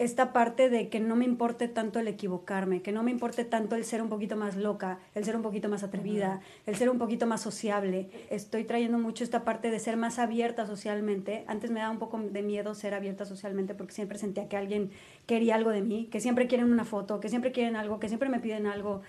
esta 0.00 0.32
parte 0.32 0.70
de 0.70 0.88
que 0.88 0.98
no 0.98 1.14
me 1.14 1.24
importe 1.24 1.68
tanto 1.68 2.00
el 2.00 2.08
equivocarme, 2.08 2.82
que 2.82 2.90
no 2.90 3.04
me 3.04 3.12
importe 3.12 3.44
tanto 3.44 3.76
el 3.76 3.84
ser 3.84 4.02
un 4.02 4.08
poquito 4.08 4.34
más 4.34 4.56
loca, 4.56 4.98
el 5.14 5.24
ser 5.24 5.36
un 5.36 5.42
poquito 5.42 5.68
más 5.68 5.84
atrevida, 5.84 6.40
el 6.66 6.74
ser 6.74 6.90
un 6.90 6.98
poquito 6.98 7.26
más 7.28 7.40
sociable. 7.42 8.08
Estoy 8.28 8.64
trayendo 8.64 8.98
mucho 8.98 9.22
esta 9.22 9.44
parte 9.44 9.70
de 9.70 9.78
ser 9.78 9.96
más 9.96 10.18
abierta 10.18 10.66
socialmente. 10.66 11.44
Antes 11.46 11.70
me 11.70 11.78
daba 11.78 11.92
un 11.92 12.00
poco 12.00 12.18
de 12.18 12.42
miedo 12.42 12.74
ser 12.74 12.92
abierta 12.92 13.24
socialmente 13.24 13.74
porque 13.74 13.92
siempre 13.92 14.18
sentía 14.18 14.48
que 14.48 14.56
alguien 14.56 14.90
quería 15.26 15.54
algo 15.54 15.70
de 15.70 15.82
mí, 15.82 16.08
que 16.10 16.18
siempre 16.20 16.48
quieren 16.48 16.72
una 16.72 16.84
foto, 16.84 17.20
que 17.20 17.28
siempre 17.28 17.52
quieren 17.52 17.76
algo, 17.76 18.00
que 18.00 18.08
siempre 18.08 18.28
me 18.28 18.40
piden 18.40 18.66
algo. 18.66 19.02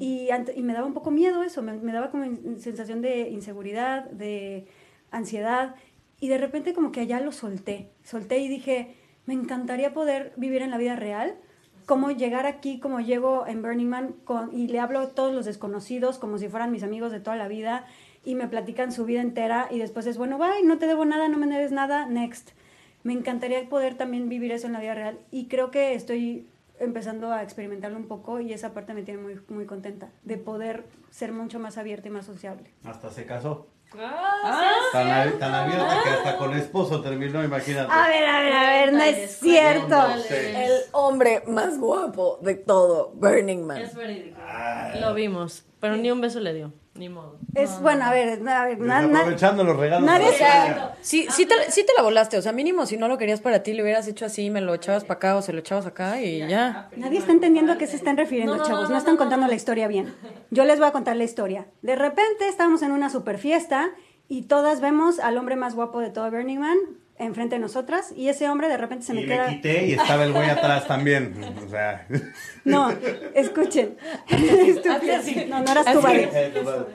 Y, 0.00 0.28
ante- 0.30 0.52
y 0.54 0.60
me 0.62 0.74
daba 0.74 0.86
un 0.86 0.92
poco 0.94 1.10
miedo 1.10 1.42
eso, 1.44 1.62
me, 1.62 1.72
me 1.74 1.92
daba 1.92 2.10
como 2.10 2.24
sensación 2.58 3.00
de 3.00 3.30
inseguridad, 3.30 4.04
de 4.10 4.66
ansiedad. 5.10 5.76
Y 6.20 6.28
de 6.28 6.38
repente 6.38 6.74
como 6.74 6.92
que 6.92 7.00
allá 7.00 7.20
lo 7.20 7.32
solté, 7.32 7.88
solté 8.02 8.38
y 8.38 8.48
dije, 8.48 8.95
me 9.26 9.34
encantaría 9.34 9.92
poder 9.92 10.32
vivir 10.36 10.62
en 10.62 10.70
la 10.70 10.78
vida 10.78 10.96
real, 10.96 11.34
como 11.84 12.10
llegar 12.10 12.46
aquí, 12.46 12.80
como 12.80 13.00
llego 13.00 13.46
en 13.46 13.62
Burning 13.62 13.86
Man 13.86 14.14
con, 14.24 14.52
y 14.52 14.66
le 14.68 14.80
hablo 14.80 15.00
a 15.00 15.10
todos 15.10 15.32
los 15.32 15.44
desconocidos 15.44 16.18
como 16.18 16.38
si 16.38 16.48
fueran 16.48 16.72
mis 16.72 16.82
amigos 16.82 17.12
de 17.12 17.20
toda 17.20 17.36
la 17.36 17.46
vida 17.46 17.86
y 18.24 18.34
me 18.34 18.48
platican 18.48 18.90
su 18.90 19.04
vida 19.04 19.20
entera 19.20 19.68
y 19.70 19.78
después 19.78 20.06
es, 20.06 20.18
bueno, 20.18 20.36
bye, 20.36 20.64
no 20.64 20.78
te 20.78 20.86
debo 20.86 21.04
nada, 21.04 21.28
no 21.28 21.38
me 21.38 21.46
debes 21.46 21.70
nada, 21.70 22.06
next. 22.06 22.50
Me 23.04 23.12
encantaría 23.12 23.68
poder 23.68 23.94
también 23.96 24.28
vivir 24.28 24.50
eso 24.50 24.66
en 24.66 24.72
la 24.72 24.80
vida 24.80 24.94
real 24.94 25.18
y 25.30 25.46
creo 25.46 25.70
que 25.70 25.94
estoy 25.94 26.48
empezando 26.80 27.32
a 27.32 27.44
experimentarlo 27.44 27.96
un 27.96 28.08
poco 28.08 28.40
y 28.40 28.52
esa 28.52 28.74
parte 28.74 28.92
me 28.92 29.02
tiene 29.02 29.22
muy, 29.22 29.40
muy 29.48 29.64
contenta 29.64 30.10
de 30.24 30.36
poder 30.36 30.84
ser 31.10 31.32
mucho 31.32 31.60
más 31.60 31.78
abierta 31.78 32.08
y 32.08 32.10
más 32.10 32.26
sociable. 32.26 32.64
Hasta 32.84 33.10
se 33.10 33.26
casó. 33.26 33.68
Ah, 33.98 34.62
Tan, 34.92 35.08
ab- 35.10 35.38
tan 35.38 35.54
abierta 35.54 36.02
que 36.02 36.08
hasta 36.10 36.36
con 36.38 36.56
esposo 36.56 37.00
terminó, 37.02 37.42
imagínate. 37.42 37.90
A 37.92 38.08
ver, 38.08 38.26
a 38.26 38.40
ver, 38.40 38.52
a 38.52 38.62
ver, 38.62 38.92
no 38.92 39.02
es 39.02 39.38
cierto. 39.38 39.96
El 40.30 40.72
hombre 40.92 41.42
más 41.46 41.78
guapo 41.78 42.38
de 42.42 42.54
todo, 42.56 43.12
Burning 43.14 43.64
Man. 43.64 43.82
Es 43.82 43.94
verídico. 43.94 44.40
Lo 45.00 45.14
vimos, 45.14 45.64
pero 45.86 45.96
ni 46.02 46.10
un 46.10 46.20
beso 46.20 46.40
le 46.40 46.52
dio, 46.54 46.72
ni 46.94 47.08
modo. 47.08 47.38
Es 47.54 47.80
bueno, 47.80 48.04
a 48.04 48.10
ver, 48.10 48.40
a 48.48 48.64
ver, 48.66 48.78
na- 48.78 49.02
na- 49.06 49.20
Aprovechando 49.20 49.64
los 49.64 49.76
regalos. 49.76 50.06
nadie. 50.06 50.28
Sí, 51.00 51.26
sí 51.30 51.46
te, 51.46 51.54
sí 51.70 51.84
te 51.86 51.92
la 51.96 52.02
volaste, 52.02 52.36
o 52.38 52.42
sea, 52.42 52.52
mínimo 52.52 52.86
si 52.86 52.96
no 52.96 53.08
lo 53.08 53.18
querías 53.18 53.40
para 53.40 53.62
ti, 53.62 53.72
le 53.72 53.82
hubieras 53.82 54.06
hecho 54.08 54.24
así, 54.26 54.50
me 54.50 54.60
lo 54.60 54.74
echabas 54.74 55.04
para 55.04 55.18
acá 55.18 55.36
o 55.36 55.42
se 55.42 55.52
lo 55.52 55.60
echabas 55.60 55.86
acá 55.86 56.20
y 56.20 56.38
ya. 56.48 56.88
Nadie 56.96 57.18
está 57.18 57.32
entendiendo 57.32 57.72
a 57.72 57.78
qué 57.78 57.86
se 57.86 57.96
están 57.96 58.16
refiriendo, 58.16 58.54
No, 58.56 58.58
no, 58.62 58.64
chavos. 58.66 58.82
no, 58.82 58.88
No, 58.88 58.92
no, 58.94 58.98
están 58.98 59.14
no, 59.14 59.18
contando 59.18 59.46
no. 59.46 59.50
la 59.50 59.56
historia 59.56 59.88
bien. 59.88 60.14
Yo 60.50 60.64
les 60.64 60.78
voy 60.78 60.88
a 60.88 60.92
contar 60.92 61.16
la 61.16 61.24
historia. 61.24 61.66
De 61.82 61.96
repente 61.96 62.48
estábamos 62.48 62.82
en 62.82 62.92
una 62.92 63.10
super 63.10 63.38
fiesta 63.38 63.90
y 64.28 64.42
todas 64.42 64.80
vemos 64.80 65.18
al 65.20 65.38
hombre 65.38 65.56
más 65.56 65.74
guapo 65.74 66.00
de 66.00 66.10
todo 66.10 66.30
Burning 66.30 66.58
Man 66.58 66.76
enfrente 67.18 67.54
de 67.56 67.60
nosotras 67.60 68.12
y 68.14 68.28
ese 68.28 68.48
hombre 68.48 68.68
de 68.68 68.76
repente 68.76 69.04
se 69.06 69.14
me 69.14 69.22
y 69.22 69.26
queda... 69.26 69.46
me 69.48 69.56
quité 69.56 69.86
y 69.86 69.92
estaba 69.94 70.24
el 70.24 70.32
güey 70.32 70.50
atrás 70.50 70.86
también. 70.86 71.34
O 71.64 71.68
sea. 71.68 72.06
No, 72.64 72.90
escuchen. 73.34 73.96
No, 75.48 75.60
no 75.62 75.70
eras 75.72 75.92
tú, 75.92 76.00
Badir. 76.00 76.28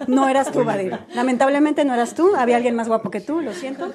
No 0.07 0.27
eras 0.29 0.51
tú, 0.51 0.63
Badir. 0.63 0.99
Lamentablemente 1.15 1.86
no 1.86 1.93
eras 1.93 2.13
tú. 2.13 2.36
Había 2.36 2.57
alguien 2.57 2.75
más 2.75 2.88
guapo 2.88 3.10
que 3.10 3.21
tú, 3.21 3.41
lo 3.41 3.53
siento. 3.53 3.91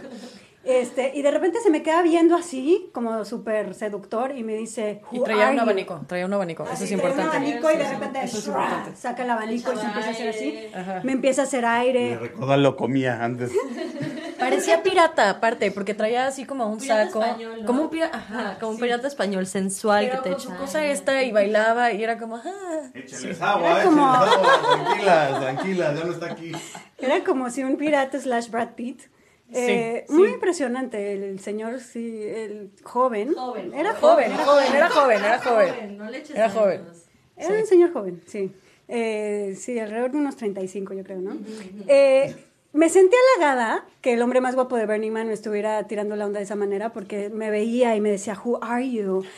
Este, 0.64 1.12
y 1.14 1.22
de 1.22 1.30
repente 1.30 1.60
se 1.62 1.70
me 1.70 1.84
queda 1.84 2.02
viendo 2.02 2.34
así, 2.34 2.90
como 2.92 3.24
súper 3.24 3.72
seductor, 3.74 4.36
y 4.36 4.42
me 4.42 4.54
dice, 4.54 5.00
Y 5.12 5.18
"Who 5.20 5.24
traía 5.24 5.50
un 5.50 5.54
you?" 5.56 5.60
abanico, 5.62 6.00
traía 6.08 6.26
un 6.26 6.32
abanico, 6.32 6.64
eso 6.64 6.82
es 6.82 6.90
importante. 6.90 7.22
Un 7.22 7.28
abanico 7.28 7.70
y 7.70 7.76
de 7.76 7.88
repente 7.88 8.20
Eso 8.24 8.38
es 8.38 8.46
¡shua! 8.46 8.64
importante. 8.64 8.96
saca 9.00 9.22
el 9.22 9.30
abanico 9.30 9.72
y 9.72 9.76
se 9.76 9.84
empieza 9.86 10.08
a 10.08 10.10
hacer 10.10 10.28
así. 10.28 10.58
Ajá. 10.74 11.00
Me 11.04 11.12
empieza 11.12 11.42
a 11.42 11.44
hacer 11.44 11.62
Me 11.62 11.68
aire. 11.68 12.16
recuerda 12.18 12.56
lo 12.56 12.74
comía 12.74 13.22
antes. 13.24 13.52
Parecía 14.38 14.82
pirata, 14.82 15.30
aparte, 15.30 15.70
porque 15.70 15.94
traía 15.94 16.26
así 16.26 16.44
como 16.44 16.66
un 16.66 16.78
Pirata 16.78 17.06
saco. 17.06 17.22
español, 17.24 17.60
¿no? 17.60 17.66
Como 17.66 17.82
un 17.82 17.90
pirata. 17.90 18.16
Ajá, 18.18 18.56
como 18.60 18.72
un 18.72 18.78
pirata 18.78 19.06
español 19.08 19.46
sensual 19.46 20.08
Pero 20.10 20.22
que 20.22 20.28
te 20.28 20.34
con 20.34 20.40
su 20.42 20.48
echa. 20.50 20.58
cosa 20.58 20.86
esta 20.86 21.22
y 21.22 21.32
bailaba 21.32 21.92
y 21.92 22.02
era 22.02 22.18
como. 22.18 22.36
ah. 22.36 22.42
Échenles 22.94 23.40
agua, 23.40 23.70
Era 23.70 23.84
como- 23.84 24.06
agua. 24.06 24.82
Tranquilas, 24.84 25.40
tranquilas, 25.40 25.98
ya 25.98 26.04
no 26.04 26.12
está 26.12 26.26
aquí. 26.32 26.52
Era 26.98 27.24
como 27.24 27.50
si 27.50 27.62
un 27.64 27.76
pirata 27.76 28.18
slash 28.20 28.50
Brad 28.50 28.70
Pitt. 28.74 29.02
Eh, 29.52 30.04
Sí, 30.08 30.12
Muy 30.14 30.28
sí. 30.28 30.34
impresionante 30.34 31.12
el 31.12 31.38
señor, 31.38 31.78
sí, 31.80 32.20
el 32.24 32.72
joven. 32.82 33.32
Joven. 33.34 33.72
Era 33.74 33.94
Joven, 33.94 34.32
joven. 34.32 34.44
joven, 34.46 34.74
era 34.74 34.88
joven, 34.90 35.18
era 35.24 35.38
joven. 35.40 35.98
no 35.98 36.10
le 36.10 36.18
eches 36.18 36.34
Era 36.36 36.50
joven. 36.50 36.82
Era 37.36 37.54
un 37.60 37.66
señor 37.66 37.92
joven, 37.92 38.22
sí. 38.26 38.52
Eh, 38.88 39.54
sí, 39.58 39.78
alrededor 39.78 40.12
de 40.12 40.18
unos 40.18 40.36
35, 40.36 40.94
yo 40.94 41.02
creo, 41.04 41.20
¿no? 41.20 41.36
Eh, 41.86 42.34
me 42.76 42.88
sentí 42.88 43.16
halagada 43.36 43.84
que 44.02 44.12
el 44.12 44.22
hombre 44.22 44.40
más 44.40 44.54
guapo 44.54 44.76
de 44.76 44.86
Burning 44.86 45.10
Man 45.12 45.26
me 45.28 45.32
estuviera 45.32 45.82
tirando 45.84 46.14
la 46.14 46.26
onda 46.26 46.38
de 46.38 46.44
esa 46.44 46.56
manera 46.56 46.92
porque 46.92 47.30
me 47.30 47.50
veía 47.50 47.96
y 47.96 48.00
me 48.00 48.10
decía, 48.10 48.38
Who 48.42 48.58
are 48.62 48.88
you? 48.88 49.24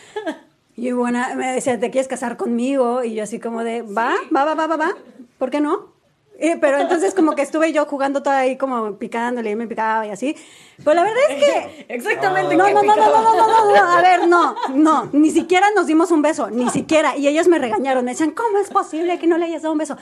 You 0.76 0.96
wanna- 1.00 1.34
me 1.34 1.54
decía, 1.54 1.80
¿te 1.80 1.90
quieres 1.90 2.06
casar 2.06 2.36
conmigo? 2.36 3.02
Y 3.02 3.14
yo 3.14 3.24
así 3.24 3.40
como 3.40 3.64
de, 3.64 3.82
va, 3.82 4.14
va, 4.34 4.44
va, 4.44 4.54
va, 4.54 4.66
va, 4.68 4.76
va, 4.76 4.94
¿por 5.36 5.50
qué 5.50 5.60
no? 5.60 5.88
Eh, 6.38 6.56
pero 6.60 6.78
entonces 6.78 7.14
como 7.14 7.34
que 7.34 7.42
estuve 7.42 7.72
yo 7.72 7.84
jugando 7.86 8.22
toda 8.22 8.38
ahí 8.38 8.56
como 8.56 8.94
picándole 8.94 9.50
y 9.50 9.56
me 9.56 9.66
picaba 9.66 10.06
y 10.06 10.10
así. 10.10 10.36
Pero 10.76 10.94
la 10.94 11.02
verdad 11.02 11.18
es 11.30 11.44
que... 11.44 11.86
Exactamente. 11.94 12.56
No, 12.56 12.68
no, 12.70 12.82
no, 12.84 12.94
no, 12.94 13.06
no, 13.06 13.22
no, 13.22 13.34
no, 13.34 13.74
no, 13.74 13.92
a 13.92 14.00
ver, 14.02 14.28
no, 14.28 14.54
no, 14.72 15.08
ni 15.12 15.32
siquiera 15.32 15.66
nos 15.74 15.88
dimos 15.88 16.12
un 16.12 16.22
beso, 16.22 16.48
ni 16.48 16.70
siquiera. 16.70 17.16
Y 17.16 17.26
ellos 17.26 17.48
me 17.48 17.58
regañaron, 17.58 18.04
me 18.04 18.12
decían, 18.12 18.30
¿cómo 18.30 18.58
es 18.58 18.70
posible 18.70 19.18
que 19.18 19.26
no 19.26 19.36
le 19.36 19.46
hayas 19.46 19.62
dado 19.62 19.72
un 19.72 19.78
beso? 19.78 19.96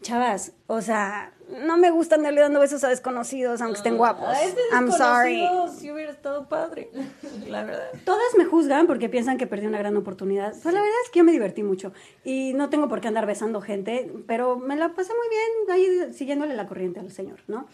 Chavas, 0.00 0.52
o 0.66 0.80
sea, 0.80 1.30
no 1.64 1.76
me 1.76 1.90
gusta 1.90 2.16
andarle 2.16 2.40
dando 2.40 2.60
besos 2.60 2.82
a 2.84 2.88
desconocidos, 2.88 3.60
aunque 3.60 3.76
estén 3.78 3.96
guapos. 3.96 4.26
A 4.28 4.42
este 4.42 4.60
I'm 4.72 4.90
sorry. 4.90 5.42
sí 5.78 5.90
hubiera 5.90 6.10
estado 6.10 6.48
padre. 6.48 6.90
La 7.46 7.64
verdad. 7.64 7.88
Todas 8.04 8.34
me 8.36 8.44
juzgan 8.44 8.86
porque 8.86 9.08
piensan 9.08 9.38
que 9.38 9.46
perdí 9.46 9.66
una 9.66 9.78
gran 9.78 9.96
oportunidad. 9.96 10.50
Pues 10.50 10.74
la 10.74 10.80
verdad 10.80 10.96
es 11.04 11.10
que 11.10 11.18
yo 11.20 11.24
me 11.24 11.32
divertí 11.32 11.62
mucho. 11.62 11.92
Y 12.24 12.54
no 12.54 12.68
tengo 12.70 12.88
por 12.88 13.00
qué 13.00 13.08
andar 13.08 13.26
besando 13.26 13.60
gente, 13.60 14.12
pero 14.26 14.56
me 14.56 14.76
la 14.76 14.90
pasé 14.90 15.12
muy 15.14 15.28
bien 15.28 15.70
ahí 15.70 16.12
siguiéndole 16.14 16.54
la 16.54 16.66
corriente 16.66 17.00
al 17.00 17.10
señor, 17.12 17.40
¿no? 17.46 17.66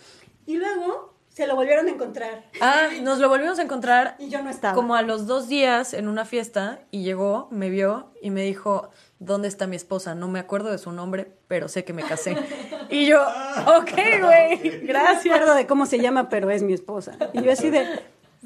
Y 0.47 0.57
luego 0.57 1.14
se 1.29 1.47
lo 1.47 1.55
volvieron 1.55 1.87
a 1.87 1.91
encontrar. 1.91 2.45
Ah, 2.61 2.89
nos 3.03 3.18
lo 3.20 3.29
volvimos 3.29 3.61
a 3.61 3.62
encontrar 3.62 4.16
Y 4.18 4.29
yo 4.29 4.43
no 4.43 4.51
estaba. 4.51 4.74
como 4.74 4.97
a 4.97 5.03
los 5.03 5.26
dos 5.29 5.47
días 5.47 5.95
en 5.95 6.09
una 6.09 6.24
fiesta 6.24 6.81
y 6.91 7.05
llegó, 7.05 7.47
me 7.53 7.70
vio 7.70 8.11
y 8.20 8.31
me 8.31 8.43
dijo, 8.43 8.91
¿dónde 9.20 9.47
está 9.47 9.68
mi 9.68 9.76
esposa? 9.76 10.16
No 10.16 10.26
me 10.26 10.41
acuerdo 10.41 10.70
de 10.70 10.79
su 10.79 10.91
nombre, 10.91 11.31
pero 11.47 11.68
sé 11.68 11.85
que 11.85 11.93
me 11.93 12.03
casé. 12.03 12.37
Y 12.91 13.07
yo, 13.07 13.20
ok, 13.22 13.91
güey, 14.22 14.80
No 14.82 14.86
gracias. 14.89 15.24
me 15.26 15.32
acuerdo 15.34 15.55
de 15.55 15.66
cómo 15.66 15.86
se 15.86 15.99
llama, 15.99 16.28
pero 16.28 16.51
es 16.51 16.62
mi 16.62 16.72
esposa. 16.72 17.12
Y 17.32 17.43
yo 17.43 17.53
así 17.53 17.70
de... 17.70 17.86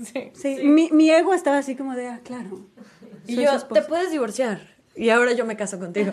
Sí. 0.02 0.30
Sí, 0.34 0.56
Mi, 0.64 0.90
mi 0.90 1.10
ego 1.10 1.34
estaba 1.34 1.58
así 1.58 1.76
como 1.76 1.94
de, 1.94 2.08
ah, 2.08 2.20
claro. 2.24 2.60
Y 3.26 3.36
yo, 3.36 3.50
su 3.50 3.56
esposa". 3.58 3.82
te 3.82 3.88
puedes 3.88 4.10
divorciar. 4.10 4.71
Y 4.94 5.08
ahora 5.08 5.32
yo 5.32 5.46
me 5.46 5.56
caso 5.56 5.78
contigo. 5.78 6.12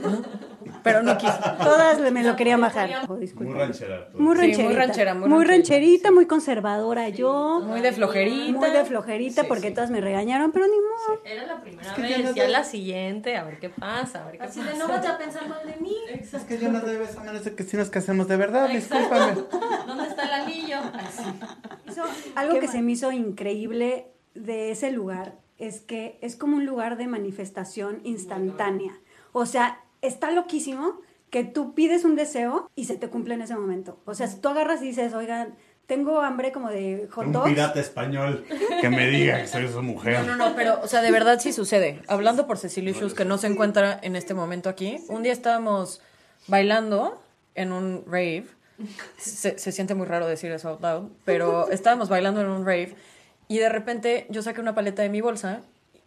Pero 0.84 1.04
no 1.04 1.18
quiso. 1.18 1.38
Todas 1.62 2.00
me 2.12 2.24
lo 2.24 2.38
querían 2.38 2.62
bajar. 2.62 2.90
Oh. 3.10 3.16
Muy 3.36 3.54
ranchera. 3.54 4.08
Muy 4.14 4.14
Sí, 4.14 4.18
muy 4.24 4.36
rancherita. 4.36 4.74
ranchera, 4.80 5.14
muy 5.14 5.28
muy 5.30 5.44
rancherita, 5.46 5.50
rancherita, 5.50 6.12
muy 6.12 6.26
conservadora 6.28 7.10
yo. 7.10 7.60
Muy 7.62 7.82
de 7.82 7.92
flojerita. 7.92 8.58
Muy 8.58 8.70
de 8.72 8.86
flojerita 8.86 9.44
porque 9.44 9.72
todas 9.72 9.90
me 9.92 10.00
regañaron, 10.00 10.54
pero 10.54 10.66
ni 10.68 10.78
modo. 10.78 11.22
Era 11.26 11.46
la 11.46 11.62
primera 11.62 11.94
que 11.94 12.02
ya 12.04 12.08
vez, 12.18 12.24
no 12.26 12.32
ya 12.36 12.48
la 12.48 12.64
siguiente, 12.64 13.36
a 13.36 13.44
ver 13.44 13.60
qué 13.60 13.70
pasa, 13.70 14.22
a 14.24 14.26
ver 14.28 14.38
qué 14.38 14.44
Así 14.46 14.60
pasa. 14.62 14.72
de, 14.72 14.78
no 14.80 14.88
vas 14.88 15.06
a 15.06 15.18
pensar 15.18 15.50
mal 15.50 15.66
de 15.68 15.76
mí. 15.82 15.96
Es 16.14 16.44
que 16.46 16.58
yo 16.58 16.72
no 16.72 16.80
debes 16.80 17.18
a 17.18 17.24
menos 17.24 17.44
de 17.44 17.56
que 17.56 17.64
si 17.64 17.76
nos 17.76 17.90
casemos 17.90 18.30
de 18.30 18.38
verdad, 18.38 18.70
discúlpame. 18.70 19.34
¿Dónde 19.88 20.08
está 20.08 20.24
el 20.24 20.32
anillo? 20.44 20.78
Hizo- 21.90 22.04
algo 22.36 22.60
que 22.62 22.68
se 22.70 22.82
me 22.82 22.94
hizo 22.94 23.12
increíble 23.12 24.08
de 24.36 24.72
ese 24.72 24.92
lugar 24.92 25.34
es 25.60 25.82
que 25.82 26.18
es 26.22 26.36
como 26.36 26.56
un 26.58 26.66
lugar 26.66 26.98
de 26.98 27.08
manifestación 27.08 28.00
instantánea. 28.04 28.98
O 29.32 29.46
sea, 29.46 29.82
está 30.02 30.32
loquísimo 30.32 31.00
que 31.30 31.44
tú 31.44 31.76
pides 31.76 32.06
un 32.06 32.16
deseo 32.16 32.72
y 32.76 32.86
se 32.86 32.96
te 32.96 33.10
cumple 33.10 33.36
en 33.36 33.42
ese 33.42 33.56
momento. 33.56 34.00
O 34.06 34.16
sea, 34.16 34.28
si 34.28 34.40
tú 34.40 34.50
agarras 34.50 34.82
y 34.82 34.86
dices, 34.86 35.14
oigan, 35.14 35.56
tengo 35.86 36.22
hambre 36.22 36.52
como 36.52 36.70
de 36.70 37.08
hot 37.12 37.28
Un 37.28 37.32
dogs. 37.34 37.50
pirata 37.50 37.80
español 37.80 38.46
que 38.82 38.90
me 38.90 39.08
diga 39.08 39.42
que 39.42 39.48
soy 39.48 39.68
su 39.68 39.82
mujer. 39.84 40.26
No, 40.26 40.36
no, 40.36 40.50
no, 40.50 40.56
pero, 40.56 40.80
o 40.82 40.88
sea, 40.88 41.02
de 41.02 41.12
verdad 41.12 41.40
sí 41.40 41.52
sucede. 41.52 42.02
Hablando 42.08 42.48
por 42.48 42.58
Cecilia 42.58 42.94
Shoes, 42.94 43.14
que 43.14 43.26
no 43.26 43.38
se 43.38 43.48
encuentra 43.48 44.00
en 44.02 44.16
este 44.16 44.34
momento 44.34 44.70
aquí, 44.70 44.98
un 45.10 45.24
día 45.24 45.34
estábamos 45.34 46.02
bailando 46.48 47.22
en 47.56 47.72
un 47.72 48.04
rave. 48.06 48.46
Se, 49.18 49.58
se 49.58 49.72
siente 49.72 49.94
muy 49.94 50.08
raro 50.08 50.26
decir 50.26 50.52
eso 50.52 50.70
out 50.70 50.82
loud, 50.82 51.10
pero 51.26 51.70
estábamos 51.70 52.08
bailando 52.08 52.40
en 52.40 52.48
un 52.48 52.66
rave 52.66 52.96
y 53.50 53.58
de 53.58 53.68
repente 53.68 54.28
yo 54.30 54.44
saqué 54.44 54.62
una 54.62 54.76
paleta 54.76 55.02
de 55.02 55.10
mi 55.10 55.22
bolsa 55.22 55.62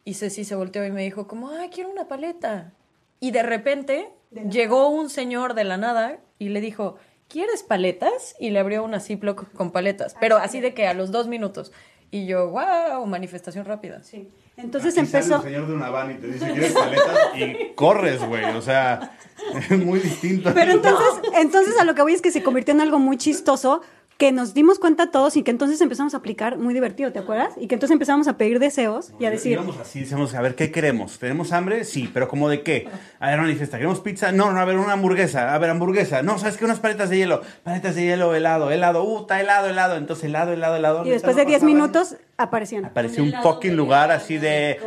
y 0.04 0.14
Ceci 0.14 0.44
se 0.44 0.54
volteó 0.54 0.86
y 0.86 0.92
me 0.92 1.02
dijo 1.02 1.26
como, 1.26 1.50
ay, 1.50 1.70
quiero 1.70 1.90
una 1.90 2.06
paleta. 2.06 2.72
Y 3.18 3.32
de 3.32 3.42
repente 3.42 4.08
llegó 4.48 4.88
un 4.88 5.10
señor 5.10 5.54
de 5.54 5.64
la 5.64 5.76
nada 5.76 6.20
y 6.38 6.50
le 6.50 6.60
dijo, 6.60 6.96
¿quieres 7.28 7.64
paletas? 7.64 8.36
Y 8.38 8.50
le 8.50 8.60
abrió 8.60 8.84
una 8.84 9.00
Ziploc 9.00 9.52
con 9.54 9.72
paletas, 9.72 10.14
pero 10.20 10.36
así 10.36 10.60
de 10.60 10.72
que 10.72 10.86
a 10.86 10.94
los 10.94 11.10
dos 11.10 11.26
minutos. 11.26 11.72
Y 12.12 12.26
yo, 12.26 12.50
wow, 12.50 13.04
manifestación 13.06 13.64
rápida. 13.64 14.04
Sí. 14.04 14.28
Entonces 14.56 14.96
Aquí 14.96 15.06
sale 15.06 15.24
empezó... 15.24 15.36
el 15.36 15.52
señor 15.54 15.66
de 15.66 15.74
una 15.74 15.90
van 15.90 16.12
y 16.12 16.14
te 16.14 16.26
dice, 16.28 16.52
¿quieres 16.52 16.72
paletas? 16.72 17.16
Y 17.34 17.74
corres, 17.74 18.22
güey. 18.24 18.44
O 18.54 18.62
sea, 18.62 19.16
es 19.70 19.78
muy 19.84 19.98
distinto. 19.98 20.52
Pero 20.54 20.72
entonces, 20.72 21.30
entonces 21.34 21.76
a 21.80 21.84
lo 21.84 21.94
que 21.96 22.02
voy 22.02 22.12
es 22.12 22.22
que 22.22 22.30
se 22.30 22.42
convirtió 22.42 22.72
en 22.72 22.82
algo 22.82 23.00
muy 23.00 23.16
chistoso 23.16 23.82
que 24.22 24.30
nos 24.30 24.54
dimos 24.54 24.78
cuenta 24.78 25.10
todos 25.10 25.36
y 25.36 25.42
que 25.42 25.50
entonces 25.50 25.80
empezamos 25.80 26.14
a 26.14 26.18
aplicar 26.18 26.56
muy 26.56 26.74
divertido, 26.74 27.10
¿te 27.10 27.18
acuerdas? 27.18 27.54
Y 27.56 27.66
que 27.66 27.74
entonces 27.74 27.92
empezamos 27.92 28.28
a 28.28 28.36
pedir 28.36 28.60
deseos 28.60 29.12
y 29.18 29.24
a 29.24 29.30
decir, 29.30 29.54
Íbamos 29.54 29.78
así, 29.78 29.98
decíamos, 29.98 30.32
a 30.36 30.40
ver, 30.40 30.54
¿qué 30.54 30.70
queremos? 30.70 31.18
¿Tenemos 31.18 31.50
hambre? 31.50 31.82
Sí, 31.82 32.08
pero 32.14 32.28
¿cómo 32.28 32.48
de 32.48 32.62
qué? 32.62 32.86
A 33.18 33.30
ver, 33.30 33.40
manifiesta, 33.40 33.78
¿queremos 33.78 33.98
pizza? 33.98 34.30
No, 34.30 34.52
no, 34.52 34.60
a 34.60 34.64
ver, 34.64 34.78
una 34.78 34.92
hamburguesa. 34.92 35.52
A 35.52 35.58
ver, 35.58 35.70
hamburguesa. 35.70 36.22
No, 36.22 36.38
¿sabes 36.38 36.56
qué? 36.56 36.64
Unas 36.64 36.78
paletas 36.78 37.10
de 37.10 37.16
hielo. 37.16 37.42
Paletas 37.64 37.96
de 37.96 38.04
hielo, 38.04 38.32
helado, 38.32 38.70
helado. 38.70 39.02
Uh, 39.02 39.22
está 39.22 39.40
helado, 39.40 39.68
helado. 39.68 39.96
Entonces, 39.96 40.26
helado, 40.26 40.52
helado, 40.52 40.76
helado. 40.76 41.04
y 41.04 41.10
después 41.10 41.34
de 41.34 41.44
10 41.44 41.64
minutos 41.64 42.14
aparecieron. 42.36 42.86
Apareció 42.86 43.24
un 43.24 43.32
fucking 43.42 43.74
lugar 43.74 44.12
así 44.12 44.38
de 44.38 44.78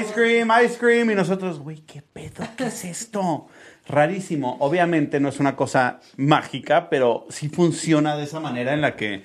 ice 0.00 0.12
cream, 0.12 0.50
ice 0.60 0.76
cream. 0.76 1.08
Y 1.08 1.14
nosotros, 1.14 1.60
güey, 1.60 1.82
¿qué 1.82 2.02
pedo? 2.02 2.44
¿Qué 2.56 2.66
es 2.66 2.84
esto? 2.84 3.46
Rarísimo. 3.86 4.56
Obviamente 4.60 5.20
no 5.20 5.28
es 5.28 5.40
una 5.40 5.56
cosa 5.56 6.00
mágica, 6.16 6.88
pero 6.88 7.26
sí 7.28 7.48
funciona 7.48 8.16
de 8.16 8.24
esa 8.24 8.40
manera 8.40 8.74
en 8.74 8.80
la 8.80 8.96
que 8.96 9.24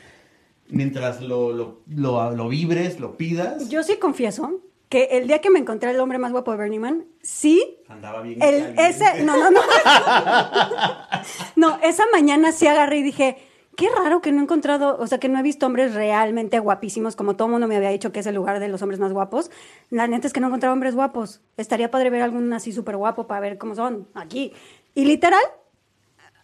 mientras 0.70 1.22
lo, 1.22 1.51
lo, 1.53 1.82
lo, 1.88 2.32
lo 2.32 2.49
vibres, 2.49 2.99
lo 2.99 3.18
pidas, 3.18 3.70
Yo 3.70 3.84
sí 3.84 3.97
confieso 3.97 4.62
que 4.89 5.10
el 5.12 5.28
día 5.28 5.39
que 5.39 5.49
me 5.49 5.60
encontré 5.60 5.91
el 5.91 5.99
hombre 5.99 6.18
más 6.18 6.32
guapo 6.32 6.51
de 6.51 6.58
Burning 6.58 6.80
Man, 6.80 7.05
sí, 7.22 7.78
andaba 7.89 8.22
bien. 8.22 8.41
el, 8.41 8.74
ese, 8.80 9.24
no, 9.24 9.38
no, 9.38 9.51
no. 9.51 9.60
no, 11.55 11.80
esa 11.84 12.03
mañana 12.12 12.51
sí 12.51 12.68
agarré 12.68 12.99
y 12.99 13.03
dije, 13.03 13.38
qué 13.78 13.89
raro 13.95 14.21
que 14.21 14.32
no 14.32 14.39
he 14.39 14.43
encontrado, 14.43 14.97
o 14.99 15.05
sea, 15.05 15.19
que 15.19 15.30
no 15.30 15.38
he 15.39 15.43
visto 15.43 15.67
hombres 15.67 15.93
realmente 15.93 16.57
guapísimos, 16.59 17.15
como 17.15 17.36
todo 17.36 17.47
mundo 17.47 17.67
me 17.67 17.78
había 17.78 17.89
dicho 17.89 18.11
que 18.11 18.19
es 18.19 18.25
el 18.25 18.34
lugar 18.34 18.59
de 18.59 18.67
los 18.67 18.82
hombres 18.82 18.99
más 18.99 19.13
guapos. 19.13 19.51
La 19.91 20.07
neta 20.07 20.25
es 20.25 20.34
que 20.34 20.39
no 20.39 20.47
he 20.47 20.49
encontrado 20.49 20.73
hombres 20.73 20.95
guapos. 20.95 21.41
Estaría 21.57 21.91
padre 21.91 22.09
ver 22.09 22.23
algún 22.23 22.51
así 22.51 22.73
súper 22.73 22.97
guapo 22.97 23.28
para 23.28 23.39
ver 23.39 23.59
cómo 23.59 23.75
son 23.75 24.07
aquí. 24.15 24.51
Y 24.95 25.05
literal, 25.05 25.43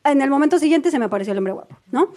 en 0.03 0.21
el 0.21 0.29
momento 0.29 0.59
siguiente 0.59 0.91
se 0.91 0.99
me 0.99 1.05
apareció 1.05 1.31
el 1.31 1.39
hombre 1.39 1.53
guapo, 1.53 1.75
¿no? 1.91 2.11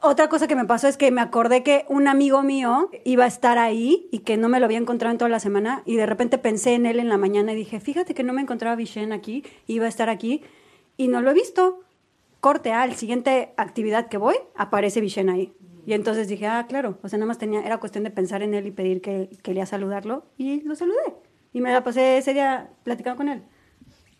Otra 0.00 0.28
cosa 0.28 0.48
que 0.48 0.56
me 0.56 0.64
pasó 0.64 0.88
es 0.88 0.96
que 0.96 1.12
me 1.12 1.20
acordé 1.20 1.62
que 1.62 1.86
un 1.88 2.08
amigo 2.08 2.42
mío 2.42 2.90
iba 3.04 3.22
a 3.22 3.28
estar 3.28 3.58
ahí 3.58 4.08
y 4.10 4.18
que 4.20 4.36
no 4.36 4.48
me 4.48 4.58
lo 4.58 4.66
había 4.66 4.78
encontrado 4.78 5.12
en 5.12 5.18
toda 5.18 5.28
la 5.28 5.40
semana 5.40 5.82
y 5.86 5.94
de 5.94 6.06
repente 6.06 6.38
pensé 6.38 6.74
en 6.74 6.86
él 6.86 6.98
en 6.98 7.08
la 7.08 7.18
mañana 7.18 7.52
y 7.52 7.56
dije, 7.56 7.78
fíjate 7.78 8.14
que 8.14 8.24
no 8.24 8.32
me 8.32 8.42
encontraba 8.42 8.74
Vishen 8.74 9.12
aquí, 9.12 9.44
iba 9.68 9.86
a 9.86 9.88
estar 9.88 10.10
aquí 10.10 10.42
y 10.96 11.06
no 11.06 11.22
lo 11.22 11.30
he 11.30 11.34
visto. 11.34 11.85
Corte 12.46 12.72
al 12.72 12.94
siguiente 12.94 13.52
actividad 13.56 14.06
que 14.06 14.18
voy, 14.18 14.36
aparece 14.54 15.00
Vishen 15.00 15.28
ahí. 15.30 15.52
Y 15.84 15.94
entonces 15.94 16.28
dije, 16.28 16.46
ah, 16.46 16.64
claro, 16.68 16.96
o 17.02 17.08
sea, 17.08 17.18
nada 17.18 17.26
más 17.26 17.38
tenía, 17.38 17.60
era 17.66 17.78
cuestión 17.78 18.04
de 18.04 18.10
pensar 18.12 18.40
en 18.40 18.54
él 18.54 18.68
y 18.68 18.70
pedir 18.70 19.00
que 19.02 19.28
quería 19.42 19.66
saludarlo 19.66 20.26
y 20.38 20.60
lo 20.60 20.76
saludé. 20.76 21.16
Y 21.52 21.60
me 21.60 21.72
la 21.72 21.82
pasé 21.82 22.18
ese 22.18 22.34
día 22.34 22.70
platicando 22.84 23.16
con 23.16 23.28
él. 23.30 23.42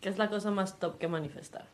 ¿Qué 0.01 0.09
es 0.09 0.17
la 0.17 0.29
cosa 0.29 0.51
más 0.51 0.77
top 0.77 0.97
que 0.97 1.07
manifestar? 1.07 1.69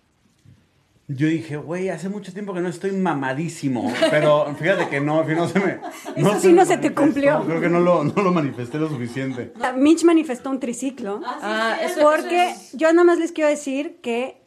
Yo 1.07 1.25
dije, 1.25 1.57
güey, 1.57 1.89
hace 1.89 2.07
mucho 2.07 2.31
tiempo 2.31 2.53
que 2.53 2.61
no 2.61 2.67
estoy 2.69 2.91
mamadísimo. 2.91 3.91
Pero 4.11 4.45
fíjate 4.53 4.89
que 4.89 5.01
no, 5.01 5.23
no 5.23 5.47
se 5.47 5.59
me. 5.59 5.79
Eso 6.15 6.39
sí 6.39 6.47
me 6.49 6.53
no 6.53 6.65
se 6.65 6.77
te 6.77 6.93
cumplió. 6.93 7.43
Creo 7.47 7.61
que 7.61 7.69
no 7.69 7.79
lo, 7.79 8.03
no 8.03 8.21
lo 8.21 8.31
manifesté 8.31 8.77
lo 8.77 8.89
suficiente. 8.89 9.53
Mitch 9.75 10.03
manifestó 10.03 10.51
un 10.51 10.59
triciclo. 10.59 11.19
Ah, 11.25 11.79
eso, 11.81 11.99
Porque 11.99 12.51
eso 12.51 12.59
es- 12.61 12.73
yo 12.73 12.93
nada 12.93 13.05
más 13.05 13.17
les 13.17 13.31
quiero 13.31 13.49
decir 13.49 13.97
que. 14.03 14.37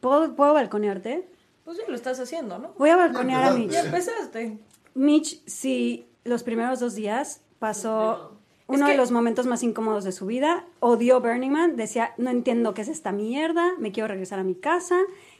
¿Puedo, 0.00 0.36
¿puedo 0.36 0.54
balconearte? 0.54 1.34
Pues 1.66 1.76
sí, 1.78 1.82
lo 1.88 1.94
estás 1.96 2.18
haciendo, 2.20 2.58
¿no? 2.58 2.72
Voy 2.78 2.88
a 2.90 2.96
balconear 2.96 3.42
a 3.44 3.50
Mitch. 3.52 3.70
Ya 3.72 3.80
empezaste. 3.80 4.56
Mitch, 4.94 5.42
sí, 5.46 6.08
los 6.24 6.42
primeros 6.44 6.78
dos 6.80 6.94
días 6.94 7.42
pasó 7.58 8.38
Es 8.68 8.76
uno 8.76 8.86
de 8.86 8.92
que- 8.92 8.96
los 8.96 9.10
momentos 9.10 9.46
más 9.46 9.62
incómodos 9.64 10.04
de 10.04 10.12
su 10.12 10.26
vida. 10.26 10.64
Odió 10.80 11.20
Burning 11.20 11.50
Man. 11.50 11.76
Decía, 11.76 12.14
no 12.18 12.30
entiendo 12.30 12.72
qué 12.72 12.82
es 12.82 12.88
esta 12.88 13.10
mierda. 13.12 13.72
Me 13.78 13.90
quiero 13.92 14.06
regresar 14.08 14.38
a 14.38 14.44
mi 14.44 14.54
casa. 14.54 14.96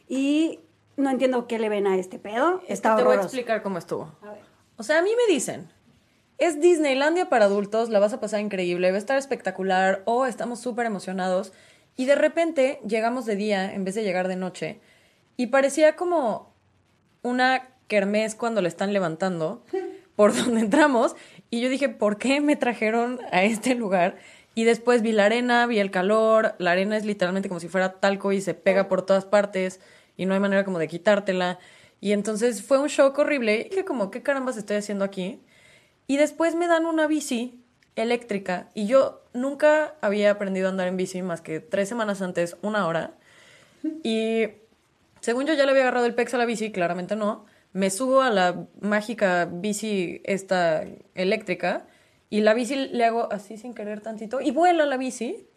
Y 0.09 0.59
no 0.97 1.11
entiendo 1.11 1.47
qué 1.47 1.59
le 1.61 1.68
ven 1.68 1.87
a 1.87 1.97
este 1.97 2.18
pedo. 2.18 2.59
Es 2.62 2.66
que 2.66 2.72
Está 2.72 2.97
te 2.97 3.05
voy 3.05 3.16
a 3.16 3.20
explicar 3.22 3.62
cómo 3.62 3.79
estuvo. 3.79 4.11
O 4.77 4.83
sea, 4.83 4.99
a 4.99 5.03
mí 5.03 5.11
me 5.16 5.33
dicen, 5.33 5.68
es 6.39 6.61
Disneylandia 6.61 7.29
para 7.29 7.45
adultos, 7.47 7.89
la 7.89 7.99
vas 8.01 8.12
a 8.12 8.20
pasar 8.20 8.41
increíble, 8.41 8.91
va 8.91 8.97
a 8.97 8.99
estar 8.99 9.16
espectacular, 9.16 10.03
o 10.07 10.27
estamos 10.27 10.59
súper 10.61 10.87
emocionados. 10.87 11.53
Y 11.97 12.05
de 12.07 12.14
repente 12.16 12.81
llegamos 12.87 13.24
de 13.27 13.37
día 13.37 13.72
en 13.72 13.85
vez 13.85 13.95
de 13.95 14.03
llegar 14.03 14.27
de 14.29 14.37
noche. 14.37 14.81
Y 15.37 15.49
parecía 15.49 15.97
como 15.97 16.55
una 17.22 17.68
kermés 17.89 18.34
cuando 18.34 18.62
le 18.62 18.68
están 18.68 18.93
levantando 18.93 19.64
por 20.14 20.34
donde 20.37 20.61
entramos. 20.61 21.16
Y 21.51 21.61
yo 21.61 21.68
dije, 21.68 21.89
¿por 21.89 22.18
qué 22.18 22.41
me 22.41 22.57
trajeron 22.57 23.20
a 23.30 23.45
este 23.45 23.74
lugar? 23.74 24.16
Y 24.55 24.64
después 24.64 25.03
vi 25.03 25.12
la 25.12 25.26
arena, 25.26 25.66
vi 25.66 25.78
el 25.78 25.91
calor. 25.91 26.55
La 26.59 26.72
arena 26.72 26.97
es 26.97 27.05
literalmente 27.05 27.49
como 27.49 27.61
si 27.61 27.68
fuera 27.68 28.01
talco 28.01 28.32
y 28.32 28.41
se 28.41 28.55
pega 28.55 28.89
por 28.89 29.05
todas 29.05 29.26
partes 29.26 29.80
y 30.16 30.26
no 30.26 30.34
hay 30.34 30.41
manera 30.41 30.64
como 30.64 30.78
de 30.78 30.89
quitártela. 30.89 31.59
Y 32.01 32.12
entonces 32.12 32.62
fue 32.62 32.78
un 32.78 32.89
shock 32.89 33.18
horrible. 33.18 33.61
Y 33.61 33.68
dije 33.68 33.84
como, 33.84 34.11
¿qué 34.11 34.22
carambas 34.22 34.57
estoy 34.57 34.76
haciendo 34.76 35.05
aquí? 35.05 35.41
Y 36.07 36.16
después 36.16 36.55
me 36.55 36.68
dan 36.68 36.87
una 36.87 37.07
bici 37.07 37.62
eléctrica 37.97 38.68
y 38.74 38.87
yo 38.87 39.22
nunca 39.32 39.95
había 40.03 40.30
aprendido 40.30 40.68
a 40.68 40.70
andar 40.70 40.87
en 40.87 40.97
bici 40.97 41.22
más 41.22 41.41
que 41.41 41.61
tres 41.61 41.89
semanas 41.89 42.22
antes, 42.22 42.57
una 42.62 42.87
hora. 42.87 43.14
Y 44.03 44.49
según 45.27 45.45
yo 45.45 45.55
ya 45.55 45.64
le 45.64 45.72
había 45.72 45.83
agarrado 45.83 46.07
el 46.07 46.14
pex 46.14 46.35
a 46.35 46.39
la 46.39 46.45
bici, 46.45 46.70
claramente 46.70 47.16
no. 47.16 47.47
Me 47.72 47.91
subo 47.91 48.20
a 48.22 48.31
la 48.31 48.64
mágica 48.81 49.49
bici 49.51 50.20
esta 50.22 50.85
eléctrica 51.16 51.89
y 52.31 52.43
la 52.43 52.55
bici 52.55 52.77
le 52.77 53.05
hago 53.05 53.33
así 53.33 53.57
sin 53.57 53.74
querer 53.74 54.01
tantito 54.01 54.41
y 54.41 54.53
vuela 54.53 54.87
la 54.87 54.97
bici. 54.97 55.49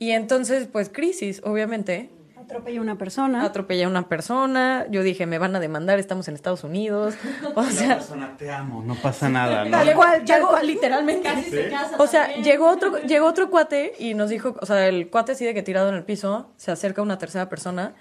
Y 0.00 0.10
entonces, 0.10 0.66
pues 0.66 0.88
crisis, 0.88 1.40
obviamente. 1.44 2.10
Atropelló 2.36 2.80
a 2.80 2.82
una 2.82 2.98
persona. 2.98 3.44
atropellé 3.44 3.84
a 3.84 3.88
una 3.88 4.08
persona, 4.08 4.86
yo 4.90 5.04
dije, 5.04 5.26
me 5.26 5.38
van 5.38 5.54
a 5.54 5.60
demandar, 5.60 6.00
estamos 6.00 6.26
en 6.26 6.34
Estados 6.34 6.64
Unidos. 6.64 7.14
O 7.54 7.62
La 7.62 7.70
sea, 7.70 7.94
persona, 7.98 8.36
te 8.36 8.50
amo, 8.50 8.82
no 8.82 8.96
pasa 8.96 9.28
nada, 9.28 9.64
¿no? 9.64 9.70
Tal 9.70 9.94
cual, 9.94 10.24
llegó 10.24 10.58
literalmente. 10.60 11.22
Casi 11.28 11.50
se 11.50 11.68
casa 11.68 11.94
O 11.98 12.06
sea, 12.08 12.22
también. 12.22 12.42
llegó 12.44 12.68
otro, 12.68 12.98
llegó 13.02 13.26
otro 13.26 13.48
cuate 13.48 13.92
y 14.00 14.14
nos 14.14 14.28
dijo, 14.30 14.56
o 14.60 14.66
sea, 14.66 14.88
el 14.88 15.08
cuate 15.08 15.32
así 15.32 15.44
de 15.44 15.54
que 15.54 15.62
tirado 15.62 15.88
en 15.88 15.94
el 15.94 16.04
piso, 16.04 16.50
se 16.56 16.72
acerca 16.72 17.00
una 17.00 17.16
tercera 17.18 17.48
persona 17.48 17.94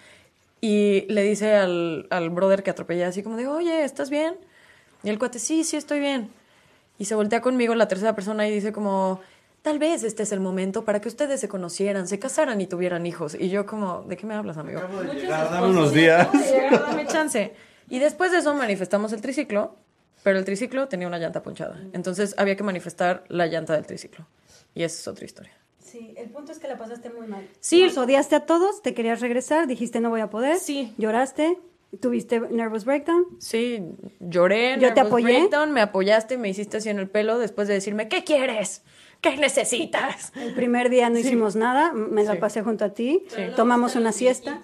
y 0.61 1.05
le 1.09 1.23
dice 1.23 1.55
al, 1.55 2.07
al 2.09 2.29
brother 2.29 2.63
que 2.63 2.71
atropellé 2.71 3.05
así 3.05 3.23
como 3.23 3.37
de, 3.37 3.47
oye, 3.47 3.83
¿estás 3.83 4.09
bien? 4.09 4.35
Y 5.03 5.09
el 5.09 5.19
cuate, 5.19 5.39
sí, 5.39 5.63
sí, 5.63 5.77
estoy 5.77 5.99
bien. 5.99 6.29
Y 6.97 7.05
se 7.05 7.15
voltea 7.15 7.41
conmigo 7.41 7.75
la 7.75 7.87
tercera 7.87 8.15
persona 8.15 8.47
y 8.47 8.51
dice 8.51 8.71
como, 8.71 9.21
tal 9.61 9.79
vez 9.79 10.03
este 10.03 10.23
es 10.23 10.31
el 10.31 10.39
momento 10.39 10.83
para 10.83 10.99
que 10.99 11.07
ustedes 11.07 11.39
se 11.39 11.47
conocieran, 11.47 12.07
se 12.07 12.19
casaran 12.19 12.59
y 12.61 12.67
tuvieran 12.67 13.05
hijos. 13.05 13.35
Y 13.35 13.49
yo 13.49 13.65
como, 13.65 14.01
¿de 14.03 14.17
qué 14.17 14.25
me 14.25 14.33
hablas, 14.33 14.57
amigo? 14.57 14.79
Acabo 14.79 15.03
de 15.03 15.13
llegar, 15.13 15.51
dame 15.51 15.67
unos 15.67 15.93
días. 15.93 16.27
Dame 16.71 17.05
chance. 17.05 17.53
Y 17.89 17.99
después 17.99 18.31
de 18.31 18.39
eso 18.39 18.53
manifestamos 18.55 19.13
el 19.13 19.21
triciclo, 19.21 19.75
pero 20.23 20.39
el 20.39 20.45
triciclo 20.45 20.87
tenía 20.87 21.07
una 21.07 21.19
llanta 21.19 21.43
ponchada. 21.43 21.79
Entonces 21.93 22.33
había 22.37 22.55
que 22.55 22.63
manifestar 22.63 23.23
la 23.27 23.45
llanta 23.45 23.73
del 23.73 23.85
triciclo. 23.85 24.25
Y 24.73 24.83
esa 24.83 24.99
es 24.99 25.07
otra 25.07 25.25
historia. 25.25 25.53
Sí, 25.87 26.13
el 26.17 26.29
punto 26.29 26.51
es 26.51 26.59
que 26.59 26.67
la 26.67 26.77
pasaste 26.77 27.09
muy 27.09 27.27
mal. 27.27 27.47
Sí. 27.61 27.81
Nos 27.83 27.97
odiaste 27.97 28.35
a 28.35 28.45
todos, 28.45 28.81
te 28.81 28.93
querías 28.93 29.21
regresar, 29.21 29.67
dijiste 29.67 30.01
no 30.01 30.09
voy 30.09 30.19
a 30.19 30.29
poder. 30.29 30.57
Sí. 30.57 30.93
Lloraste, 30.97 31.57
tuviste 32.01 32.41
nervous 32.41 32.83
breakdown. 32.83 33.25
Sí, 33.39 33.81
lloré. 34.19 34.77
Yo 34.79 34.93
te 34.93 34.99
apoyé. 34.99 35.37
breakdown, 35.39 35.71
me 35.71 35.79
apoyaste, 35.79 36.37
me 36.37 36.49
hiciste 36.49 36.77
así 36.77 36.89
en 36.89 36.99
el 36.99 37.09
pelo 37.09 37.39
después 37.39 37.69
de 37.69 37.75
decirme, 37.75 38.09
¿qué 38.09 38.25
quieres? 38.25 38.83
¿Qué 39.21 39.35
necesitas? 39.37 40.31
El 40.35 40.53
primer 40.53 40.89
día 40.89 41.09
no 41.09 41.17
hicimos 41.17 41.55
nada, 41.55 41.91
me 41.91 42.23
la 42.23 42.39
pasé 42.39 42.61
junto 42.61 42.85
a 42.85 42.89
ti, 42.89 43.25
tomamos 43.55 43.95
una 43.95 44.11
siesta. 44.11 44.61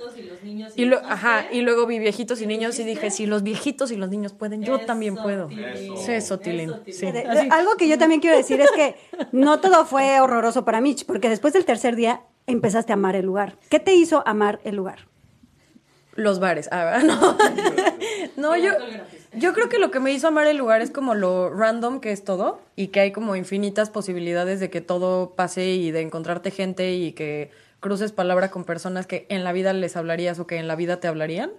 Y, 0.75 0.85
lo, 0.85 0.97
ajá, 0.99 1.47
y 1.51 1.61
luego 1.61 1.85
vi 1.87 1.99
viejitos 1.99 2.41
y 2.41 2.47
niños 2.47 2.77
y 2.79 2.83
dije, 2.83 3.09
si 3.11 3.25
los 3.25 3.43
viejitos 3.43 3.91
y 3.91 3.95
los 3.95 4.09
niños 4.09 4.33
pueden, 4.33 4.63
yo 4.63 4.79
también 4.81 5.17
puedo. 5.17 5.49
Sí, 5.49 6.11
eso, 6.11 6.39
Tilín. 6.39 6.73
Sí. 6.89 7.07
De- 7.07 7.23
de- 7.23 7.47
algo 7.49 7.75
que 7.77 7.87
yo 7.87 7.97
también 7.97 8.21
quiero 8.21 8.37
decir 8.37 8.61
es 8.61 8.71
que 8.71 8.95
no 9.31 9.59
todo 9.59 9.85
fue 9.85 10.19
horroroso 10.19 10.63
para 10.65 10.81
Mitch, 10.81 11.05
porque 11.05 11.29
después 11.29 11.53
del 11.53 11.65
tercer 11.65 11.95
día 11.95 12.21
empezaste 12.47 12.93
a 12.93 12.95
amar 12.95 13.15
el 13.15 13.25
lugar. 13.25 13.57
¿Qué 13.69 13.79
te 13.79 13.95
hizo 13.95 14.23
amar 14.27 14.59
el 14.63 14.75
lugar? 14.75 15.07
Los 16.15 16.39
bares. 16.39 16.69
Ah, 16.71 17.01
no. 17.05 17.37
no, 18.37 18.57
yo, 18.57 18.71
yo 19.33 19.53
creo 19.53 19.69
que 19.69 19.79
lo 19.79 19.91
que 19.91 19.99
me 19.99 20.11
hizo 20.11 20.27
amar 20.27 20.47
el 20.47 20.57
lugar 20.57 20.81
es 20.81 20.91
como 20.91 21.15
lo 21.15 21.49
random 21.49 21.99
que 21.99 22.11
es 22.11 22.23
todo 22.23 22.61
y 22.75 22.87
que 22.87 22.99
hay 22.99 23.11
como 23.11 23.35
infinitas 23.35 23.89
posibilidades 23.89 24.59
de 24.59 24.69
que 24.69 24.81
todo 24.81 25.31
pase 25.35 25.65
y 25.71 25.91
de 25.91 26.01
encontrarte 26.01 26.51
gente 26.51 26.93
y 26.93 27.13
que 27.13 27.51
cruces 27.79 28.11
palabra 28.11 28.51
con 28.51 28.63
personas 28.63 29.07
que 29.07 29.25
en 29.29 29.43
la 29.43 29.51
vida 29.51 29.73
les 29.73 29.97
hablarías 29.97 30.39
o 30.39 30.47
que 30.47 30.57
en 30.57 30.67
la 30.67 30.75
vida 30.75 30.99
te 30.99 31.07
hablarían 31.07 31.51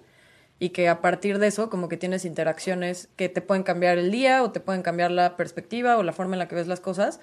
y 0.58 0.70
que 0.70 0.88
a 0.88 1.00
partir 1.00 1.38
de 1.38 1.48
eso 1.48 1.68
como 1.68 1.88
que 1.88 1.96
tienes 1.96 2.24
interacciones 2.24 3.08
que 3.16 3.28
te 3.28 3.40
pueden 3.40 3.64
cambiar 3.64 3.98
el 3.98 4.10
día 4.10 4.42
o 4.42 4.50
te 4.52 4.60
pueden 4.60 4.82
cambiar 4.82 5.10
la 5.10 5.36
perspectiva 5.36 5.98
o 5.98 6.02
la 6.02 6.12
forma 6.12 6.34
en 6.34 6.38
la 6.38 6.48
que 6.48 6.54
ves 6.54 6.68
las 6.68 6.80
cosas. 6.80 7.20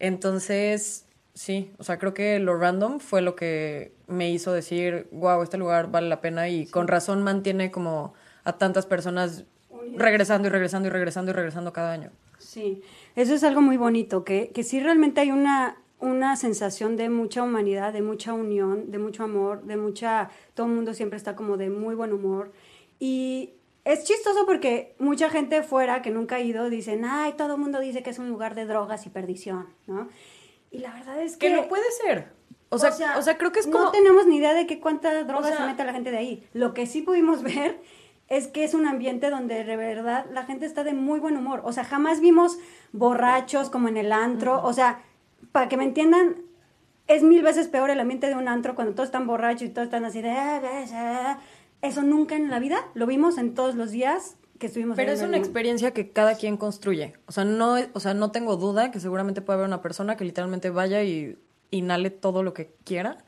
Entonces, 0.00 1.06
sí, 1.34 1.72
o 1.78 1.84
sea, 1.84 1.98
creo 1.98 2.14
que 2.14 2.38
lo 2.38 2.56
random 2.56 3.00
fue 3.00 3.20
lo 3.20 3.36
que 3.36 3.92
me 4.06 4.30
hizo 4.30 4.52
decir, 4.52 5.08
wow, 5.10 5.42
este 5.42 5.58
lugar 5.58 5.90
vale 5.90 6.08
la 6.08 6.20
pena 6.20 6.48
y 6.48 6.66
con 6.66 6.88
razón 6.88 7.22
mantiene 7.22 7.70
como 7.70 8.14
a 8.44 8.56
tantas 8.56 8.86
personas 8.86 9.44
regresando 9.96 10.48
y 10.48 10.50
regresando 10.50 10.88
y 10.88 10.90
regresando 10.90 11.30
y 11.30 11.34
regresando 11.34 11.72
cada 11.72 11.92
año. 11.92 12.10
Sí, 12.38 12.82
eso 13.16 13.34
es 13.34 13.44
algo 13.44 13.60
muy 13.60 13.76
bonito, 13.76 14.24
que, 14.24 14.50
que 14.54 14.62
sí 14.62 14.80
realmente 14.80 15.20
hay 15.20 15.30
una, 15.30 15.76
una 16.00 16.36
sensación 16.36 16.96
de 16.96 17.08
mucha 17.08 17.42
humanidad, 17.42 17.92
de 17.92 18.02
mucha 18.02 18.32
unión, 18.32 18.90
de 18.90 18.98
mucho 18.98 19.24
amor, 19.24 19.62
de 19.64 19.76
mucha... 19.76 20.30
Todo 20.54 20.66
el 20.66 20.72
mundo 20.72 20.94
siempre 20.94 21.16
está 21.16 21.34
como 21.34 21.56
de 21.56 21.70
muy 21.70 21.94
buen 21.94 22.12
humor. 22.12 22.52
Y 22.98 23.54
es 23.84 24.04
chistoso 24.04 24.46
porque 24.46 24.94
mucha 24.98 25.30
gente 25.30 25.62
fuera 25.62 26.02
que 26.02 26.10
nunca 26.10 26.36
ha 26.36 26.40
ido 26.40 26.70
dicen, 26.70 27.04
ay, 27.04 27.34
todo 27.36 27.54
el 27.54 27.60
mundo 27.60 27.80
dice 27.80 28.02
que 28.02 28.10
es 28.10 28.18
un 28.18 28.28
lugar 28.28 28.54
de 28.54 28.66
drogas 28.66 29.06
y 29.06 29.10
perdición, 29.10 29.66
¿no? 29.86 30.08
Y 30.74 30.78
la 30.78 30.92
verdad 30.92 31.22
es 31.22 31.36
que... 31.36 31.48
Que 31.48 31.54
lo 31.56 31.68
puede 31.68 31.84
ser. 32.04 32.26
O 32.68 32.78
sea, 32.78 32.90
o 33.16 33.22
sea, 33.22 33.38
creo 33.38 33.52
que 33.52 33.60
es 33.60 33.66
como... 33.66 33.84
No 33.84 33.90
tenemos 33.92 34.26
ni 34.26 34.38
idea 34.38 34.52
de 34.54 34.66
qué 34.66 34.80
cuánta 34.80 35.22
droga 35.22 35.48
sea- 35.48 35.58
se 35.58 35.66
mete 35.66 35.84
la 35.84 35.92
gente 35.92 36.10
de 36.10 36.18
ahí. 36.18 36.48
Lo 36.52 36.74
que 36.74 36.86
sí 36.86 37.02
pudimos 37.02 37.42
ver 37.54 37.80
es 38.28 38.48
que 38.48 38.64
es 38.64 38.74
un 38.74 38.86
ambiente 38.86 39.30
donde 39.30 39.62
de 39.64 39.76
verdad 39.76 40.26
la 40.32 40.44
gente 40.44 40.66
está 40.66 40.82
de 40.82 40.92
muy 40.92 41.20
buen 41.20 41.36
humor. 41.36 41.60
O 41.64 41.72
sea, 41.72 41.84
jamás 41.84 42.20
vimos 42.20 42.58
borrachos 42.92 43.70
como 43.70 43.86
en 43.88 43.96
el 43.96 44.10
antro. 44.12 44.60
O 44.64 44.72
sea, 44.72 45.00
para 45.52 45.68
que 45.68 45.76
me 45.76 45.84
entiendan, 45.84 46.36
es 47.06 47.22
mil 47.22 47.42
veces 47.44 47.68
peor 47.68 47.90
el 47.90 48.00
ambiente 48.00 48.26
de 48.28 48.34
un 48.34 48.48
antro 48.48 48.74
cuando 48.74 48.94
todos 48.94 49.08
están 49.08 49.26
borrachos 49.28 49.62
y 49.62 49.68
todos 49.68 49.86
están 49.86 50.04
así 50.04 50.20
de... 50.22 50.30
"Ah, 50.30 50.60
ah, 50.64 50.84
ah". 50.92 51.38
Eso 51.82 52.02
nunca 52.02 52.34
en 52.34 52.50
la 52.50 52.58
vida 52.58 52.78
lo 52.94 53.06
vimos 53.06 53.36
en 53.38 53.54
todos 53.54 53.74
los 53.74 53.90
días 53.92 54.36
que 54.58 54.66
estuvimos 54.66 54.96
Pero 54.96 55.12
es 55.12 55.22
una 55.22 55.36
experiencia 55.36 55.92
que 55.92 56.10
cada 56.10 56.36
quien 56.36 56.56
construye. 56.56 57.14
O 57.26 57.32
sea, 57.32 57.44
no, 57.44 57.76
o 57.92 58.00
sea, 58.00 58.14
no 58.14 58.30
tengo 58.30 58.56
duda 58.56 58.90
que 58.90 59.00
seguramente 59.00 59.42
puede 59.42 59.58
haber 59.58 59.68
una 59.68 59.82
persona 59.82 60.16
que 60.16 60.24
literalmente 60.24 60.70
vaya 60.70 61.02
y 61.02 61.36
inhale 61.70 62.10
todo 62.10 62.42
lo 62.42 62.54
que 62.54 62.74
quiera 62.84 63.18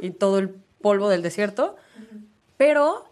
y 0.00 0.10
todo 0.10 0.38
el 0.38 0.50
polvo 0.80 1.08
del 1.08 1.22
desierto. 1.22 1.76
Pero, 2.56 3.09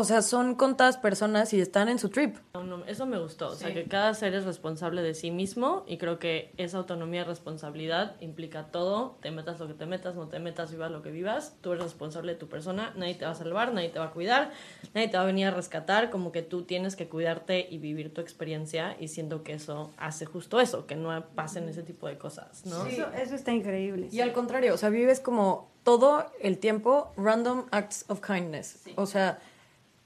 o 0.00 0.04
sea, 0.04 0.22
son 0.22 0.54
contadas 0.54 0.96
personas 0.96 1.52
y 1.52 1.60
están 1.60 1.88
en 1.88 1.98
su 1.98 2.08
trip. 2.08 2.36
No, 2.54 2.64
no, 2.64 2.84
eso 2.86 3.04
me 3.04 3.18
gustó, 3.18 3.48
o 3.48 3.54
sea, 3.54 3.72
que 3.74 3.84
cada 3.84 4.14
ser 4.14 4.34
es 4.34 4.44
responsable 4.44 5.02
de 5.02 5.14
sí 5.14 5.30
mismo 5.30 5.84
y 5.86 5.98
creo 5.98 6.18
que 6.18 6.52
esa 6.56 6.78
autonomía 6.78 7.20
y 7.20 7.24
responsabilidad 7.24 8.16
implica 8.20 8.68
todo, 8.68 9.18
te 9.20 9.30
metas 9.30 9.60
lo 9.60 9.68
que 9.68 9.74
te 9.74 9.84
metas, 9.84 10.14
no 10.14 10.28
te 10.28 10.38
metas, 10.38 10.70
vivas 10.70 10.90
lo 10.90 11.02
que 11.02 11.10
vivas, 11.10 11.54
tú 11.60 11.72
eres 11.72 11.84
responsable 11.84 12.32
de 12.32 12.38
tu 12.38 12.48
persona, 12.48 12.94
nadie 12.96 13.14
te 13.14 13.26
va 13.26 13.32
a 13.32 13.34
salvar, 13.34 13.74
nadie 13.74 13.90
te 13.90 13.98
va 13.98 14.06
a 14.06 14.10
cuidar, 14.10 14.52
nadie 14.94 15.08
te 15.08 15.18
va 15.18 15.24
a 15.24 15.26
venir 15.26 15.48
a 15.48 15.50
rescatar, 15.50 16.10
como 16.10 16.32
que 16.32 16.42
tú 16.42 16.62
tienes 16.62 16.96
que 16.96 17.08
cuidarte 17.08 17.66
y 17.70 17.76
vivir 17.76 18.14
tu 18.14 18.22
experiencia 18.22 18.96
y 18.98 19.08
siento 19.08 19.42
que 19.42 19.52
eso 19.52 19.92
hace 19.98 20.24
justo 20.24 20.60
eso, 20.60 20.86
que 20.86 20.96
no 20.96 21.26
pasen 21.34 21.68
ese 21.68 21.82
tipo 21.82 22.08
de 22.08 22.16
cosas, 22.16 22.64
¿no? 22.64 22.86
Eso, 22.86 23.06
eso 23.12 23.34
está 23.34 23.52
increíble. 23.52 24.08
Y 24.10 24.20
al 24.20 24.32
contrario, 24.32 24.72
o 24.74 24.76
sea, 24.78 24.88
vives 24.88 25.20
como 25.20 25.70
todo 25.82 26.26
el 26.40 26.58
tiempo 26.58 27.12
random 27.16 27.66
acts 27.70 28.04
of 28.08 28.20
kindness. 28.20 28.80
O 28.96 29.06
sea, 29.06 29.38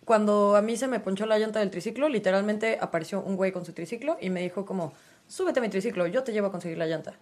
cuando 0.04 0.56
a 0.56 0.62
mí 0.62 0.76
se 0.76 0.88
me 0.88 1.00
ponchó 1.00 1.26
la 1.26 1.38
llanta 1.38 1.60
del 1.60 1.70
triciclo, 1.70 2.08
literalmente 2.08 2.78
apareció 2.80 3.22
un 3.22 3.36
güey 3.36 3.52
con 3.52 3.64
su 3.64 3.72
triciclo 3.72 4.16
y 4.20 4.30
me 4.30 4.42
dijo 4.42 4.66
como, 4.66 4.92
súbete 5.26 5.60
a 5.60 5.62
mi 5.62 5.68
triciclo, 5.68 6.06
yo 6.06 6.22
te 6.22 6.32
llevo 6.32 6.48
a 6.48 6.50
conseguir 6.50 6.78
la 6.78 6.86
llanta. 6.86 7.14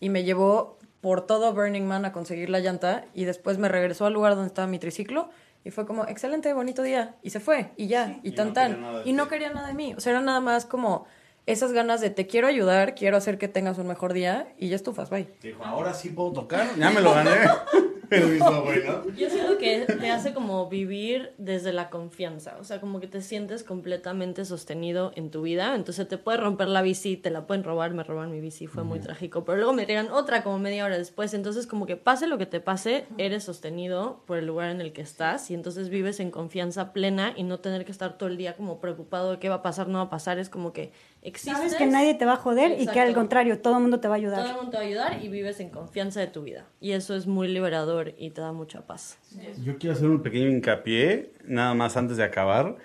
Y 0.00 0.10
me 0.10 0.24
llevó 0.24 0.78
por 1.00 1.26
todo 1.26 1.52
Burning 1.52 1.86
Man 1.86 2.04
a 2.04 2.12
conseguir 2.12 2.50
la 2.50 2.60
llanta 2.60 3.04
y 3.14 3.24
después 3.24 3.58
me 3.58 3.68
regresó 3.68 4.06
al 4.06 4.12
lugar 4.12 4.34
donde 4.34 4.48
estaba 4.48 4.68
mi 4.68 4.78
triciclo 4.78 5.30
y 5.64 5.70
fue 5.70 5.86
como, 5.86 6.06
excelente, 6.06 6.52
bonito 6.52 6.82
día. 6.82 7.16
Y 7.22 7.30
se 7.30 7.40
fue 7.40 7.72
y 7.76 7.88
ya, 7.88 8.20
y 8.22 8.32
tan 8.32 8.48
no 8.48 8.54
quería 8.54 8.68
tan. 8.68 8.94
de 8.94 9.10
Y 9.10 9.12
no 9.12 9.28
quería 9.28 9.50
nada 9.50 9.68
de 9.68 9.74
mí. 9.74 9.94
O 9.96 10.00
sea, 10.00 10.12
era 10.12 10.20
nada 10.20 10.40
más 10.40 10.64
como 10.64 11.06
esas 11.46 11.72
ganas 11.72 12.00
de 12.00 12.10
te 12.10 12.26
quiero 12.26 12.46
ayudar, 12.46 12.94
quiero 12.94 13.16
hacer 13.16 13.38
que 13.38 13.48
tengas 13.48 13.78
un 13.78 13.86
mejor 13.86 14.12
día 14.12 14.52
y 14.58 14.68
ya 14.68 14.76
estufas, 14.76 15.10
bye. 15.10 15.28
Dijo, 15.42 15.64
ahora 15.64 15.94
sí 15.94 16.10
puedo 16.10 16.32
tocar, 16.32 16.68
ya 16.76 16.90
me 16.90 17.00
lo 17.00 17.14
gané. 17.14 17.30
El 18.10 18.28
mismo 18.28 18.62
güey, 18.62 18.84
¿no? 18.84 19.04
Yo 19.14 19.30
siento 19.30 19.58
que 19.58 19.86
te 19.86 20.10
hace 20.10 20.32
como 20.32 20.68
vivir 20.68 21.32
desde 21.38 21.72
la 21.72 21.90
confianza, 21.90 22.56
o 22.60 22.64
sea, 22.64 22.80
como 22.80 23.00
que 23.00 23.06
te 23.06 23.20
sientes 23.20 23.64
completamente 23.64 24.44
sostenido 24.44 25.12
en 25.14 25.30
tu 25.30 25.42
vida, 25.42 25.74
entonces 25.74 26.08
te 26.08 26.18
puede 26.18 26.38
romper 26.38 26.68
la 26.68 26.82
bici, 26.82 27.16
te 27.16 27.30
la 27.30 27.46
pueden 27.46 27.64
robar, 27.64 27.92
me 27.92 28.02
roban 28.02 28.30
mi 28.30 28.40
bici, 28.40 28.66
fue 28.66 28.84
muy 28.84 29.00
trágico, 29.00 29.44
pero 29.44 29.58
luego 29.58 29.72
me 29.72 29.86
tiran 29.86 30.10
otra 30.10 30.42
como 30.42 30.58
media 30.58 30.84
hora 30.84 30.96
después, 30.96 31.34
entonces 31.34 31.66
como 31.66 31.86
que 31.86 31.96
pase 31.96 32.26
lo 32.26 32.38
que 32.38 32.46
te 32.46 32.60
pase, 32.60 33.06
eres 33.18 33.44
sostenido 33.44 34.22
por 34.26 34.38
el 34.38 34.46
lugar 34.46 34.70
en 34.70 34.80
el 34.80 34.92
que 34.92 35.02
estás 35.02 35.50
y 35.50 35.54
entonces 35.54 35.88
vives 35.88 36.20
en 36.20 36.30
confianza 36.30 36.92
plena 36.92 37.34
y 37.36 37.42
no 37.42 37.60
tener 37.60 37.84
que 37.84 37.92
estar 37.92 38.16
todo 38.16 38.28
el 38.28 38.36
día 38.36 38.56
como 38.56 38.80
preocupado 38.80 39.32
de 39.32 39.38
qué 39.38 39.48
va 39.48 39.56
a 39.56 39.62
pasar, 39.62 39.88
no 39.88 39.98
va 39.98 40.04
a 40.04 40.10
pasar, 40.10 40.38
es 40.38 40.48
como 40.48 40.72
que 40.72 40.92
existes. 41.22 41.56
Sabes 41.56 41.74
que 41.74 41.86
nadie 41.86 42.14
te 42.14 42.24
va 42.24 42.34
a 42.34 42.36
joder 42.36 42.72
y 42.72 42.86
que 42.86 43.00
al 43.00 43.08
Exacto. 43.08 43.14
contrario, 43.14 43.58
todo 43.58 43.76
el 43.76 43.82
mundo 43.82 44.00
te 44.00 44.08
va 44.08 44.14
a 44.14 44.18
ayudar. 44.18 44.40
Todo 44.40 44.50
el 44.50 44.56
mundo 44.56 44.70
te 44.70 44.76
va 44.76 44.82
a 44.82 44.86
ayudar 44.86 45.24
y 45.24 45.28
vives 45.28 45.60
en 45.60 45.70
confianza 45.70 46.20
de 46.20 46.28
tu 46.28 46.42
vida. 46.42 46.66
Y 46.80 46.92
eso 46.92 47.14
es 47.16 47.26
muy 47.26 47.48
liberador 47.48 48.14
y 48.18 48.30
te 48.30 48.40
da 48.40 48.52
mucha 48.52 48.86
paz. 48.86 49.18
Yo 49.64 49.78
quiero 49.78 49.94
hacer 49.94 50.08
un 50.08 50.22
pequeño 50.22 50.48
hincapié, 50.48 51.30
nada 51.44 51.74
más 51.74 51.96
antes 51.96 52.16
de 52.16 52.24
acabar, 52.24 52.76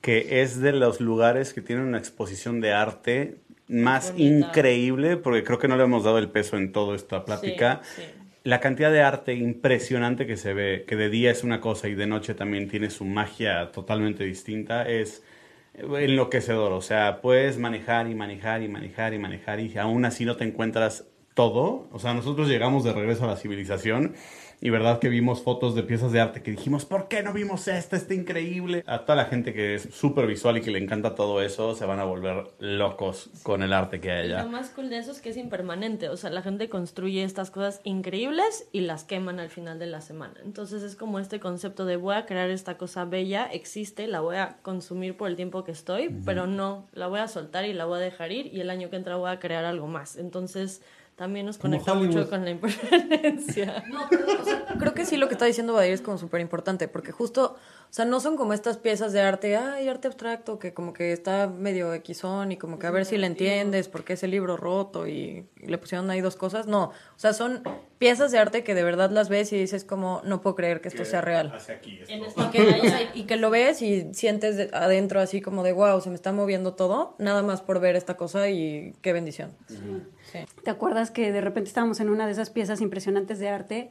que 0.00 0.42
es 0.42 0.60
de 0.60 0.72
los 0.72 1.00
lugares 1.00 1.52
que 1.52 1.60
tienen 1.60 1.84
una 1.84 1.98
exposición 1.98 2.60
de 2.60 2.72
arte 2.72 3.36
más 3.68 4.12
Bonita. 4.12 4.46
increíble, 4.48 5.16
porque 5.16 5.44
creo 5.44 5.58
que 5.58 5.68
no 5.68 5.76
le 5.76 5.84
hemos 5.84 6.04
dado 6.04 6.18
el 6.18 6.28
peso 6.28 6.56
en 6.56 6.72
toda 6.72 6.96
esta 6.96 7.24
plática. 7.24 7.80
Sí, 7.82 8.02
sí. 8.02 8.08
La 8.42 8.58
cantidad 8.60 8.90
de 8.90 9.02
arte 9.02 9.34
impresionante 9.34 10.26
que 10.26 10.38
se 10.38 10.54
ve, 10.54 10.84
que 10.88 10.96
de 10.96 11.10
día 11.10 11.30
es 11.30 11.44
una 11.44 11.60
cosa 11.60 11.88
y 11.88 11.94
de 11.94 12.06
noche 12.06 12.34
también 12.34 12.68
tiene 12.68 12.88
su 12.88 13.04
magia 13.04 13.70
totalmente 13.70 14.24
distinta, 14.24 14.88
es 14.88 15.22
enloquecedor. 15.74 16.72
O 16.72 16.80
sea, 16.80 17.20
puedes 17.20 17.58
manejar 17.58 18.08
y 18.08 18.14
manejar 18.14 18.62
y 18.62 18.68
manejar 18.68 19.14
y 19.14 19.18
manejar 19.18 19.60
y 19.60 19.76
aún 19.78 20.04
así 20.04 20.24
no 20.24 20.36
te 20.36 20.44
encuentras 20.44 21.06
todo. 21.34 21.88
O 21.92 21.98
sea, 21.98 22.14
nosotros 22.14 22.48
llegamos 22.48 22.84
de 22.84 22.92
regreso 22.92 23.24
a 23.24 23.28
la 23.28 23.36
civilización 23.36 24.14
y 24.60 24.70
verdad 24.70 24.98
que 24.98 25.08
vimos 25.08 25.42
fotos 25.42 25.74
de 25.74 25.82
piezas 25.82 26.12
de 26.12 26.20
arte 26.20 26.42
que 26.42 26.50
dijimos, 26.50 26.84
¿por 26.84 27.08
qué 27.08 27.22
no 27.22 27.32
vimos 27.32 27.66
esta? 27.66 27.96
Está 27.96 28.12
increíble. 28.14 28.84
A 28.86 29.00
toda 29.00 29.16
la 29.16 29.24
gente 29.24 29.54
que 29.54 29.74
es 29.74 29.88
súper 29.92 30.26
visual 30.26 30.58
y 30.58 30.60
que 30.60 30.70
le 30.70 30.78
encanta 30.78 31.14
todo 31.14 31.40
eso, 31.40 31.74
se 31.74 31.86
van 31.86 31.98
a 31.98 32.04
volver 32.04 32.46
locos 32.58 33.30
con 33.42 33.62
el 33.62 33.72
arte 33.72 34.00
que 34.00 34.10
hay 34.10 34.26
allá. 34.26 34.42
Lo 34.42 34.50
más 34.50 34.68
cool 34.70 34.90
de 34.90 34.98
eso 34.98 35.12
es 35.12 35.20
que 35.20 35.30
es 35.30 35.38
impermanente. 35.38 36.10
O 36.10 36.16
sea, 36.16 36.30
la 36.30 36.42
gente 36.42 36.68
construye 36.68 37.24
estas 37.24 37.50
cosas 37.50 37.80
increíbles 37.84 38.68
y 38.72 38.80
las 38.80 39.04
queman 39.04 39.40
al 39.40 39.48
final 39.48 39.78
de 39.78 39.86
la 39.86 40.02
semana. 40.02 40.34
Entonces 40.44 40.82
es 40.82 40.94
como 40.94 41.18
este 41.18 41.40
concepto 41.40 41.86
de 41.86 41.96
voy 41.96 42.14
a 42.14 42.26
crear 42.26 42.50
esta 42.50 42.76
cosa 42.76 43.06
bella, 43.06 43.46
existe, 43.46 44.06
la 44.06 44.20
voy 44.20 44.36
a 44.36 44.58
consumir 44.62 45.16
por 45.16 45.28
el 45.28 45.36
tiempo 45.36 45.64
que 45.64 45.72
estoy, 45.72 46.14
pero 46.26 46.46
no, 46.46 46.86
la 46.92 47.06
voy 47.06 47.20
a 47.20 47.28
soltar 47.28 47.64
y 47.64 47.72
la 47.72 47.86
voy 47.86 47.98
a 47.98 48.02
dejar 48.02 48.30
ir 48.32 48.52
y 48.52 48.60
el 48.60 48.68
año 48.68 48.90
que 48.90 48.96
entra 48.96 49.16
voy 49.16 49.30
a 49.30 49.38
crear 49.38 49.64
algo 49.64 49.86
más. 49.86 50.16
Entonces 50.16 50.82
también 51.20 51.44
nos 51.44 51.58
conecta 51.58 51.92
Hollywood. 51.92 52.16
mucho 52.16 52.30
con 52.30 52.46
la 52.46 52.50
impermanencia. 52.50 53.84
No, 53.90 54.06
pero, 54.08 54.24
o 54.40 54.42
sea, 54.42 54.64
creo 54.78 54.94
que 54.94 55.04
sí 55.04 55.18
lo 55.18 55.28
que 55.28 55.34
está 55.34 55.44
diciendo 55.44 55.74
Badir 55.74 55.92
es 55.92 56.00
como 56.00 56.16
súper 56.16 56.40
importante, 56.40 56.88
porque 56.88 57.12
justo, 57.12 57.56
o 57.90 57.92
sea, 57.92 58.04
no 58.04 58.20
son 58.20 58.36
como 58.36 58.52
estas 58.52 58.76
piezas 58.78 59.12
de 59.12 59.20
arte, 59.20 59.56
ay, 59.56 59.88
arte 59.88 60.06
abstracto, 60.06 60.60
que 60.60 60.72
como 60.72 60.92
que 60.92 61.12
está 61.12 61.48
medio 61.48 61.92
equisón 61.92 62.52
y 62.52 62.56
como 62.56 62.78
que 62.78 62.86
a 62.86 62.92
ver 62.92 63.04
si 63.04 63.18
le 63.18 63.26
entiendes, 63.26 63.88
porque 63.88 64.12
es 64.12 64.22
el 64.22 64.30
libro 64.30 64.56
roto 64.56 65.08
y 65.08 65.44
le 65.56 65.76
pusieron 65.76 66.08
ahí 66.08 66.20
dos 66.20 66.36
cosas. 66.36 66.68
No, 66.68 66.84
o 66.84 66.92
sea, 67.16 67.32
son 67.32 67.64
piezas 67.98 68.30
de 68.30 68.38
arte 68.38 68.62
que 68.62 68.76
de 68.76 68.84
verdad 68.84 69.10
las 69.10 69.28
ves 69.28 69.52
y 69.52 69.58
dices 69.58 69.84
como, 69.84 70.22
no 70.24 70.40
puedo 70.40 70.54
creer 70.54 70.80
que 70.80 70.86
esto 70.86 71.04
sea 71.04 71.20
real. 71.20 71.52
Hacia 71.52 71.74
aquí, 71.74 71.98
esto. 72.00 72.14
En 72.14 72.22
Y 73.16 73.24
que, 73.24 73.34
y 73.36 73.40
lo 73.40 73.50
ves 73.50 73.82
y 73.82 74.14
sientes 74.14 74.56
de- 74.56 74.70
adentro 74.72 75.18
así 75.20 75.40
como 75.40 75.64
de 75.64 75.72
wow, 75.72 76.00
se 76.00 76.10
me 76.10 76.14
está 76.14 76.32
moviendo 76.32 76.74
todo, 76.74 77.16
nada 77.18 77.42
más 77.42 77.60
por 77.60 77.80
ver 77.80 77.96
esta 77.96 78.16
cosa 78.16 78.48
y 78.50 78.94
qué 79.02 79.12
bendición. 79.12 79.50
Sí. 79.66 80.38
¿Te 80.62 80.70
acuerdas 80.70 81.10
que 81.10 81.32
de 81.32 81.40
repente 81.40 81.66
estábamos 81.66 81.98
en 81.98 82.08
una 82.08 82.26
de 82.26 82.32
esas 82.32 82.50
piezas 82.50 82.80
impresionantes 82.80 83.40
de 83.40 83.48
arte 83.48 83.90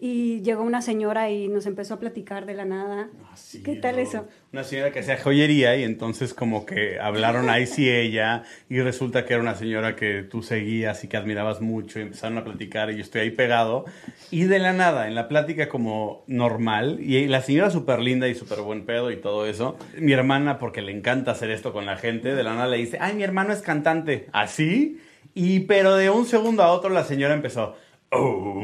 y 0.00 0.42
llegó 0.42 0.62
una 0.62 0.80
señora 0.80 1.28
y 1.30 1.48
nos 1.48 1.66
empezó 1.66 1.94
a 1.94 1.98
platicar 1.98 2.46
de 2.46 2.54
la 2.54 2.64
nada? 2.64 3.08
Ah, 3.24 3.36
Sí, 3.36 3.62
¿Qué 3.62 3.76
tal 3.76 3.98
eso? 3.98 4.28
Una 4.52 4.62
señora 4.62 4.92
que 4.92 5.00
hacía 5.00 5.16
joyería 5.16 5.76
y 5.76 5.82
entonces 5.82 6.34
como 6.34 6.66
que 6.66 7.00
hablaron 7.00 7.50
ahí 7.50 7.66
sí 7.66 7.88
ella 7.88 8.44
y 8.68 8.80
resulta 8.80 9.24
que 9.24 9.34
era 9.34 9.42
una 9.42 9.54
señora 9.56 9.96
que 9.96 10.22
tú 10.22 10.42
seguías 10.42 11.02
y 11.02 11.08
que 11.08 11.16
admirabas 11.16 11.60
mucho 11.60 11.98
y 11.98 12.02
empezaron 12.02 12.38
a 12.38 12.44
platicar 12.44 12.90
y 12.90 12.96
yo 12.96 13.02
estoy 13.02 13.22
ahí 13.22 13.30
pegado 13.30 13.86
y 14.30 14.44
de 14.44 14.58
la 14.58 14.72
nada, 14.72 15.08
en 15.08 15.14
la 15.14 15.28
plática 15.28 15.68
como 15.68 16.24
normal 16.26 16.98
y 17.00 17.26
la 17.26 17.42
señora 17.42 17.70
súper 17.70 18.00
linda 18.00 18.28
y 18.28 18.34
súper 18.34 18.60
buen 18.60 18.84
pedo 18.86 19.10
y 19.10 19.16
todo 19.16 19.46
eso, 19.46 19.76
mi 19.98 20.12
hermana 20.12 20.58
porque 20.58 20.82
le 20.82 20.92
encanta 20.92 21.32
hacer 21.32 21.50
esto 21.50 21.72
con 21.72 21.86
la 21.86 21.96
gente, 21.96 22.34
de 22.34 22.42
la 22.44 22.54
nada 22.54 22.68
le 22.68 22.76
dice, 22.76 22.98
ay 23.00 23.14
mi 23.14 23.24
hermano 23.24 23.52
es 23.52 23.62
cantante, 23.62 24.28
así 24.32 25.00
y 25.34 25.60
pero 25.60 25.96
de 25.96 26.10
un 26.10 26.26
segundo 26.26 26.62
a 26.62 26.72
otro 26.72 26.90
la 26.90 27.04
señora 27.04 27.34
empezó... 27.34 27.74
"Oh, 28.10 28.62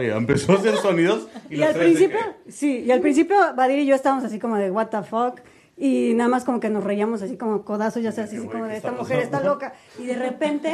y 0.00 0.06
empezó 0.06 0.52
a 0.52 0.56
hacer 0.56 0.76
sonidos 0.76 1.28
y, 1.50 1.62
al 1.62 1.74
principio, 1.74 2.18
que- 2.44 2.52
sí, 2.52 2.78
y 2.86 2.90
al 2.90 3.00
principio 3.00 3.36
Badir 3.56 3.80
y 3.80 3.86
yo 3.86 3.94
estábamos 3.94 4.24
así 4.24 4.38
como 4.38 4.56
de 4.56 4.70
what 4.70 4.88
the 4.88 5.02
fuck 5.02 5.40
y 5.76 6.12
nada 6.14 6.28
más 6.28 6.44
como 6.44 6.60
que 6.60 6.68
nos 6.70 6.84
reíamos 6.84 7.22
así 7.22 7.36
como 7.36 7.64
codazos, 7.64 8.02
ya 8.02 8.12
sabes, 8.12 8.30
Qué 8.30 8.36
así 8.36 8.46
como 8.46 8.64
¿qué 8.64 8.70
de 8.70 8.76
esta 8.76 8.92
mujer 8.92 9.18
está 9.20 9.40
loca 9.42 9.72
y 9.98 10.06
de 10.06 10.14
repente 10.16 10.72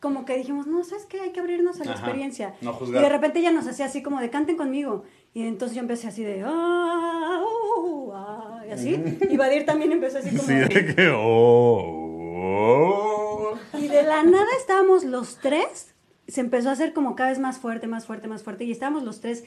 como 0.00 0.24
que 0.24 0.34
dijimos, 0.38 0.66
no, 0.66 0.82
¿sabes 0.82 1.04
qué? 1.04 1.20
Hay 1.20 1.30
que 1.30 1.40
abrirnos 1.40 1.78
a 1.80 1.84
la 1.84 1.90
Ajá, 1.92 2.00
experiencia. 2.00 2.54
no 2.62 2.78
y 2.86 2.90
de 2.92 3.08
repente 3.10 3.40
ella 3.40 3.52
nos 3.52 3.66
hacía 3.66 3.84
así 3.84 4.02
como 4.02 4.18
de 4.18 4.30
canten 4.30 4.56
conmigo. 4.56 5.04
Y 5.34 5.42
entonces 5.46 5.76
yo 5.76 5.82
empecé 5.82 6.08
así 6.08 6.24
de, 6.24 6.42
ah, 6.42 7.42
uh, 7.78 8.12
ah", 8.14 8.62
y 8.66 8.72
así. 8.72 8.96
Y 9.28 9.36
Badir 9.36 9.66
también 9.66 9.92
empezó 9.92 10.16
así 10.18 10.30
como 10.30 10.42
Sí, 10.42 10.54
de 10.54 10.94
que. 10.94 11.10
Oh, 11.14 11.84
oh. 12.42 13.19
De 14.00 14.06
la 14.06 14.22
nada 14.22 14.46
estábamos 14.58 15.04
los 15.04 15.36
tres, 15.36 15.94
se 16.26 16.40
empezó 16.40 16.70
a 16.70 16.72
hacer 16.72 16.94
como 16.94 17.16
cada 17.16 17.30
vez 17.30 17.38
más 17.38 17.58
fuerte, 17.58 17.86
más 17.86 18.06
fuerte, 18.06 18.28
más 18.28 18.42
fuerte, 18.42 18.64
y 18.64 18.72
estábamos 18.72 19.02
los 19.02 19.20
tres 19.20 19.44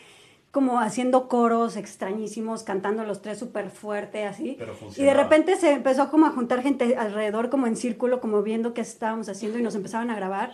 como 0.51 0.79
haciendo 0.79 1.27
coros 1.27 1.75
extrañísimos, 1.75 2.61
cantando 2.61 3.03
los 3.03 3.23
tres 3.23 3.39
súper 3.39 3.71
fuerte, 3.71 4.25
así. 4.25 4.55
Pero 4.59 4.75
y 4.95 5.03
de 5.03 5.13
repente 5.15 5.55
se 5.55 5.71
empezó 5.71 6.11
como 6.11 6.27
a 6.27 6.29
juntar 6.29 6.61
gente 6.61 6.95
alrededor, 6.95 7.49
como 7.49 7.65
en 7.65 7.75
círculo, 7.75 8.21
como 8.21 8.43
viendo 8.43 8.75
qué 8.75 8.81
estábamos 8.81 9.27
haciendo, 9.27 9.57
y 9.57 9.63
nos 9.63 9.73
empezaban 9.73 10.11
a 10.11 10.15
grabar. 10.15 10.53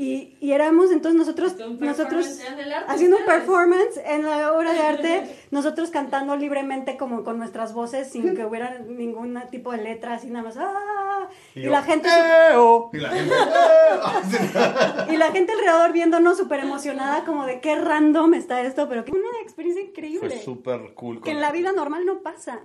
Y, 0.00 0.36
y 0.40 0.52
éramos 0.52 0.92
entonces 0.92 1.18
nosotros, 1.18 1.56
nosotros 1.80 2.38
haciendo 2.86 3.16
un 3.16 3.24
performance 3.24 4.00
en 4.06 4.24
la 4.24 4.52
obra 4.52 4.72
de 4.72 4.78
arte, 4.78 5.36
nosotros 5.50 5.90
cantando 5.90 6.36
libremente 6.36 6.96
como 6.96 7.24
con 7.24 7.36
nuestras 7.36 7.74
voces 7.74 8.08
sin 8.08 8.36
que 8.36 8.44
hubiera 8.44 8.78
ningún 8.78 9.36
tipo 9.50 9.72
de 9.72 9.78
letra, 9.78 10.14
así 10.14 10.30
nada 10.30 10.44
más. 10.44 10.56
¡ah! 10.56 11.28
Y, 11.56 11.62
yo, 11.62 11.72
la 11.72 11.82
gente 11.82 12.08
"Eh, 12.08 12.54
oh". 12.54 12.90
Y 12.92 12.98
la 12.98 13.10
gente. 13.10 13.34
y 15.12 15.16
la 15.16 15.32
gente 15.32 15.52
alrededor 15.52 15.92
viéndonos 15.92 16.38
súper 16.38 16.60
emocionada, 16.60 17.24
como 17.24 17.44
de 17.44 17.58
qué 17.58 17.74
random 17.74 18.34
está 18.34 18.60
esto, 18.62 18.88
pero 18.88 19.04
que 19.04 19.10
una 19.10 19.26
experiencia 19.42 19.82
increíble. 19.82 20.30
Fue 20.30 20.38
súper 20.38 20.94
cool. 20.94 21.20
Que 21.22 21.32
en 21.32 21.40
la 21.40 21.50
vida 21.50 21.72
normal 21.72 22.06
no 22.06 22.20
pasa. 22.20 22.60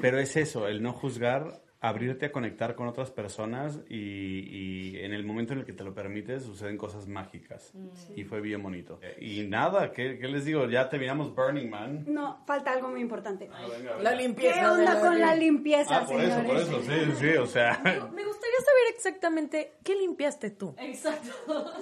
Pero 0.00 0.20
es 0.20 0.36
eso, 0.36 0.68
el 0.68 0.84
no 0.84 0.92
juzgar, 0.92 1.65
abrirte 1.88 2.26
a 2.26 2.32
conectar 2.32 2.74
con 2.74 2.88
otras 2.88 3.10
personas 3.10 3.80
y, 3.88 3.96
y 3.96 4.98
en 5.00 5.12
el 5.12 5.24
momento 5.24 5.52
en 5.52 5.60
el 5.60 5.64
que 5.64 5.72
te 5.72 5.84
lo 5.84 5.94
permites 5.94 6.42
suceden 6.44 6.76
cosas 6.76 7.06
mágicas. 7.06 7.72
Y 8.14 8.24
fue 8.24 8.40
bien 8.40 8.62
bonito. 8.62 8.98
Y 9.20 9.46
nada, 9.46 9.92
¿qué, 9.92 10.18
qué 10.18 10.28
les 10.28 10.44
digo? 10.44 10.68
Ya 10.68 10.88
terminamos 10.88 11.34
Burning 11.34 11.68
Man. 11.70 12.04
No, 12.06 12.42
falta 12.46 12.72
algo 12.72 12.88
muy 12.88 13.00
importante. 13.00 13.48
Ah, 13.52 13.66
venga, 13.70 13.96
La 14.02 14.12
limpieza. 14.14 14.60
¿Qué 14.60 14.66
onda 14.66 15.00
con 15.00 15.18
la 15.20 15.34
limpieza, 15.34 15.98
Ah, 16.02 16.06
por 16.06 16.20
eso, 16.20 16.36
señores? 16.40 16.64
por 16.68 16.76
eso, 16.76 16.82
sí, 16.82 17.12
sí, 17.20 17.28
o 17.36 17.46
sea. 17.46 17.80
Me 17.84 18.24
gustaría 18.24 18.58
saber 18.60 18.94
exactamente 18.94 19.72
qué 19.84 19.94
limpiaste 19.96 20.50
tú. 20.50 20.74
Exacto. 20.78 21.30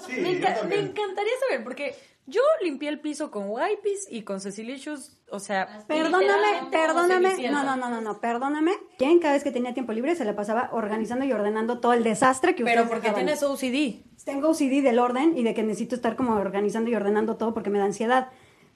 Sí, 0.07 0.21
me, 0.21 0.41
enca- 0.41 0.61
encantaría 0.63 1.33
saber, 1.49 1.65
porque 1.65 1.95
yo 2.27 2.41
limpié 2.63 2.89
el 2.89 3.01
piso 3.01 3.31
con 3.31 3.45
wipes 3.51 4.07
y 4.11 4.23
con 4.23 4.41
Cecilicious, 4.41 5.17
o 5.31 5.39
sea, 5.41 5.85
Perdóname, 5.87 6.71
perdóname. 6.71 7.51
No, 7.51 7.63
no, 7.65 7.77
no, 7.77 7.91
no, 7.91 8.01
no, 8.01 8.21
perdóname. 8.21 8.73
¿Quién 8.99 9.19
cada 9.19 9.35
vez 9.35 9.45
que 9.45 9.51
tenía 9.51 9.75
tiempo 9.75 9.93
libre 9.93 10.15
se 10.17 10.25
la 10.25 10.35
pasaba 10.35 10.71
organizando 10.73 11.25
y 11.25 11.33
ordenando 11.33 11.81
todo 11.81 11.93
el 11.93 12.03
desastre 12.05 12.55
que 12.55 12.65
pero 12.65 12.83
porque 12.89 13.09
dejaban? 13.11 13.25
tienes 13.27 13.43
OCD. 13.43 14.05
Tengo 14.25 14.49
OCD 14.51 14.83
del 14.83 14.99
orden 14.99 15.37
y 15.37 15.43
de 15.43 15.53
que 15.55 15.63
necesito 15.63 15.95
estar 15.95 16.17
como 16.17 16.35
organizando 16.37 16.89
y 16.91 16.95
ordenando 16.95 17.37
todo 17.37 17.53
porque 17.53 17.71
me 17.71 17.79
da 17.79 17.85
ansiedad. 17.85 18.29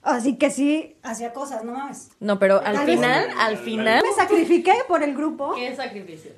Así 0.03 0.37
que 0.37 0.51
sí, 0.51 0.97
hacía 1.03 1.33
cosas, 1.33 1.65
no 1.65 1.73
mames. 1.73 2.11
No, 2.21 2.39
pero 2.39 2.59
al 2.65 2.75
Tal 2.77 2.87
vez- 2.87 2.97
final, 2.97 3.29
al 3.39 3.57
final, 3.57 4.03
Me 4.07 4.13
sacrifiqué 4.15 4.75
por 4.87 5.03
el 5.03 5.15
grupo 5.15 5.55
Qué 5.55 5.75
sacrificio. 5.75 6.33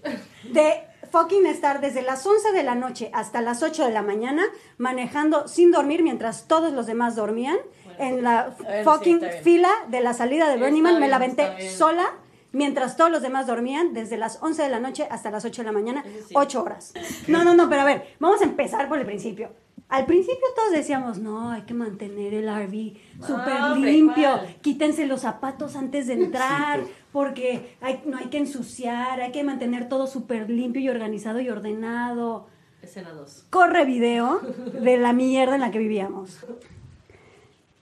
de 0.44 0.82
fucking 1.10 1.46
estar 1.46 1.80
desde 1.80 2.02
las 2.02 2.24
11 2.26 2.52
de 2.52 2.62
la 2.62 2.74
noche 2.74 3.10
hasta 3.12 3.40
las 3.40 3.62
8 3.62 3.86
de 3.86 3.92
la 3.92 4.02
mañana 4.02 4.44
manejando 4.78 5.48
sin 5.48 5.70
dormir 5.70 6.02
mientras 6.02 6.46
todos 6.46 6.72
los 6.72 6.86
demás 6.86 7.16
dormían 7.16 7.56
en 7.98 8.22
la 8.22 8.56
sí, 8.56 8.64
fucking 8.84 9.20
fila 9.42 9.70
de 9.88 10.00
la 10.00 10.14
salida 10.14 10.48
de 10.48 10.56
Burning 10.56 10.82
Man. 10.82 11.00
Me 11.00 11.08
la 11.08 11.16
aventé 11.16 11.70
sola 11.70 12.06
mientras 12.52 12.96
todos 12.96 13.10
los 13.10 13.22
demás 13.22 13.46
dormían 13.46 13.92
desde 13.92 14.16
las 14.16 14.42
11 14.42 14.62
de 14.62 14.68
la 14.68 14.80
noche 14.80 15.06
hasta 15.10 15.30
las 15.30 15.44
8 15.44 15.62
de 15.62 15.66
la 15.66 15.72
mañana, 15.72 16.04
sí. 16.26 16.34
8 16.34 16.62
horas. 16.62 16.92
No, 17.28 17.44
no, 17.44 17.54
no, 17.54 17.68
pero 17.68 17.82
a 17.82 17.84
ver, 17.84 18.14
vamos 18.18 18.40
a 18.40 18.44
empezar 18.44 18.88
por 18.88 18.98
el 18.98 19.06
principio. 19.06 19.50
Al 19.90 20.06
principio 20.06 20.46
todos 20.54 20.70
decíamos, 20.72 21.18
no, 21.18 21.50
hay 21.50 21.62
que 21.62 21.74
mantener 21.74 22.32
el 22.32 22.48
RV 22.48 22.94
súper 23.26 23.54
Ah, 23.58 23.74
limpio, 23.76 24.40
quítense 24.62 25.04
los 25.06 25.22
zapatos 25.22 25.74
antes 25.76 26.06
de 26.06 26.14
entrar, 26.14 26.80
porque 27.12 27.74
hay- 27.80 28.00
no 28.06 28.16
hay 28.16 28.26
que 28.28 28.38
ensuciar, 28.38 29.20
hay 29.20 29.32
que 29.32 29.42
mantener 29.42 29.88
todo 29.88 30.06
súper 30.06 30.48
limpio 30.48 30.80
y 30.80 30.88
organizado 30.88 31.40
y 31.40 31.48
ordenado. 31.50 32.46
Escena 32.82 33.10
2. 33.12 33.46
Corre 33.50 33.84
video 33.84 34.38
de 34.80 34.96
la 34.96 35.12
mierda 35.12 35.56
en 35.56 35.60
la 35.60 35.70
que 35.72 35.80
vivíamos. 35.80 36.38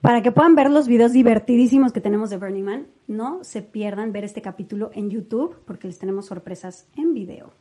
Para 0.01 0.23
que 0.23 0.31
puedan 0.31 0.55
ver 0.55 0.71
los 0.71 0.87
videos 0.87 1.11
divertidísimos 1.13 1.91
que 1.93 2.01
tenemos 2.01 2.29
de 2.31 2.37
Burning 2.37 2.63
Man, 2.63 2.87
no 3.07 3.43
se 3.43 3.61
pierdan 3.61 4.11
ver 4.13 4.23
este 4.23 4.41
capítulo 4.41 4.89
en 4.93 5.09
YouTube, 5.11 5.55
porque 5.65 5.87
les 5.87 5.99
tenemos 5.99 6.25
sorpresas 6.25 6.87
en 6.97 7.13
video, 7.13 7.51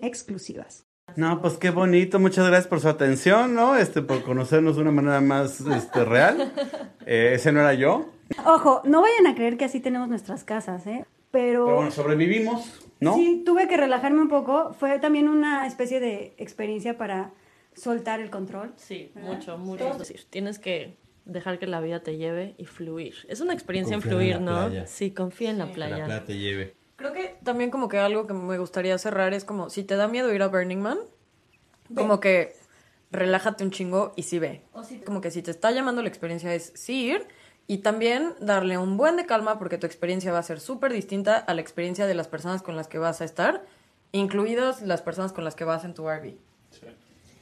exclusivas. 0.00 0.87
No, 1.18 1.42
pues 1.42 1.54
qué 1.54 1.70
bonito, 1.70 2.20
muchas 2.20 2.46
gracias 2.46 2.68
por 2.68 2.78
su 2.78 2.88
atención, 2.88 3.52
¿no? 3.52 3.74
Este, 3.74 4.02
por 4.02 4.22
conocernos 4.22 4.76
de 4.76 4.82
una 4.82 4.92
manera 4.92 5.20
más 5.20 5.60
este, 5.60 6.04
real. 6.04 6.52
Eh, 7.10 7.32
ese 7.36 7.52
no 7.52 7.60
era 7.60 7.72
yo. 7.72 8.10
Ojo, 8.44 8.82
no 8.84 9.00
vayan 9.00 9.26
a 9.26 9.34
creer 9.34 9.56
que 9.56 9.64
así 9.64 9.80
tenemos 9.80 10.10
nuestras 10.10 10.44
casas, 10.44 10.86
¿eh? 10.86 11.06
Pero, 11.30 11.64
Pero 11.64 11.74
bueno, 11.76 11.90
sobrevivimos, 11.90 12.86
¿no? 13.00 13.14
sí, 13.14 13.42
tuve 13.46 13.66
que 13.66 13.78
relajarme 13.78 14.20
un 14.20 14.28
poco. 14.28 14.74
Fue 14.74 14.98
también 14.98 15.26
una 15.26 15.66
especie 15.66 16.00
de 16.00 16.34
experiencia 16.36 16.98
para 16.98 17.32
soltar 17.74 18.20
el 18.20 18.28
control. 18.28 18.74
Sí, 18.76 19.10
mucho, 19.14 19.56
mucho. 19.56 19.90
Es 19.90 19.98
decir, 19.98 20.26
tienes 20.28 20.58
que 20.58 20.98
dejar 21.24 21.58
que 21.58 21.66
la 21.66 21.80
vida 21.80 22.00
te 22.00 22.18
lleve 22.18 22.54
y 22.58 22.66
fluir. 22.66 23.14
Es 23.28 23.40
una 23.40 23.54
experiencia 23.54 23.94
en 23.94 24.02
fluir, 24.02 24.38
¿no? 24.38 24.66
playa. 24.66 24.86
Sí, 24.86 25.10
confía 25.12 25.48
en 25.48 25.58
la 25.58 25.68
Que 25.68 25.72
playa. 25.74 25.98
la 25.98 26.04
plata 26.04 26.26
te 26.26 26.38
lleve. 26.38 26.74
Creo 26.98 27.12
que 27.14 27.38
también 27.44 27.70
como 27.70 27.88
que 27.88 27.98
algo 27.98 28.26
que 28.26 28.34
me 28.34 28.58
gustaría 28.58 28.98
cerrar 28.98 29.32
es 29.32 29.44
como, 29.44 29.70
si 29.70 29.84
te 29.84 29.96
da 29.96 30.08
miedo 30.08 30.32
ir 30.34 30.42
a 30.42 30.48
Burning 30.48 30.80
Man, 30.82 30.98
como 31.94 32.20
que 32.20 32.54
relájate 33.10 33.64
un 33.64 33.70
chingo 33.70 34.12
y 34.16 34.24
sí 34.24 34.38
ve. 34.38 34.62
O 34.74 34.82
si- 34.82 34.98
Como 35.00 35.20
que 35.22 35.30
si 35.30 35.40
te 35.40 35.50
está 35.50 35.70
llamando 35.70 36.02
la 36.02 36.08
experiencia 36.08 36.52
es 36.54 36.72
sí 36.74 37.06
ir 37.06 37.26
y 37.66 37.78
también 37.78 38.34
darle 38.40 38.76
un 38.78 38.96
buen 38.96 39.16
de 39.16 39.24
calma 39.26 39.58
porque 39.58 39.78
tu 39.78 39.86
experiencia 39.86 40.32
va 40.32 40.38
a 40.40 40.42
ser 40.42 40.60
súper 40.60 40.92
distinta 40.92 41.36
a 41.38 41.54
la 41.54 41.60
experiencia 41.60 42.06
de 42.06 42.14
las 42.14 42.28
personas 42.28 42.62
con 42.62 42.76
las 42.76 42.88
que 42.88 42.98
vas 42.98 43.20
a 43.20 43.24
estar, 43.24 43.64
incluidas 44.12 44.82
las 44.82 45.00
personas 45.02 45.32
con 45.32 45.44
las 45.44 45.54
que 45.54 45.64
vas 45.64 45.84
en 45.84 45.94
tu 45.94 46.08
RV. 46.08 46.36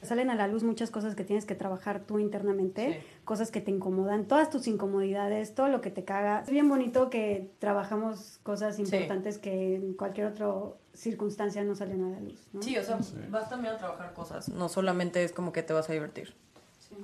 Salen 0.01 0.29
a 0.29 0.35
la 0.35 0.47
luz 0.47 0.63
muchas 0.63 0.91
cosas 0.91 1.15
que 1.15 1.23
tienes 1.23 1.45
que 1.45 1.55
trabajar 1.55 2.01
tú 2.01 2.19
internamente, 2.19 3.01
cosas 3.25 3.51
que 3.51 3.61
te 3.61 3.71
incomodan, 3.71 4.25
todas 4.25 4.49
tus 4.49 4.67
incomodidades, 4.67 5.55
todo 5.55 5.67
lo 5.67 5.81
que 5.81 5.89
te 5.91 6.03
caga. 6.03 6.41
Es 6.41 6.49
bien 6.49 6.69
bonito 6.69 7.09
que 7.09 7.51
trabajamos 7.59 8.39
cosas 8.43 8.79
importantes 8.79 9.37
que 9.37 9.75
en 9.75 9.93
cualquier 9.93 10.27
otra 10.27 10.47
circunstancia 10.93 11.63
no 11.63 11.75
salen 11.75 12.03
a 12.03 12.09
la 12.09 12.19
luz. 12.19 12.47
¿no? 12.53 12.61
Sí, 12.61 12.77
o 12.77 12.83
sea, 12.83 12.99
vas 13.29 13.49
también 13.49 13.73
a 13.73 13.77
trabajar 13.77 14.13
cosas. 14.13 14.49
No 14.49 14.69
solamente 14.69 15.23
es 15.23 15.31
como 15.31 15.51
que 15.51 15.63
te 15.63 15.73
vas 15.73 15.89
a 15.89 15.93
divertir. 15.93 16.33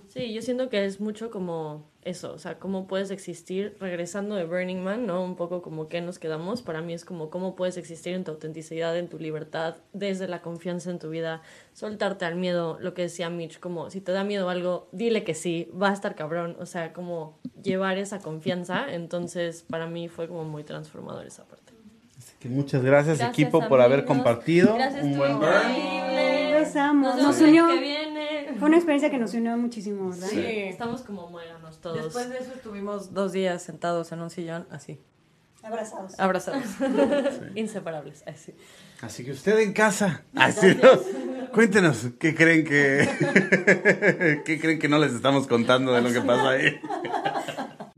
Sí, 0.08 0.34
yo 0.34 0.42
siento 0.42 0.70
que 0.70 0.86
es 0.86 1.00
mucho 1.00 1.32
como 1.32 1.90
eso, 2.04 2.34
o 2.34 2.38
sea, 2.38 2.60
cómo 2.60 2.88
puedes 2.88 3.12
existir 3.12 3.76
regresando 3.80 4.36
de 4.36 4.46
Burning 4.46 4.84
Man, 4.84 5.06
¿no? 5.06 5.24
Un 5.24 5.36
poco 5.36 5.62
como 5.62 5.88
que 5.88 6.02
nos 6.02 6.20
quedamos. 6.20 6.62
Para 6.62 6.82
mí 6.82 6.94
es 6.94 7.06
como 7.06 7.30
cómo 7.30 7.56
puedes 7.56 7.78
existir 7.78 8.14
en 8.14 8.24
tu 8.24 8.32
autenticidad, 8.32 8.98
en 8.98 9.08
tu 9.08 9.18
libertad, 9.18 9.78
desde 9.94 10.28
la 10.28 10.42
confianza 10.42 10.92
en 10.92 11.00
tu 11.00 11.10
vida, 11.10 11.42
soltarte 11.74 12.26
al 12.26 12.36
miedo, 12.36 12.78
lo 12.80 12.94
que 12.94 13.04
decía 13.04 13.30
Mitch, 13.30 13.60
como 13.60 13.90
si 13.90 14.02
te 14.02 14.12
da 14.12 14.24
miedo 14.24 14.50
algo, 14.50 14.88
dile 14.92 15.24
que 15.24 15.34
sí, 15.34 15.70
va 15.80 15.90
a 15.90 15.94
estar 15.94 16.16
cabrón, 16.16 16.56
o 16.60 16.66
sea, 16.66 16.94
como 16.94 17.40
llevar 17.62 17.98
esa 17.98 18.20
confianza. 18.20 18.94
Entonces, 18.94 19.64
para 19.64 19.88
mí 19.88 20.10
fue 20.10 20.28
como 20.28 20.44
muy 20.44 20.64
transformador 20.64 21.26
esa 21.26 21.46
parte. 21.46 21.74
Así 22.18 22.36
que 22.40 22.50
muchas 22.50 22.84
gracias, 22.84 23.20
equipo 23.22 23.68
por 23.68 23.82
haber 23.82 24.06
compartido. 24.06 24.76
Gracias, 24.76 25.04
un 25.04 25.18
buen 25.18 25.32
increíble. 25.32 26.44
Nos, 26.74 27.22
Nos 27.22 27.42
unió. 27.42 27.68
Fue 28.60 28.68
una 28.68 28.78
experiencia 28.78 29.10
que 29.10 29.18
nos 29.18 29.34
unió 29.34 29.58
muchísimo, 29.58 30.10
¿verdad? 30.10 30.28
Sí. 30.28 30.40
Estamos 30.46 31.02
como 31.02 31.30
muéganos 31.30 31.80
todos. 31.80 32.04
Después 32.04 32.30
de 32.30 32.38
eso 32.38 32.52
estuvimos 32.56 33.14
dos 33.14 33.32
días 33.32 33.62
sentados 33.62 34.12
en 34.12 34.22
un 34.22 34.30
sillón 34.30 34.68
así, 34.72 35.00
Abrazados. 35.64 36.20
abrazados. 36.20 36.64
Inseparables. 37.56 38.24
Así. 38.28 38.54
Así 39.02 39.24
que 39.26 39.32
usted 39.32 39.58
en 39.60 39.74
casa, 39.74 40.24
así 40.36 40.78
no, 40.82 40.90
cuéntenos 41.52 42.08
qué 42.20 42.36
creen 42.36 42.64
que 42.66 44.42
qué 44.46 44.60
creen 44.60 44.80
que 44.80 44.88
no 44.90 44.98
les 45.00 45.14
estamos 45.14 45.48
contando 45.48 45.94
de 45.94 46.02
lo 46.02 46.12
que 46.14 46.22
pasa 46.22 46.50
ahí. 46.50 46.80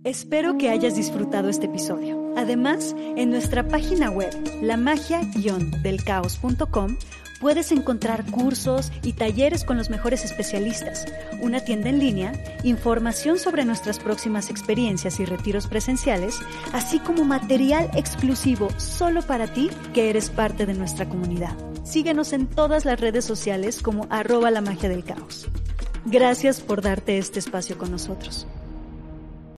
Espero 0.03 0.57
que 0.57 0.69
hayas 0.69 0.95
disfrutado 0.95 1.49
este 1.49 1.65
episodio. 1.65 2.33
Además, 2.37 2.95
en 2.97 3.31
nuestra 3.31 3.67
página 3.67 4.11
web, 4.11 4.31
lamagia-delcaos.com, 4.61 6.97
puedes 7.39 7.71
encontrar 7.71 8.25
cursos 8.25 8.91
y 9.01 9.13
talleres 9.13 9.63
con 9.63 9.77
los 9.77 9.89
mejores 9.89 10.23
especialistas, 10.25 11.05
una 11.41 11.59
tienda 11.59 11.89
en 11.89 11.99
línea, 11.99 12.33
información 12.63 13.39
sobre 13.39 13.65
nuestras 13.65 13.99
próximas 13.99 14.49
experiencias 14.49 15.19
y 15.19 15.25
retiros 15.25 15.67
presenciales, 15.67 16.39
así 16.73 16.99
como 16.99 17.23
material 17.23 17.89
exclusivo 17.95 18.69
solo 18.77 19.21
para 19.21 19.47
ti 19.47 19.69
que 19.93 20.09
eres 20.09 20.29
parte 20.29 20.65
de 20.65 20.73
nuestra 20.73 21.07
comunidad. 21.07 21.55
Síguenos 21.83 22.33
en 22.33 22.47
todas 22.47 22.85
las 22.85 22.99
redes 22.99 23.25
sociales 23.25 23.81
como 23.81 24.07
arroba 24.09 24.51
la 24.51 24.61
magia 24.61 24.89
del 24.89 25.03
caos. 25.03 25.47
Gracias 26.05 26.61
por 26.61 26.81
darte 26.81 27.17
este 27.17 27.39
espacio 27.39 27.77
con 27.77 27.91
nosotros. 27.91 28.47